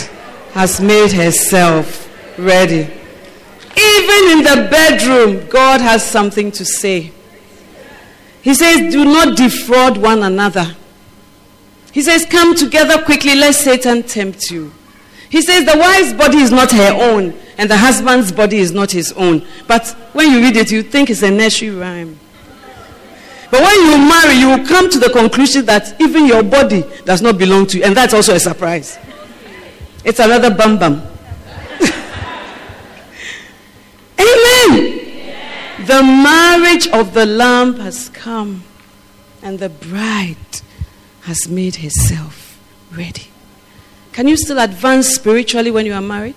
has 0.57 0.81
made 0.81 1.11
herself 1.11 2.09
ready. 2.35 2.81
Even 3.77 4.31
in 4.31 4.39
the 4.43 4.67
bedroom, 4.71 5.47
God 5.49 5.81
has 5.81 6.03
something 6.03 6.51
to 6.53 6.65
say. 6.65 7.11
He 8.41 8.55
says, 8.55 8.91
Do 8.91 9.05
not 9.05 9.37
defraud 9.37 9.97
one 9.97 10.23
another. 10.23 10.75
He 11.91 12.01
says, 12.01 12.25
Come 12.25 12.55
together 12.55 13.03
quickly, 13.03 13.35
lest 13.35 13.63
Satan 13.63 14.01
tempt 14.01 14.49
you. 14.49 14.73
He 15.29 15.43
says, 15.43 15.63
The 15.63 15.77
wife's 15.77 16.13
body 16.13 16.39
is 16.39 16.49
not 16.49 16.71
her 16.71 16.91
own, 16.91 17.35
and 17.59 17.69
the 17.69 17.77
husband's 17.77 18.31
body 18.31 18.57
is 18.57 18.71
not 18.71 18.89
his 18.89 19.13
own. 19.13 19.45
But 19.67 19.89
when 20.13 20.31
you 20.31 20.39
read 20.39 20.57
it, 20.57 20.71
you 20.71 20.81
think 20.81 21.11
it's 21.11 21.21
a 21.21 21.29
nursery 21.29 21.69
rhyme. 21.69 22.17
But 23.51 23.61
when 23.61 23.91
you 23.91 24.09
marry, 24.09 24.33
you 24.33 24.47
will 24.49 24.65
come 24.65 24.89
to 24.89 24.97
the 24.97 25.11
conclusion 25.11 25.65
that 25.67 26.01
even 26.01 26.25
your 26.25 26.41
body 26.41 26.83
does 27.05 27.21
not 27.21 27.37
belong 27.37 27.67
to 27.67 27.77
you, 27.77 27.83
and 27.83 27.95
that's 27.95 28.15
also 28.15 28.33
a 28.33 28.39
surprise. 28.39 28.97
It's 30.07 30.19
another 30.19 30.49
bum 30.49 30.79
bum. 30.79 30.93
Amen. 34.17 34.73
The 35.85 36.01
marriage 36.01 36.87
of 36.87 37.13
the 37.13 37.25
Lamb 37.25 37.75
has 37.81 38.07
come, 38.07 38.63
and 39.43 39.59
the 39.59 39.67
bride 39.67 40.61
has 41.23 41.49
made 41.49 41.75
herself 41.75 42.57
ready. 42.89 43.27
Can 44.13 44.29
you 44.29 44.37
still 44.37 44.59
advance 44.59 45.09
spiritually 45.09 45.71
when 45.71 45.85
you 45.85 45.91
are 45.91 46.01
married? 46.01 46.35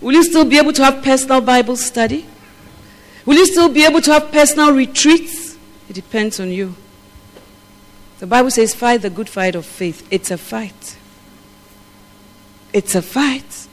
Will 0.00 0.12
you 0.14 0.22
still 0.22 0.44
be 0.44 0.56
able 0.56 0.72
to 0.72 0.84
have 0.84 1.02
personal 1.02 1.40
Bible 1.40 1.74
study? 1.76 2.26
Will 3.26 3.38
you 3.38 3.46
still 3.46 3.68
be 3.68 3.84
able 3.84 4.00
to 4.02 4.12
have 4.12 4.30
personal 4.30 4.70
retreats? 4.70 5.58
It 5.88 5.94
depends 5.94 6.38
on 6.38 6.52
you. 6.52 6.76
The 8.20 8.28
Bible 8.28 8.52
says, 8.52 8.72
fight 8.72 9.02
the 9.02 9.10
good 9.10 9.28
fight 9.28 9.56
of 9.56 9.66
faith. 9.66 10.06
It's 10.12 10.30
a 10.30 10.38
fight. 10.38 10.93
It's 12.74 12.96
a 12.96 13.02
fight. 13.02 13.68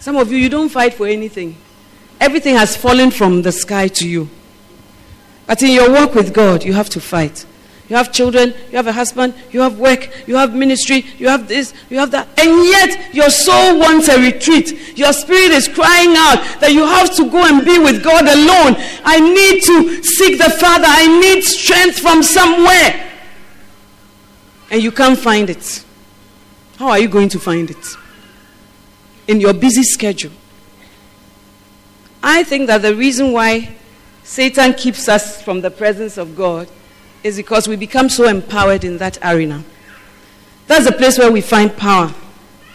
Some 0.00 0.16
of 0.16 0.32
you, 0.32 0.38
you 0.38 0.48
don't 0.48 0.70
fight 0.70 0.94
for 0.94 1.06
anything. 1.06 1.56
Everything 2.18 2.54
has 2.54 2.74
fallen 2.74 3.10
from 3.10 3.42
the 3.42 3.52
sky 3.52 3.86
to 3.88 4.08
you. 4.08 4.30
But 5.46 5.62
in 5.62 5.72
your 5.72 5.90
work 5.90 6.14
with 6.14 6.32
God, 6.32 6.64
you 6.64 6.72
have 6.72 6.88
to 6.90 7.00
fight. 7.00 7.44
You 7.90 7.96
have 7.96 8.12
children, 8.12 8.54
you 8.70 8.76
have 8.76 8.86
a 8.86 8.92
husband, 8.92 9.34
you 9.50 9.60
have 9.60 9.78
work, 9.78 10.26
you 10.26 10.36
have 10.36 10.54
ministry, 10.54 11.04
you 11.18 11.28
have 11.28 11.48
this, 11.48 11.74
you 11.90 11.98
have 11.98 12.12
that. 12.12 12.28
And 12.38 12.64
yet 12.64 13.12
your 13.12 13.28
soul 13.28 13.78
wants 13.78 14.08
a 14.08 14.18
retreat. 14.18 14.96
Your 14.96 15.12
spirit 15.12 15.50
is 15.50 15.68
crying 15.68 16.14
out 16.16 16.60
that 16.60 16.72
you 16.72 16.86
have 16.86 17.14
to 17.16 17.28
go 17.28 17.44
and 17.44 17.62
be 17.64 17.78
with 17.78 18.02
God 18.02 18.22
alone. 18.22 18.76
I 19.04 19.20
need 19.20 19.62
to 19.64 20.02
seek 20.02 20.38
the 20.38 20.50
Father. 20.50 20.86
I 20.88 21.20
need 21.20 21.42
strength 21.42 21.98
from 21.98 22.22
somewhere. 22.22 23.10
And 24.70 24.82
you 24.82 24.92
can't 24.92 25.18
find 25.18 25.50
it. 25.50 25.84
How 26.80 26.88
are 26.88 26.98
you 26.98 27.08
going 27.08 27.28
to 27.28 27.38
find 27.38 27.70
it? 27.70 27.86
In 29.28 29.38
your 29.38 29.52
busy 29.52 29.82
schedule. 29.82 30.32
I 32.22 32.42
think 32.42 32.68
that 32.68 32.80
the 32.80 32.96
reason 32.96 33.32
why 33.32 33.76
Satan 34.24 34.72
keeps 34.72 35.06
us 35.06 35.42
from 35.42 35.60
the 35.60 35.70
presence 35.70 36.16
of 36.16 36.34
God 36.34 36.68
is 37.22 37.36
because 37.36 37.68
we 37.68 37.76
become 37.76 38.08
so 38.08 38.26
empowered 38.26 38.84
in 38.84 38.96
that 38.96 39.18
arena. 39.22 39.62
That's 40.68 40.86
the 40.86 40.92
place 40.92 41.18
where 41.18 41.30
we 41.30 41.42
find 41.42 41.76
power. 41.76 42.14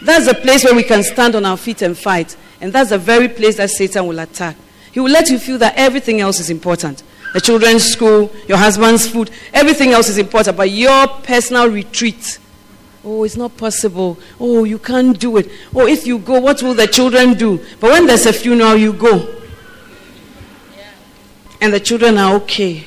That's 0.00 0.28
the 0.28 0.34
place 0.34 0.62
where 0.62 0.76
we 0.76 0.84
can 0.84 1.02
stand 1.02 1.34
on 1.34 1.44
our 1.44 1.56
feet 1.56 1.82
and 1.82 1.98
fight. 1.98 2.36
And 2.60 2.72
that's 2.72 2.90
the 2.90 2.98
very 2.98 3.26
place 3.26 3.56
that 3.56 3.70
Satan 3.70 4.06
will 4.06 4.20
attack. 4.20 4.56
He 4.92 5.00
will 5.00 5.10
let 5.10 5.30
you 5.30 5.40
feel 5.40 5.58
that 5.58 5.74
everything 5.76 6.20
else 6.20 6.38
is 6.38 6.48
important. 6.48 7.02
The 7.32 7.40
children's 7.40 7.82
school, 7.82 8.32
your 8.46 8.58
husband's 8.58 9.08
food, 9.08 9.32
everything 9.52 9.90
else 9.90 10.08
is 10.08 10.18
important. 10.18 10.56
But 10.56 10.70
your 10.70 11.08
personal 11.08 11.68
retreat, 11.68 12.38
oh, 13.06 13.22
it's 13.22 13.36
not 13.36 13.56
possible. 13.56 14.18
Oh, 14.40 14.64
you 14.64 14.78
can't 14.78 15.18
do 15.18 15.36
it. 15.36 15.48
Oh, 15.74 15.86
if 15.86 16.06
you 16.06 16.18
go, 16.18 16.40
what 16.40 16.62
will 16.62 16.74
the 16.74 16.88
children 16.88 17.34
do? 17.34 17.64
But 17.80 17.92
when 17.92 18.06
there's 18.06 18.26
a 18.26 18.32
funeral, 18.32 18.76
you 18.76 18.92
go. 18.92 19.34
And 21.60 21.72
the 21.72 21.80
children 21.80 22.18
are 22.18 22.34
okay. 22.36 22.84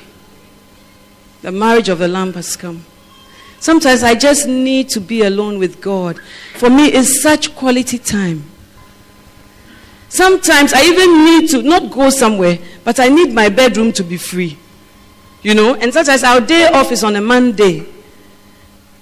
The 1.42 1.50
marriage 1.50 1.88
of 1.88 1.98
the 1.98 2.06
Lamb 2.06 2.34
has 2.34 2.54
come. 2.54 2.84
Sometimes 3.58 4.02
I 4.02 4.14
just 4.14 4.46
need 4.46 4.90
to 4.90 5.00
be 5.00 5.22
alone 5.22 5.58
with 5.58 5.80
God. 5.80 6.20
For 6.56 6.70
me, 6.70 6.88
it's 6.88 7.22
such 7.22 7.54
quality 7.56 7.98
time. 7.98 8.44
Sometimes 10.08 10.72
I 10.72 10.82
even 10.82 11.24
need 11.24 11.48
to 11.50 11.62
not 11.62 11.90
go 11.90 12.10
somewhere, 12.10 12.58
but 12.84 13.00
I 13.00 13.08
need 13.08 13.32
my 13.32 13.48
bedroom 13.48 13.92
to 13.92 14.04
be 14.04 14.16
free. 14.16 14.58
You 15.42 15.54
know, 15.54 15.74
and 15.74 15.92
sometimes 15.92 16.22
our 16.24 16.40
day 16.40 16.66
off 16.66 16.92
is 16.92 17.02
on 17.02 17.16
a 17.16 17.20
Monday. 17.20 17.86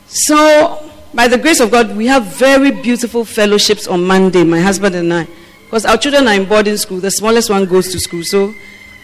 So, 0.06 0.87
by 1.14 1.28
the 1.28 1.38
grace 1.38 1.60
of 1.60 1.70
God, 1.70 1.96
we 1.96 2.06
have 2.06 2.24
very 2.24 2.70
beautiful 2.70 3.24
fellowships 3.24 3.86
on 3.86 4.04
Monday, 4.04 4.44
my 4.44 4.60
husband 4.60 4.94
and 4.94 5.12
I. 5.12 5.26
Because 5.64 5.84
our 5.84 5.96
children 5.96 6.26
are 6.28 6.34
in 6.34 6.46
boarding 6.46 6.76
school, 6.76 6.98
the 6.98 7.10
smallest 7.10 7.50
one 7.50 7.66
goes 7.66 7.90
to 7.92 7.98
school. 7.98 8.22
So, 8.24 8.54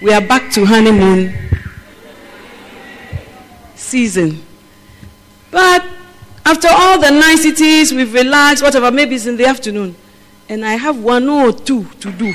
we 0.02 0.12
are 0.12 0.20
back 0.20 0.50
to 0.52 0.64
honeymoon 0.64 1.34
season. 3.74 4.42
But 5.50 5.84
after 6.44 6.68
all 6.70 6.98
the 7.00 7.10
niceties, 7.10 7.92
we've 7.92 8.12
relaxed, 8.12 8.62
whatever, 8.62 8.90
maybe 8.90 9.14
it's 9.14 9.26
in 9.26 9.36
the 9.36 9.46
afternoon. 9.46 9.94
And 10.48 10.64
I 10.64 10.74
have 10.74 10.98
one 10.98 11.28
or 11.28 11.52
two 11.52 11.84
to 12.00 12.12
do. 12.12 12.32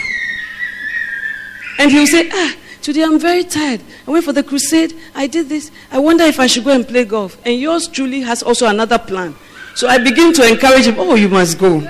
And 1.77 1.91
he'll 1.91 2.07
say, 2.07 2.29
Ah, 2.31 2.55
today 2.81 3.03
I'm 3.03 3.19
very 3.19 3.43
tired. 3.43 3.81
I 4.07 4.11
went 4.11 4.25
for 4.25 4.33
the 4.33 4.43
crusade. 4.43 4.93
I 5.13 5.27
did 5.27 5.49
this. 5.49 5.71
I 5.91 5.99
wonder 5.99 6.23
if 6.23 6.39
I 6.39 6.47
should 6.47 6.63
go 6.63 6.71
and 6.71 6.87
play 6.87 7.05
golf. 7.05 7.37
And 7.45 7.59
yours 7.59 7.87
truly 7.87 8.21
has 8.21 8.41
also 8.41 8.67
another 8.67 8.97
plan. 8.97 9.35
So 9.79 9.87
I 9.87 9.97
begin 9.97 10.33
to 10.33 10.45
encourage 10.45 10.87
him, 10.87 10.95
Oh, 10.97 11.15
you 11.15 11.29
must 11.29 11.57
go. 11.57 11.81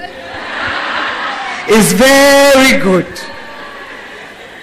it's 1.68 1.92
very 1.94 2.80
good. 2.84 3.08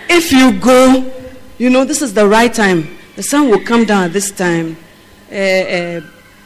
If 0.08 0.30
you 0.30 0.52
go, 0.60 1.12
you 1.58 1.68
know, 1.68 1.84
this 1.84 2.02
is 2.02 2.14
the 2.14 2.28
right 2.28 2.54
time. 2.54 2.96
The 3.16 3.24
sun 3.24 3.50
will 3.50 3.64
come 3.64 3.84
down 3.84 4.04
at 4.04 4.12
this 4.12 4.30
time 4.30 4.76
uh, 5.28 5.34
uh, 5.34 6.00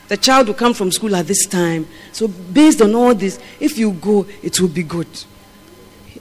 the 0.08 0.16
child 0.16 0.46
will 0.46 0.54
come 0.54 0.72
from 0.72 0.90
school 0.90 1.14
at 1.16 1.26
this 1.26 1.44
time. 1.44 1.86
So, 2.12 2.28
based 2.28 2.80
on 2.80 2.94
all 2.94 3.14
this, 3.14 3.38
if 3.60 3.76
you 3.76 3.92
go, 3.92 4.24
it 4.42 4.58
will 4.58 4.68
be 4.68 4.82
good. 4.82 5.06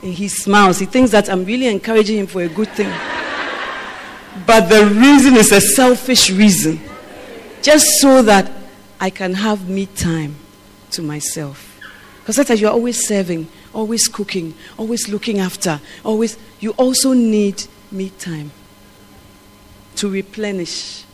And 0.03 0.13
he 0.13 0.27
smiles. 0.27 0.77
He 0.77 0.87
thinks 0.87 1.11
that 1.11 1.29
I'm 1.29 1.45
really 1.45 1.67
encouraging 1.67 2.17
him 2.17 2.27
for 2.27 2.41
a 2.41 2.49
good 2.49 2.67
thing. 2.71 2.91
but 4.45 4.67
the 4.67 4.87
reason 4.93 5.37
is 5.37 5.53
a 5.53 5.61
selfish 5.61 6.29
reason. 6.31 6.81
Just 7.61 8.01
so 8.01 8.21
that 8.23 8.51
I 8.99 9.09
can 9.09 9.35
have 9.35 9.69
me 9.69 9.85
time 9.85 10.35
to 10.91 11.01
myself. 11.01 11.79
Because 12.19 12.35
that 12.35 12.59
you're 12.59 12.71
always 12.71 13.07
serving, 13.07 13.47
always 13.73 14.07
cooking, 14.07 14.53
always 14.77 15.09
looking 15.09 15.39
after, 15.39 15.81
always, 16.03 16.37
you 16.59 16.71
also 16.71 17.13
need 17.13 17.63
me 17.91 18.09
time 18.11 18.51
to 19.95 20.09
replenish 20.09 21.05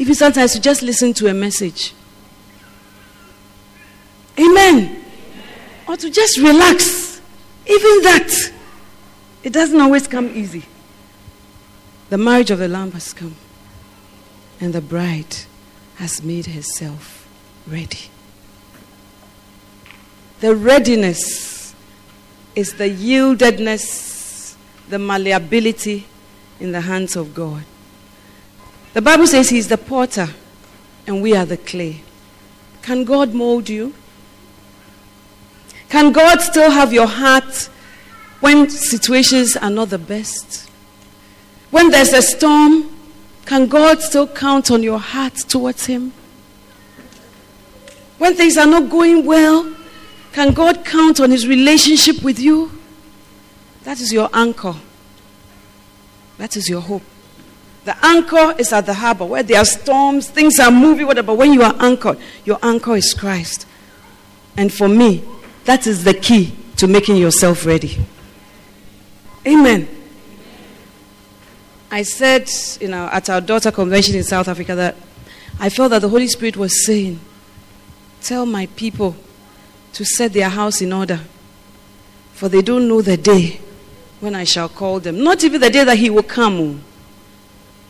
even 0.00 0.14
sometimes 0.14 0.54
you 0.54 0.62
just 0.62 0.80
listen 0.80 1.12
to 1.12 1.26
a 1.26 1.34
message. 1.34 1.92
Amen. 4.38 5.04
Or 5.86 5.94
to 5.94 6.08
just 6.08 6.38
relax. 6.38 7.20
Even 7.66 8.02
that. 8.04 8.52
It 9.42 9.52
doesn't 9.52 9.78
always 9.78 10.08
come 10.08 10.30
easy. 10.34 10.64
The 12.08 12.16
marriage 12.16 12.50
of 12.50 12.60
the 12.60 12.68
Lamb 12.68 12.92
has 12.92 13.12
come. 13.12 13.36
And 14.58 14.72
the 14.72 14.80
bride 14.80 15.36
has 15.96 16.22
made 16.22 16.46
herself 16.46 17.28
ready. 17.66 18.08
The 20.40 20.56
readiness 20.56 21.74
is 22.54 22.74
the 22.74 22.88
yieldedness, 22.90 24.56
the 24.88 24.98
malleability 24.98 26.06
in 26.58 26.72
the 26.72 26.80
hands 26.80 27.14
of 27.14 27.34
God. 27.34 27.64
The 28.94 29.02
Bible 29.02 29.26
says 29.26 29.50
He's 29.50 29.68
the 29.68 29.78
potter 29.78 30.28
and 31.06 31.22
we 31.22 31.36
are 31.36 31.44
the 31.44 31.56
clay. 31.56 32.00
Can 32.82 33.04
God 33.04 33.34
mold 33.34 33.68
you? 33.68 33.94
Can 35.88 36.12
God 36.12 36.40
still 36.40 36.70
have 36.70 36.92
your 36.92 37.06
heart 37.06 37.68
when 38.40 38.70
situations 38.70 39.56
are 39.56 39.70
not 39.70 39.90
the 39.90 39.98
best? 39.98 40.70
When 41.70 41.90
there's 41.90 42.12
a 42.12 42.22
storm, 42.22 42.88
can 43.44 43.66
God 43.66 44.00
still 44.00 44.26
count 44.26 44.70
on 44.70 44.82
your 44.82 44.98
heart 44.98 45.34
towards 45.34 45.86
Him? 45.86 46.12
When 48.18 48.34
things 48.34 48.56
are 48.56 48.66
not 48.66 48.88
going 48.88 49.24
well, 49.26 49.76
can 50.32 50.52
God 50.52 50.84
count 50.84 51.20
on 51.20 51.30
His 51.30 51.46
relationship 51.46 52.22
with 52.22 52.38
you? 52.38 52.70
That 53.84 54.00
is 54.00 54.12
your 54.12 54.28
anchor. 54.32 54.74
That 56.38 56.56
is 56.56 56.68
your 56.68 56.80
hope. 56.80 57.02
The 57.84 57.96
anchor 58.04 58.54
is 58.58 58.72
at 58.72 58.86
the 58.86 58.94
harbor 58.94 59.24
where 59.24 59.42
there 59.42 59.58
are 59.58 59.64
storms, 59.64 60.28
things 60.28 60.58
are 60.60 60.70
moving, 60.70 61.06
whatever. 61.06 61.34
When 61.34 61.52
you 61.52 61.62
are 61.62 61.74
anchored, 61.78 62.18
your 62.44 62.58
anchor 62.62 62.96
is 62.96 63.14
Christ. 63.14 63.66
And 64.56 64.72
for 64.72 64.88
me, 64.88 65.24
that 65.64 65.86
is 65.86 66.04
the 66.04 66.14
key 66.14 66.54
to 66.76 66.86
making 66.86 67.16
yourself 67.16 67.64
ready. 67.64 67.98
Amen. 69.46 69.88
I 71.90 72.02
said, 72.02 72.48
you 72.80 72.88
know, 72.88 73.08
at 73.10 73.28
our 73.30 73.40
daughter 73.40 73.72
convention 73.72 74.14
in 74.14 74.22
South 74.22 74.48
Africa 74.48 74.74
that 74.74 74.96
I 75.58 75.70
felt 75.70 75.90
that 75.90 76.02
the 76.02 76.08
Holy 76.08 76.28
Spirit 76.28 76.56
was 76.56 76.84
saying, 76.84 77.20
Tell 78.22 78.46
my 78.46 78.66
people 78.66 79.16
to 79.92 80.04
set 80.04 80.32
their 80.32 80.48
house 80.48 80.80
in 80.80 80.92
order, 80.92 81.20
for 82.32 82.48
they 82.48 82.62
don't 82.62 82.88
know 82.88 83.02
the 83.02 83.16
day 83.16 83.60
when 84.20 84.34
I 84.34 84.44
shall 84.44 84.68
call 84.68 85.00
them. 85.00 85.22
Not 85.22 85.44
even 85.44 85.60
the 85.60 85.70
day 85.70 85.84
that 85.84 85.98
He 85.98 86.10
will 86.10 86.22
come, 86.22 86.60
oh, 86.60 86.80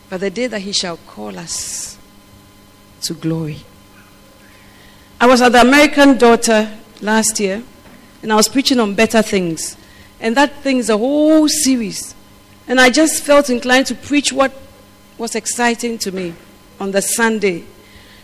but 0.09 0.19
the 0.19 0.29
day 0.29 0.47
that 0.47 0.61
He 0.61 0.71
shall 0.71 0.97
call 1.07 1.37
us 1.37 1.97
to 3.01 3.13
glory. 3.13 3.59
I 5.19 5.27
was 5.27 5.41
at 5.41 5.51
the 5.51 5.61
American 5.61 6.17
Daughter 6.17 6.71
last 7.01 7.39
year, 7.39 7.63
and 8.23 8.31
I 8.31 8.35
was 8.35 8.47
preaching 8.47 8.79
on 8.79 8.95
better 8.95 9.21
things. 9.21 9.77
And 10.19 10.37
that 10.37 10.61
thing 10.61 10.77
is 10.77 10.89
a 10.89 10.97
whole 10.97 11.47
series. 11.47 12.15
And 12.67 12.79
I 12.79 12.89
just 12.89 13.23
felt 13.23 13.49
inclined 13.49 13.87
to 13.87 13.95
preach 13.95 14.31
what 14.31 14.51
was 15.17 15.35
exciting 15.35 15.97
to 15.99 16.11
me 16.11 16.33
on 16.79 16.91
the 16.91 17.01
Sunday. 17.01 17.65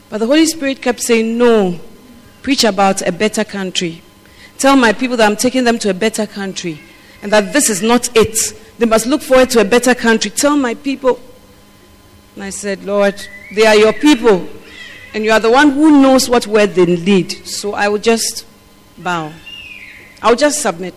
But 0.09 0.19
the 0.19 0.28
Holy 0.28 0.45
Spirit 0.45 0.82
kept 0.82 1.01
saying, 1.01 1.38
No, 1.38 1.80
preach 2.48 2.64
about 2.64 3.06
a 3.06 3.12
better 3.12 3.43
country. 3.43 4.02
Tell 4.58 4.78
my 4.78 4.93
people 4.93 5.18
that 5.18 5.30
I'm 5.30 5.36
taking 5.36 5.66
them 5.66 5.78
to 5.80 5.89
a 5.89 5.93
better 5.93 6.26
country 6.26 6.80
and 7.22 7.30
that 7.34 7.52
this 7.52 7.70
is 7.70 7.82
not 7.82 8.16
it. 8.16 8.38
They 8.80 8.86
must 8.86 9.06
look 9.06 9.22
forward 9.22 9.50
to 9.50 9.60
a 9.60 9.66
better 9.66 9.93
country. 9.93 10.32
Tell 10.32 10.56
my 10.56 10.74
people. 10.74 11.20
And 12.36 12.45
I 12.45 12.52
said, 12.52 12.86
Lord, 12.86 13.22
they 13.54 13.66
are 13.66 13.76
your 13.76 13.91
people, 13.91 14.48
and 15.14 15.26
you 15.26 15.32
are 15.34 15.41
the 15.41 15.52
one 15.52 15.72
who 15.72 16.02
knows 16.02 16.30
what 16.30 16.48
word 16.48 16.68
they 16.68 16.86
lead. 16.86 17.45
So 17.45 17.74
I 17.74 17.89
will 17.89 17.98
just 17.98 18.45
bow. 18.98 19.34
I 20.22 20.30
will 20.30 20.38
just 20.38 20.62
submit. 20.62 20.93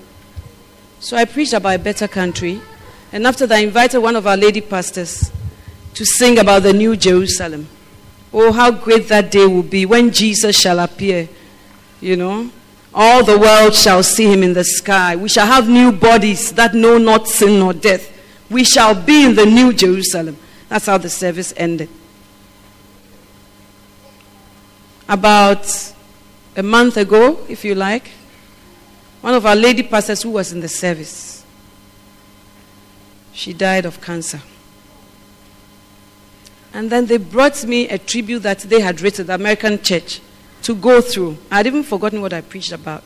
So 1.01 1.17
I 1.17 1.25
preached 1.25 1.53
about 1.53 1.75
a 1.75 1.83
better 1.83 2.07
country. 2.07 2.61
And 3.11 3.27
after 3.27 3.45
that, 3.49 3.59
I 3.59 3.63
invited 3.63 3.99
one 3.99 4.15
of 4.15 4.25
our 4.25 4.37
lady 4.37 4.61
pastors 4.61 5.33
to 5.95 6.05
sing 6.07 6.39
about 6.39 6.63
the 6.63 6.73
new 6.73 6.95
Jerusalem. 6.97 7.67
Oh, 8.33 8.53
how 8.53 8.71
great 8.71 9.09
that 9.09 9.33
day 9.33 9.49
will 9.49 9.65
be 9.65 9.85
when 9.85 10.13
Jesus 10.13 10.57
shall 10.57 10.79
appear. 10.79 11.29
You 12.01 12.17
know, 12.17 12.51
all 12.93 13.25
the 13.25 13.39
world 13.39 13.75
shall 13.75 14.03
see 14.03 14.33
him 14.33 14.43
in 14.43 14.55
the 14.55 14.65
sky. 14.65 15.17
We 15.17 15.29
shall 15.29 15.47
have 15.47 15.69
new 15.69 15.93
bodies 15.93 16.53
that 16.53 16.75
know 16.75 16.99
not 16.99 17.29
sin 17.29 17.59
nor 17.59 17.73
death. 17.73 18.11
We 18.51 18.65
shall 18.65 18.95
be 18.95 19.25
in 19.25 19.35
the 19.35 19.47
new 19.47 19.73
Jerusalem. 19.73 20.37
That's 20.69 20.87
how 20.87 20.99
the 20.99 21.11
service 21.11 21.53
ended. 21.57 21.89
About 25.09 25.93
a 26.57 26.63
month 26.63 26.97
ago, 26.97 27.41
if 27.49 27.65
you 27.65 27.75
like, 27.75 28.11
one 29.21 29.35
of 29.35 29.45
our 29.45 29.57
lady 29.57 29.83
pastors 29.83 30.23
who 30.23 30.31
was 30.31 30.53
in 30.53 30.61
the 30.61 30.69
service, 30.69 31.45
she 33.33 33.53
died 33.53 33.85
of 33.85 34.01
cancer. 34.01 34.41
And 36.73 36.89
then 36.91 37.07
they 37.07 37.19
brought 37.19 37.65
me 37.65 37.89
a 37.89 37.99
tribute 37.99 38.41
that 38.41 38.61
they 38.61 38.81
had 38.81 39.01
written, 39.01 39.27
the 39.27 39.35
American 39.35 39.83
church, 39.83 40.21
to 40.63 40.75
go 40.75 41.01
through. 41.01 41.39
I'd 41.51 41.67
even 41.67 41.83
forgotten 41.83 42.21
what 42.21 42.33
I 42.33 42.41
preached 42.41 42.73
about. 42.73 43.03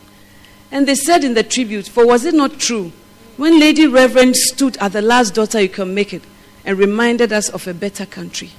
And 0.71 0.89
they 0.89 0.95
said 0.95 1.25
in 1.25 1.35
the 1.35 1.43
tribute, 1.43 1.87
For 1.89 2.07
was 2.07 2.25
it 2.25 2.35
not 2.35 2.59
true? 2.59 2.93
When 3.37 3.59
Lady 3.59 3.87
Reverend 3.87 4.37
stood 4.37 4.77
at 4.79 4.93
the 4.93 5.03
last 5.03 5.35
daughter, 5.35 5.61
you 5.61 5.69
can 5.69 5.95
make 5.95 6.13
it, 6.13 6.23
and 6.65 6.79
reminded 6.79 7.33
us 7.33 7.49
of 7.49 7.67
a 7.67 7.75
better 7.75 8.07
country. 8.07 8.51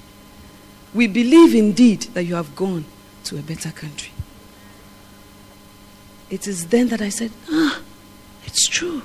We 0.94 1.08
believe 1.08 1.56
indeed 1.56 2.02
that 2.14 2.24
you 2.24 2.36
have 2.36 2.56
gone 2.56 2.86
to 3.26 3.38
a 3.38 3.42
better 3.42 3.72
country. 3.72 4.12
It 6.30 6.48
is 6.48 6.68
then 6.68 6.88
that 6.90 7.02
I 7.02 7.10
said, 7.10 7.32
Ah, 7.50 7.82
it's 8.46 8.68
true. 8.68 9.02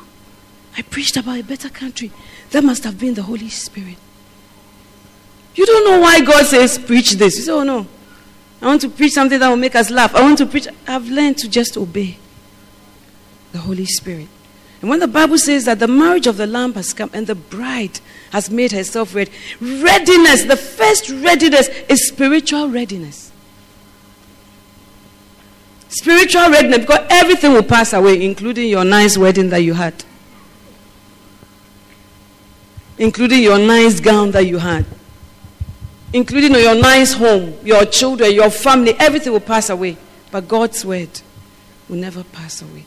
I 0.77 0.83
preached 0.83 1.17
about 1.17 1.39
a 1.39 1.45
better 1.45 1.69
country. 1.69 2.11
That 2.51 2.65
must 2.65 2.85
have 2.85 2.99
been 2.99 3.15
the 3.15 3.23
Holy 3.23 3.49
Spirit. 3.49 3.97
You 5.55 5.67
don't 5.67 5.85
know 5.85 6.01
why 6.01 6.21
God 6.21 6.47
says, 6.47 6.79
preach 6.79 7.13
this. 7.13 7.37
You 7.37 7.43
say, 7.43 7.53
oh 7.53 7.65
no. 7.65 7.87
I 8.63 8.67
want 8.67 8.83
to 8.83 8.91
preach 8.91 9.13
something 9.13 9.39
that 9.39 9.49
will 9.49 9.57
make 9.57 9.75
us 9.75 9.91
laugh. 9.91 10.15
I 10.15 10.23
want 10.23 10.39
to 10.39 10.47
preach. 10.47 10.69
I've 10.87 11.09
learned 11.09 11.39
to 11.39 11.49
just 11.49 11.77
obey 11.77 12.19
the 13.53 13.59
Holy 13.59 13.87
Spirit. 13.87 14.29
And 14.81 14.89
when 14.89 15.01
the 15.01 15.09
Bible 15.09 15.39
says 15.39 15.65
that 15.65 15.79
the 15.79 15.89
marriage 15.89 16.27
of 16.27 16.37
the 16.37 16.47
Lamb 16.47 16.75
has 16.75 16.93
come 16.93 17.11
and 17.13 17.27
the 17.27 17.35
bride 17.35 18.01
has 18.33 18.51
made 18.51 18.73
herself 18.73 19.15
ready, 19.15 19.31
readiness, 19.61 20.45
the 20.45 20.57
first 20.57 21.11
readiness 21.11 21.69
is 21.89 22.09
spiritual 22.09 22.69
readiness. 22.69 23.31
Spiritual 25.89 26.51
readiness, 26.51 26.79
because 26.79 27.07
everything 27.11 27.53
will 27.53 27.63
pass 27.63 27.93
away, 27.93 28.25
including 28.25 28.69
your 28.69 28.85
nice 28.85 29.19
wedding 29.19 29.49
that 29.51 29.63
you 29.63 29.75
had, 29.75 30.05
including 32.97 33.43
your 33.43 33.59
nice 33.59 34.01
gown 34.01 34.31
that 34.31 34.47
you 34.47 34.59
had 34.59 34.87
including 36.13 36.55
your 36.55 36.75
nice 36.75 37.13
home, 37.13 37.55
your 37.65 37.85
children, 37.85 38.33
your 38.33 38.51
family, 38.51 38.95
everything 38.99 39.33
will 39.33 39.41
pass 39.41 39.71
away. 39.71 39.97
But 40.31 40.49
God's 40.49 40.85
word 40.85 41.21
will 41.89 41.97
never 41.97 42.25
pass 42.25 42.63
away. 42.63 42.85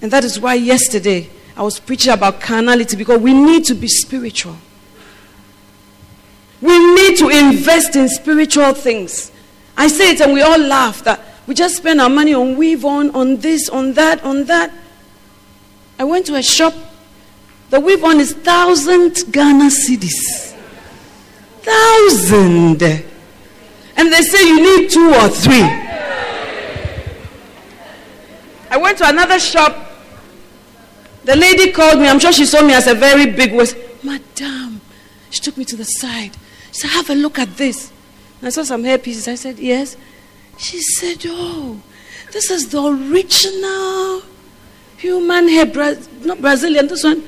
And 0.00 0.10
that 0.10 0.24
is 0.24 0.38
why 0.38 0.54
yesterday 0.54 1.30
I 1.56 1.62
was 1.62 1.78
preaching 1.78 2.12
about 2.12 2.40
carnality 2.40 2.96
because 2.96 3.20
we 3.20 3.32
need 3.32 3.64
to 3.66 3.74
be 3.74 3.88
spiritual. 3.88 4.56
We 6.60 6.94
need 6.94 7.16
to 7.18 7.28
invest 7.28 7.96
in 7.96 8.08
spiritual 8.08 8.72
things. 8.74 9.32
I 9.76 9.88
say 9.88 10.12
it 10.12 10.20
and 10.20 10.32
we 10.32 10.42
all 10.42 10.58
laugh 10.58 11.02
that 11.04 11.20
we 11.46 11.54
just 11.54 11.76
spend 11.76 12.00
our 12.00 12.08
money 12.08 12.34
on 12.34 12.56
weave 12.56 12.84
on, 12.84 13.10
on 13.14 13.38
this, 13.38 13.68
on 13.68 13.94
that, 13.94 14.22
on 14.22 14.44
that. 14.44 14.72
I 15.98 16.04
went 16.04 16.26
to 16.26 16.36
a 16.36 16.42
shop. 16.42 16.74
The 17.70 17.80
weave 17.80 18.04
on 18.04 18.20
is 18.20 18.32
thousand 18.32 19.32
Ghana 19.32 19.70
cedis 19.70 20.51
thousand. 21.62 22.82
And 23.96 24.12
they 24.12 24.22
say 24.22 24.46
you 24.48 24.60
need 24.60 24.90
two 24.90 25.14
or 25.14 25.28
three. 25.28 25.62
I 28.70 28.76
went 28.78 28.98
to 28.98 29.08
another 29.08 29.38
shop. 29.38 29.76
The 31.24 31.36
lady 31.36 31.70
called 31.72 32.00
me. 32.00 32.08
I'm 32.08 32.18
sure 32.18 32.32
she 32.32 32.46
saw 32.46 32.62
me 32.66 32.72
as 32.74 32.86
a 32.86 32.94
very 32.94 33.26
big 33.26 33.52
waist. 33.54 33.76
Madam. 34.02 34.80
She 35.30 35.40
took 35.40 35.56
me 35.56 35.64
to 35.66 35.76
the 35.76 35.84
side. 35.84 36.32
She 36.72 36.80
said, 36.80 36.90
Have 36.90 37.10
a 37.10 37.14
look 37.14 37.38
at 37.38 37.56
this. 37.56 37.92
And 38.40 38.48
I 38.48 38.50
saw 38.50 38.62
some 38.62 38.82
hair 38.82 38.98
pieces. 38.98 39.28
I 39.28 39.34
said, 39.34 39.58
Yes. 39.58 39.96
She 40.56 40.80
said, 40.80 41.18
Oh, 41.26 41.80
this 42.32 42.50
is 42.50 42.70
the 42.70 42.82
original 42.82 44.22
human 44.96 45.48
hair. 45.48 45.66
Bra- 45.66 45.94
not 46.22 46.40
Brazilian, 46.40 46.86
this 46.88 47.04
one, 47.04 47.22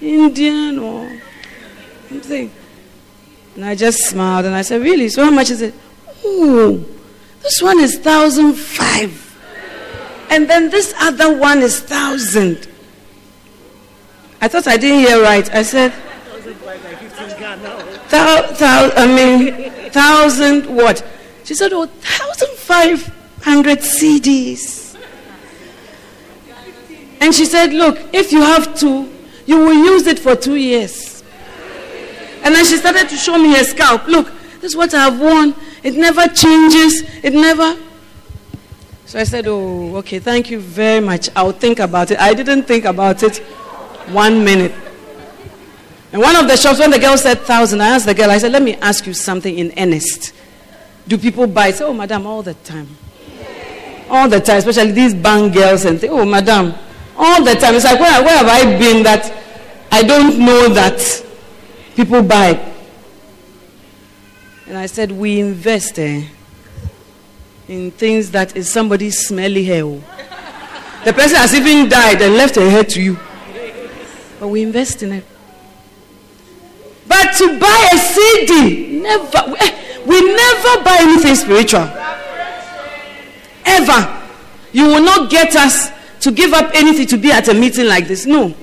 Indian 0.00 0.78
or 0.78 1.20
something. 2.08 2.50
And 3.56 3.64
I 3.64 3.74
just 3.74 4.04
smiled 4.04 4.44
and 4.44 4.54
I 4.54 4.62
said, 4.62 4.82
Really? 4.82 5.08
So 5.08 5.24
how 5.24 5.30
much 5.30 5.50
is 5.50 5.62
it? 5.62 5.74
Oh, 6.24 6.84
this 7.42 7.60
one 7.62 7.80
is 7.80 7.98
thousand 7.98 8.54
five. 8.54 9.22
And 10.30 10.48
then 10.48 10.70
this 10.70 10.94
other 11.00 11.36
one 11.36 11.60
is 11.62 11.80
thousand. 11.80 12.68
I 14.40 14.48
thought 14.48 14.66
I 14.66 14.76
didn't 14.76 14.98
hear 14.98 15.22
right. 15.22 15.52
I 15.54 15.62
said, 15.62 15.92
thou, 18.10 18.52
thou, 18.52 18.90
I 18.94 19.06
mean, 19.06 19.70
thousand 19.90 20.66
what? 20.66 21.04
She 21.44 21.54
said, 21.54 21.72
oh, 21.72 21.86
thousand 21.86 22.56
five 22.56 23.06
hundred 23.42 23.78
cedis. 23.78 24.96
And 27.20 27.34
she 27.34 27.46
said, 27.46 27.72
look, 27.72 27.98
if 28.12 28.30
you 28.32 28.42
have 28.42 28.78
two, 28.78 29.10
you 29.46 29.58
will 29.58 29.72
use 29.72 30.06
it 30.06 30.18
for 30.18 30.36
two 30.36 30.56
years. 30.56 31.15
And 32.46 32.54
then 32.54 32.64
she 32.64 32.76
started 32.76 33.08
to 33.08 33.16
show 33.16 33.36
me 33.36 33.56
her 33.56 33.64
scalp. 33.64 34.06
Look, 34.06 34.30
this 34.60 34.70
is 34.70 34.76
what 34.76 34.94
I 34.94 35.10
have 35.10 35.18
worn. 35.18 35.52
It 35.82 35.94
never 35.96 36.28
changes. 36.28 37.02
It 37.24 37.32
never. 37.34 37.76
So 39.04 39.18
I 39.18 39.24
said, 39.24 39.48
Oh, 39.48 39.96
okay, 39.96 40.20
thank 40.20 40.48
you 40.48 40.60
very 40.60 41.00
much. 41.00 41.28
I'll 41.34 41.50
think 41.50 41.80
about 41.80 42.12
it. 42.12 42.20
I 42.20 42.34
didn't 42.34 42.62
think 42.62 42.84
about 42.84 43.24
it 43.24 43.38
one 44.12 44.44
minute. 44.44 44.72
And 46.12 46.22
one 46.22 46.36
of 46.36 46.46
the 46.46 46.56
shops, 46.56 46.78
when 46.78 46.92
the 46.92 47.00
girl 47.00 47.18
said 47.18 47.40
thousand, 47.40 47.80
I 47.80 47.88
asked 47.88 48.06
the 48.06 48.14
girl, 48.14 48.30
I 48.30 48.38
said, 48.38 48.52
Let 48.52 48.62
me 48.62 48.74
ask 48.76 49.04
you 49.08 49.12
something 49.12 49.58
in 49.58 49.72
earnest. 49.76 50.32
Do 51.08 51.18
people 51.18 51.48
buy? 51.48 51.72
Say, 51.72 51.84
Oh, 51.84 51.92
madam, 51.92 52.28
all 52.28 52.44
the 52.44 52.54
time. 52.54 52.96
All 54.08 54.28
the 54.28 54.38
time, 54.38 54.58
especially 54.58 54.92
these 54.92 55.14
bang 55.14 55.50
girls 55.50 55.84
and 55.84 56.00
say, 56.00 56.08
Oh, 56.08 56.24
madam, 56.24 56.74
all 57.16 57.42
the 57.42 57.56
time. 57.56 57.74
It's 57.74 57.84
like, 57.84 57.98
where, 57.98 58.22
where 58.22 58.38
have 58.38 58.46
I 58.46 58.78
been 58.78 59.02
that 59.02 59.32
I 59.90 60.04
don't 60.04 60.38
know 60.38 60.68
that 60.68 61.25
People 61.96 62.22
buy. 62.22 62.60
And 64.66 64.76
I 64.76 64.84
said, 64.84 65.10
we 65.10 65.40
invest 65.40 65.98
eh, 65.98 66.26
in 67.68 67.90
things 67.90 68.32
that 68.32 68.54
is 68.54 68.70
somebody's 68.70 69.26
smelly 69.26 69.64
hair. 69.64 69.84
Oh. 69.84 70.02
The 71.06 71.14
person 71.14 71.38
has 71.38 71.54
even 71.54 71.88
died 71.88 72.20
and 72.20 72.34
left 72.34 72.58
a 72.58 72.68
hair 72.68 72.84
to 72.84 73.02
you. 73.02 73.18
But 74.38 74.48
we 74.48 74.62
invest 74.62 75.02
in 75.02 75.12
it. 75.12 75.24
But 77.08 77.32
to 77.38 77.58
buy 77.58 77.90
a 77.94 77.96
CD, 77.96 79.00
never. 79.00 79.54
We 80.04 80.20
never 80.20 80.84
buy 80.84 80.98
anything 81.00 81.34
spiritual. 81.34 81.88
Ever. 83.64 84.22
You 84.72 84.86
will 84.86 85.02
not 85.02 85.30
get 85.30 85.56
us 85.56 85.90
to 86.20 86.30
give 86.30 86.52
up 86.52 86.72
anything 86.74 87.06
to 87.06 87.16
be 87.16 87.32
at 87.32 87.48
a 87.48 87.54
meeting 87.54 87.86
like 87.86 88.06
this. 88.06 88.26
No. 88.26 88.54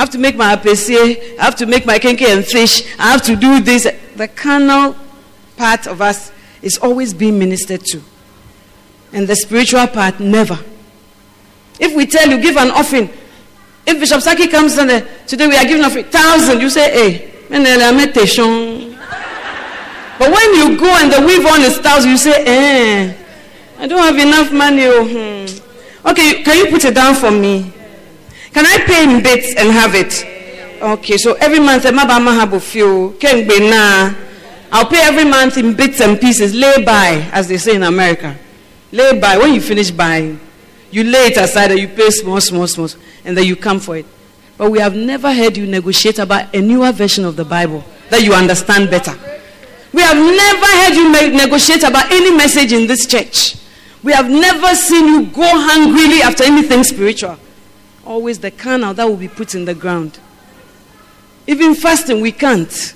I 0.00 0.02
have 0.04 0.10
to 0.12 0.18
make 0.18 0.34
my 0.34 0.56
APC, 0.56 1.36
I 1.38 1.44
have 1.44 1.56
to 1.56 1.66
make 1.66 1.84
my 1.84 1.98
kenkey 1.98 2.24
and 2.24 2.42
fish, 2.42 2.84
I 2.98 3.12
have 3.12 3.20
to 3.24 3.36
do 3.36 3.60
this. 3.60 3.86
The 4.16 4.28
carnal 4.28 4.96
part 5.58 5.86
of 5.86 6.00
us 6.00 6.32
is 6.62 6.78
always 6.78 7.12
being 7.12 7.38
ministered 7.38 7.84
to. 7.84 8.00
And 9.12 9.28
the 9.28 9.36
spiritual 9.36 9.86
part, 9.88 10.18
never. 10.18 10.58
If 11.78 11.94
we 11.94 12.06
tell 12.06 12.26
you, 12.30 12.40
give 12.40 12.56
an 12.56 12.70
offering. 12.70 13.10
If 13.86 14.00
Bishop 14.00 14.22
Saki 14.22 14.48
comes 14.48 14.78
and 14.78 14.90
uh, 14.90 15.02
today 15.26 15.48
we 15.48 15.56
are 15.56 15.64
giving 15.64 15.84
offering, 15.84 16.06
thousand, 16.06 16.62
you 16.62 16.70
say, 16.70 16.90
hey, 16.90 17.30
but 17.50 17.60
when 20.32 20.54
you 20.54 20.78
go 20.80 20.88
and 20.96 21.12
the 21.12 21.20
weave 21.26 21.44
on 21.44 21.60
is 21.60 21.76
thousand, 21.76 22.10
you 22.10 22.16
say, 22.16 22.42
eh, 22.46 23.14
I 23.78 23.86
don't 23.86 23.98
have 23.98 24.16
enough 24.16 24.50
money. 24.50 24.84
Oh, 24.86 25.04
hmm. 25.04 26.08
Okay, 26.08 26.42
can 26.42 26.56
you 26.56 26.70
put 26.70 26.86
it 26.86 26.94
down 26.94 27.14
for 27.14 27.30
me? 27.30 27.74
Can 28.52 28.66
I 28.66 28.78
pay 28.86 29.04
in 29.04 29.22
bits 29.22 29.54
and 29.56 29.70
have 29.70 29.94
it? 29.94 30.26
Okay, 30.82 31.16
so 31.16 31.34
every 31.34 31.60
month. 31.60 31.84
I'll 34.72 34.86
pay 34.86 35.02
every 35.02 35.24
month 35.24 35.58
in 35.58 35.74
bits 35.74 36.00
and 36.00 36.20
pieces, 36.20 36.54
lay 36.54 36.84
by, 36.84 37.28
as 37.32 37.48
they 37.48 37.58
say 37.58 37.74
in 37.74 37.82
America. 37.82 38.36
Lay 38.92 39.18
by. 39.20 39.36
When 39.36 39.52
you 39.54 39.60
finish 39.60 39.90
buying, 39.90 40.40
you 40.90 41.04
lay 41.04 41.26
it 41.26 41.36
aside 41.36 41.70
and 41.70 41.80
you 41.80 41.88
pay 41.88 42.10
small, 42.10 42.40
small, 42.40 42.66
small, 42.66 42.88
and 43.24 43.36
then 43.36 43.44
you 43.44 43.56
come 43.56 43.78
for 43.80 43.96
it. 43.96 44.06
But 44.56 44.70
we 44.70 44.78
have 44.78 44.94
never 44.94 45.32
heard 45.32 45.56
you 45.56 45.66
negotiate 45.66 46.18
about 46.18 46.54
a 46.54 46.60
newer 46.60 46.92
version 46.92 47.24
of 47.24 47.36
the 47.36 47.44
Bible 47.44 47.84
that 48.10 48.22
you 48.22 48.32
understand 48.34 48.90
better. 48.90 49.12
We 49.92 50.02
have 50.02 50.16
never 50.16 50.66
heard 50.66 50.94
you 50.94 51.10
negotiate 51.36 51.82
about 51.82 52.12
any 52.12 52.30
message 52.36 52.72
in 52.72 52.86
this 52.86 53.06
church. 53.06 53.56
We 54.02 54.12
have 54.12 54.30
never 54.30 54.74
seen 54.74 55.06
you 55.06 55.26
go 55.26 55.42
hungrily 55.44 56.22
after 56.22 56.44
anything 56.44 56.84
spiritual. 56.84 57.38
Always 58.10 58.40
the 58.40 58.50
carnal 58.50 58.92
that 58.94 59.08
will 59.08 59.16
be 59.16 59.28
put 59.28 59.54
in 59.54 59.66
the 59.66 59.72
ground. 59.72 60.18
Even 61.46 61.76
fasting, 61.76 62.20
we 62.20 62.32
can't. 62.32 62.92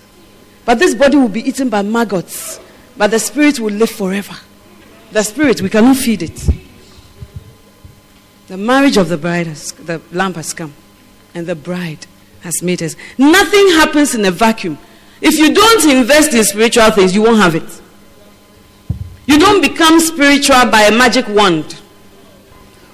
But 0.65 0.81
this 0.81 0.93
body 0.93 1.17
will 1.17 1.29
be 1.29 1.49
eaten 1.49 1.69
by 1.69 1.83
maggots. 1.83 2.59
But 2.97 3.13
the 3.13 3.21
spirit 3.21 3.61
will 3.61 3.73
live 3.73 3.91
forever. 3.91 4.35
The 5.13 5.23
spirit, 5.23 5.63
we 5.63 5.69
cannot 5.69 5.99
feed 5.99 6.25
it. 6.25 6.49
The 8.49 8.57
marriage 8.57 8.97
of 8.97 9.09
the 9.09 9.17
bride, 9.17 9.47
has, 9.47 9.71
the 9.71 10.03
lamp 10.11 10.35
has 10.35 10.53
come. 10.53 10.75
And 11.33 11.47
the 11.47 11.55
bride 11.55 12.09
has 12.41 12.61
made 12.61 12.83
us. 12.83 12.97
Nothing 13.17 13.69
happens 13.69 14.17
in 14.17 14.25
a 14.25 14.33
vacuum. 14.33 14.79
If 15.21 15.39
you 15.39 15.55
don't 15.55 15.97
invest 15.97 16.35
in 16.35 16.43
spiritual 16.43 16.91
things, 16.91 17.15
you 17.15 17.23
won't 17.23 17.39
have 17.39 17.55
it. 17.55 17.83
You 19.27 19.39
don't 19.39 19.63
become 19.63 20.01
spiritual 20.01 20.69
by 20.73 20.83
a 20.83 20.91
magic 20.91 21.29
wand 21.29 21.83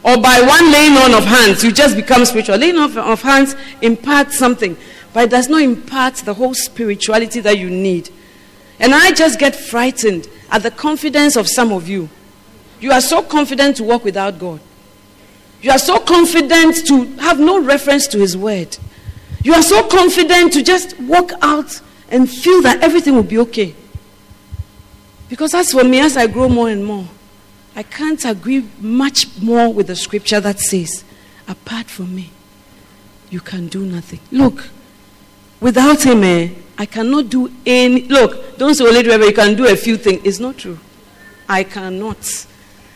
or 0.03 0.17
by 0.17 0.41
one 0.41 0.73
laying 0.73 0.97
on 0.97 1.15
of 1.15 1.25
hands. 1.25 1.63
You 1.63 1.73
just 1.73 1.97
become 1.97 2.25
spiritual. 2.25 2.57
Laying 2.57 2.77
on 2.77 2.97
of 2.97 3.23
hands 3.23 3.55
imparts 3.83 4.39
something, 4.39 4.77
but 5.13 5.25
it 5.25 5.31
does 5.31 5.49
not 5.49 5.63
impart 5.63 6.15
the 6.17 6.35
whole 6.35 6.55
spirituality 6.55 7.41
that 7.41 7.59
you 7.59 7.69
need. 7.69 8.11
And 8.79 8.95
I 8.95 9.13
just 9.13 9.39
get 9.39 9.55
frightened 9.55 10.29
at 10.51 10.63
the 10.63 10.71
confidence 10.71 11.37
of 11.37 11.49
some 11.49 11.73
of 11.73 11.89
you. 11.89 12.09
You 12.81 12.93
are 12.93 13.01
so 13.03 13.23
confident 13.23 13.77
to 13.77 13.85
walk 13.85 14.05
without 14.05 14.39
God. 14.39 14.61
You 15.61 15.71
are 15.71 15.79
so 15.79 15.99
confident 15.99 16.87
to 16.87 17.05
have 17.19 17.39
no 17.39 17.61
reference 17.61 18.07
to 18.09 18.19
His 18.19 18.37
word. 18.37 18.79
You 19.45 19.53
are 19.53 19.63
so 19.63 19.87
confident 19.87 20.55
to 20.55 20.63
just 20.63 20.99
walk 21.01 21.33
out 21.43 21.81
and 22.09 22.29
feel 22.29 22.63
that 22.63 22.83
everything 22.83 23.15
will 23.15 23.23
be 23.23 23.39
okay. 23.39 23.75
Because 25.29 25.55
as 25.55 25.73
for 25.73 25.85
me, 25.85 26.01
as 26.01 26.17
I 26.17 26.27
grow 26.27 26.49
more 26.49 26.71
and 26.71 26.85
more, 26.85 27.07
I 27.75 27.83
can't 27.83 28.25
agree 28.25 28.69
much 28.81 29.27
more 29.41 29.73
with 29.73 29.87
the 29.87 29.97
scripture 29.97 30.41
that 30.41 30.59
says, 30.59 31.05
apart 31.49 31.87
from 31.87 32.15
me, 32.15 32.31
you 33.31 33.41
can 33.41 33.69
do 33.69 33.85
nothing. 33.85 34.21
Look, 34.31 34.69
without 35.61 36.05
him, 36.05 36.25
eh, 36.25 36.51
I 36.77 36.87
cannot 36.87 37.29
do 37.29 37.51
any. 37.65 38.03
Look, 38.03 38.59
don't 38.59 38.75
say, 38.75 38.85
only 38.85 39.05
you 39.05 39.33
can 39.33 39.55
do 39.55 39.67
a 39.67 39.77
few 39.77 39.97
things. 39.97 40.23
It's 40.25 40.41
not 40.41 40.59
true. 40.59 40.79
I 41.49 41.65
cannot. 41.65 42.47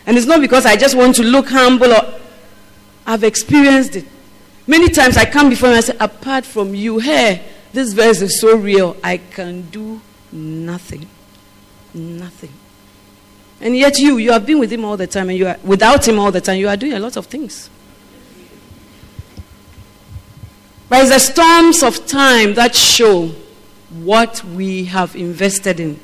And 0.07 0.17
it's 0.17 0.27
not 0.27 0.41
because 0.41 0.67
I 0.67 0.77
just 0.77 0.97
want 0.97 1.17
to 1.17 1.23
look 1.23 1.49
humble 1.49 1.93
or 1.93 2.21
I've 3.07 3.25
experienced 3.25 3.97
it. 3.97 4.07
Many 4.67 4.89
times 4.89 5.17
I 5.17 5.25
come 5.27 5.51
before 5.51 5.69
him 5.69 5.75
and 5.75 5.85
I 5.85 5.87
say, 5.87 5.97
apart 6.01 6.45
from 6.45 6.75
you, 6.75 6.99
hey, 6.99 7.45
this 7.73 7.93
verse 7.93 8.23
is 8.23 8.41
so 8.41 8.57
real. 8.57 8.97
I 9.05 9.19
can 9.19 9.63
do 9.71 10.01
nothing. 10.33 11.07
Nothing. 11.93 12.53
And 13.61 13.77
yet 13.77 13.99
you, 13.99 14.19
you 14.19 14.33
have 14.33 14.45
been 14.45 14.59
with 14.59 14.73
him 14.73 14.85
all 14.85 14.97
the 14.97 15.07
time 15.07 15.31
and 15.31 15.39
you 15.39 15.47
are 15.47 15.57
without 15.65 16.07
him 16.07 16.19
all 16.19 16.31
the 16.31 16.41
time, 16.41 16.59
you 16.59 16.69
are 16.69 16.77
doing 16.77 16.93
a 16.93 16.99
lot 16.99 17.17
of 17.17 17.27
things. 17.27 17.71
But 20.89 21.03
it's 21.03 21.11
the 21.11 21.19
storms 21.19 21.83
of 21.83 22.07
time 22.07 22.55
that 22.55 22.75
show 22.75 23.29
what 23.91 24.45
we 24.45 24.85
have 24.85 25.17
invested 25.17 25.81
in, 25.81 25.99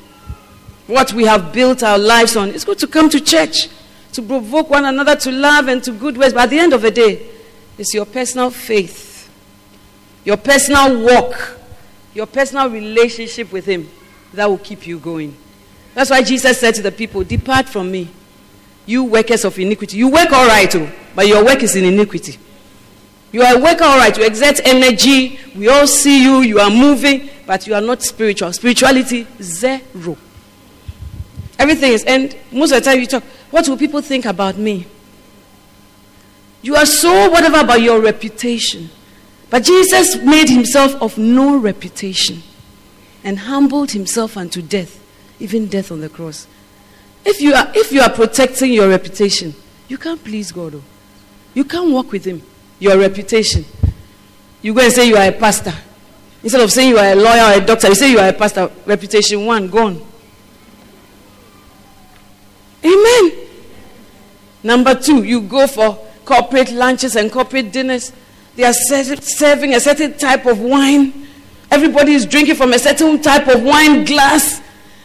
what 0.86 1.12
we 1.12 1.24
have 1.24 1.52
built 1.52 1.82
our 1.82 1.98
lives 1.98 2.36
on. 2.36 2.50
It's 2.50 2.64
good 2.64 2.78
to 2.78 2.86
come 2.86 3.10
to 3.10 3.20
church, 3.20 3.68
to 4.12 4.22
provoke 4.22 4.70
one 4.70 4.84
another 4.84 5.16
to 5.16 5.30
love 5.30 5.68
and 5.68 5.82
to 5.84 5.92
good 5.92 6.16
ways. 6.16 6.32
But 6.32 6.44
at 6.44 6.50
the 6.50 6.58
end 6.58 6.72
of 6.72 6.82
the 6.82 6.90
day, 6.90 7.28
it's 7.76 7.92
your 7.92 8.06
personal 8.06 8.50
faith, 8.50 9.30
your 10.24 10.36
personal 10.36 11.04
walk 11.04 11.60
your 12.14 12.26
personal 12.26 12.68
relationship 12.68 13.52
with 13.52 13.66
Him 13.66 13.88
that 14.32 14.48
will 14.48 14.58
keep 14.58 14.86
you 14.86 14.98
going. 14.98 15.36
That's 15.94 16.10
why 16.10 16.22
Jesus 16.22 16.58
said 16.58 16.74
to 16.76 16.82
the 16.82 16.92
people, 16.92 17.24
Depart 17.24 17.68
from 17.68 17.90
me, 17.90 18.10
you 18.86 19.04
workers 19.04 19.44
of 19.44 19.58
iniquity. 19.58 19.96
You 19.96 20.08
work 20.08 20.32
all 20.32 20.46
right, 20.46 20.74
oh, 20.74 20.90
but 21.14 21.26
your 21.26 21.44
work 21.44 21.62
is 21.62 21.76
in 21.76 21.84
iniquity. 21.84 22.38
You 23.32 23.42
are 23.42 23.60
worker 23.60 23.84
all 23.84 23.98
right, 23.98 24.16
you 24.16 24.24
exert 24.24 24.60
energy, 24.64 25.38
we 25.54 25.68
all 25.68 25.86
see 25.86 26.22
you, 26.24 26.40
you 26.40 26.58
are 26.58 26.70
moving, 26.70 27.30
but 27.46 27.66
you 27.66 27.74
are 27.74 27.80
not 27.80 28.02
spiritual. 28.02 28.52
Spirituality, 28.52 29.26
zero. 29.40 30.16
Everything 31.58 31.92
is, 31.92 32.04
and 32.04 32.36
most 32.50 32.72
of 32.72 32.82
the 32.82 32.90
time 32.90 32.98
you 32.98 33.06
talk, 33.06 33.22
what 33.50 33.68
will 33.68 33.76
people 33.76 34.00
think 34.00 34.24
about 34.24 34.56
me? 34.56 34.86
You 36.62 36.74
are 36.76 36.86
so 36.86 37.30
whatever 37.30 37.60
about 37.60 37.80
your 37.80 38.00
reputation. 38.00 38.90
But 39.48 39.64
Jesus 39.64 40.16
made 40.16 40.48
himself 40.48 40.94
of 41.02 41.18
no 41.18 41.56
reputation 41.56 42.42
and 43.24 43.38
humbled 43.38 43.90
himself 43.92 44.36
unto 44.36 44.62
death, 44.62 44.99
even 45.40 45.66
death 45.66 45.90
on 45.90 46.00
the 46.00 46.08
cross. 46.08 46.46
If 47.24 47.40
you 47.40 47.54
are, 47.54 47.70
if 47.74 47.92
you 47.92 48.00
are 48.00 48.10
protecting 48.10 48.72
your 48.72 48.88
reputation, 48.88 49.54
you 49.88 49.98
can't 49.98 50.22
please 50.22 50.52
God. 50.52 50.76
Oh. 50.76 50.82
You 51.54 51.64
can't 51.64 51.90
walk 51.90 52.12
with 52.12 52.24
him. 52.24 52.42
Your 52.78 52.98
reputation. 52.98 53.64
You 54.62 54.74
go 54.74 54.82
and 54.82 54.92
say 54.92 55.08
you 55.08 55.16
are 55.16 55.28
a 55.28 55.32
pastor. 55.32 55.72
Instead 56.42 56.60
of 56.62 56.70
saying 56.70 56.90
you 56.90 56.98
are 56.98 57.12
a 57.12 57.14
lawyer 57.14 57.54
or 57.54 57.62
a 57.62 57.66
doctor, 57.66 57.88
you 57.88 57.94
say 57.94 58.10
you 58.10 58.18
are 58.18 58.28
a 58.28 58.32
pastor. 58.32 58.70
Reputation 58.86 59.44
one, 59.44 59.68
gone. 59.68 60.00
Amen. 62.84 63.32
Number 64.62 64.94
two, 64.94 65.22
you 65.24 65.42
go 65.42 65.66
for 65.66 66.06
corporate 66.24 66.70
lunches 66.72 67.16
and 67.16 67.30
corporate 67.30 67.72
dinners. 67.72 68.12
They 68.56 68.64
are 68.64 68.72
serving 68.72 69.74
a 69.74 69.80
certain 69.80 70.16
type 70.16 70.46
of 70.46 70.60
wine. 70.60 71.26
Everybody 71.70 72.12
is 72.12 72.26
drinking 72.26 72.56
from 72.56 72.72
a 72.72 72.78
certain 72.78 73.20
type 73.20 73.48
of 73.48 73.62
wine 73.62 74.04
glass. 74.04 74.59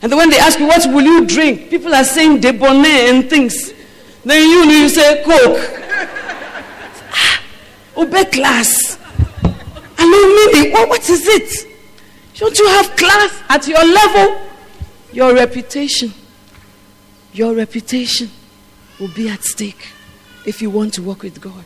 And 0.06 0.12
then 0.12 0.20
when 0.20 0.30
they 0.30 0.38
ask 0.38 0.60
you, 0.60 0.68
what 0.68 0.86
will 0.94 1.02
you 1.02 1.26
drink? 1.26 1.72
People 1.72 1.96
are 1.96 2.04
saying 2.04 2.40
debonnaire 2.40 3.10
and 3.10 3.28
things. 3.28 3.74
Then 4.24 4.48
you, 4.48 4.72
you 4.72 4.88
say 4.88 5.24
Coke. 5.24 5.58
ah, 7.12 7.44
obey 7.98 8.26
class. 8.26 8.98
Alumini. 9.98 10.74
What, 10.74 10.90
what 10.90 11.10
is 11.10 11.28
it? 11.28 11.68
Don't 12.36 12.56
you 12.56 12.68
have 12.68 12.96
class 12.96 13.42
at 13.50 13.68
your 13.68 13.84
level? 13.84 14.46
Your 15.12 15.34
reputation. 15.34 16.14
Your 17.34 17.56
reputation 17.56 18.30
will 19.00 19.12
be 19.16 19.28
at 19.30 19.44
stake 19.44 19.88
if 20.46 20.62
you 20.62 20.70
want 20.70 20.94
to 20.94 21.02
work 21.02 21.24
with 21.24 21.42
God. 21.42 21.66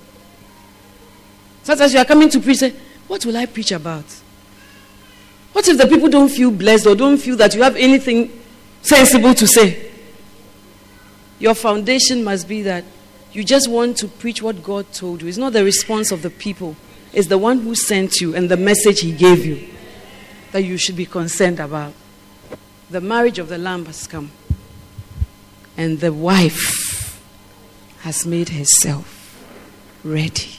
Sometimes 1.63 1.93
you 1.93 1.99
are 1.99 2.05
coming 2.05 2.29
to 2.29 2.39
preach, 2.39 2.59
say, 2.59 2.73
What 3.05 3.25
will 3.25 3.35
I 3.35 3.47
preach 3.47 3.73
about? 3.73 4.05
What 5.60 5.68
if 5.68 5.78
the 5.78 5.88
people 5.88 6.07
don't 6.07 6.30
feel 6.30 6.51
blessed 6.51 6.88
or 6.88 6.95
don't 6.95 7.18
feel 7.18 7.36
that 7.36 7.53
you 7.53 7.62
have 7.64 7.76
anything 7.76 8.32
sensible 8.82 9.34
to 9.34 9.45
say? 9.45 9.91
Your 11.38 11.53
foundation 11.53 12.24
must 12.24 12.47
be 12.47 12.62
that 12.62 12.86
you 13.34 13.43
just 13.43 13.70
want 13.70 13.97
to 13.97 14.07
preach 14.07 14.41
what 14.41 14.64
God 14.64 14.93
told 14.93 15.22
you. 15.22 15.28
It's 15.28 15.38
not 15.38 15.51
the 15.51 15.66
response 15.66 16.14
of 16.14 16.22
the 16.22 16.30
people, 16.30 16.78
it's 17.12 17.28
the 17.28 17.38
one 17.38 17.60
who 17.60 17.76
sent 17.76 18.22
you 18.22 18.34
and 18.34 18.47
the 18.47 18.55
message 18.55 19.01
he 19.01 19.12
gave 19.12 19.45
you 19.45 19.68
that 20.53 20.62
you 20.62 20.78
should 20.78 20.95
be 20.95 21.05
concerned 21.05 21.60
about. 21.60 21.91
The 22.89 23.01
marriage 23.01 23.38
of 23.38 23.49
the 23.49 23.57
Lamb 23.57 23.86
has 23.88 24.07
come, 24.07 24.32
and 25.76 25.99
the 25.99 26.14
wife 26.14 27.22
has 28.03 28.26
made 28.26 28.47
herself 28.47 29.43
ready. 30.05 30.59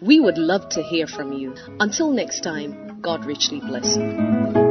We 0.00 0.18
would 0.18 0.38
love 0.38 0.68
to 0.70 0.82
hear 0.82 1.06
from 1.06 1.32
you. 1.34 1.54
Until 1.78 2.10
next 2.12 2.40
time, 2.40 3.00
God 3.02 3.26
richly 3.26 3.60
bless 3.60 3.96
you. 3.96 4.69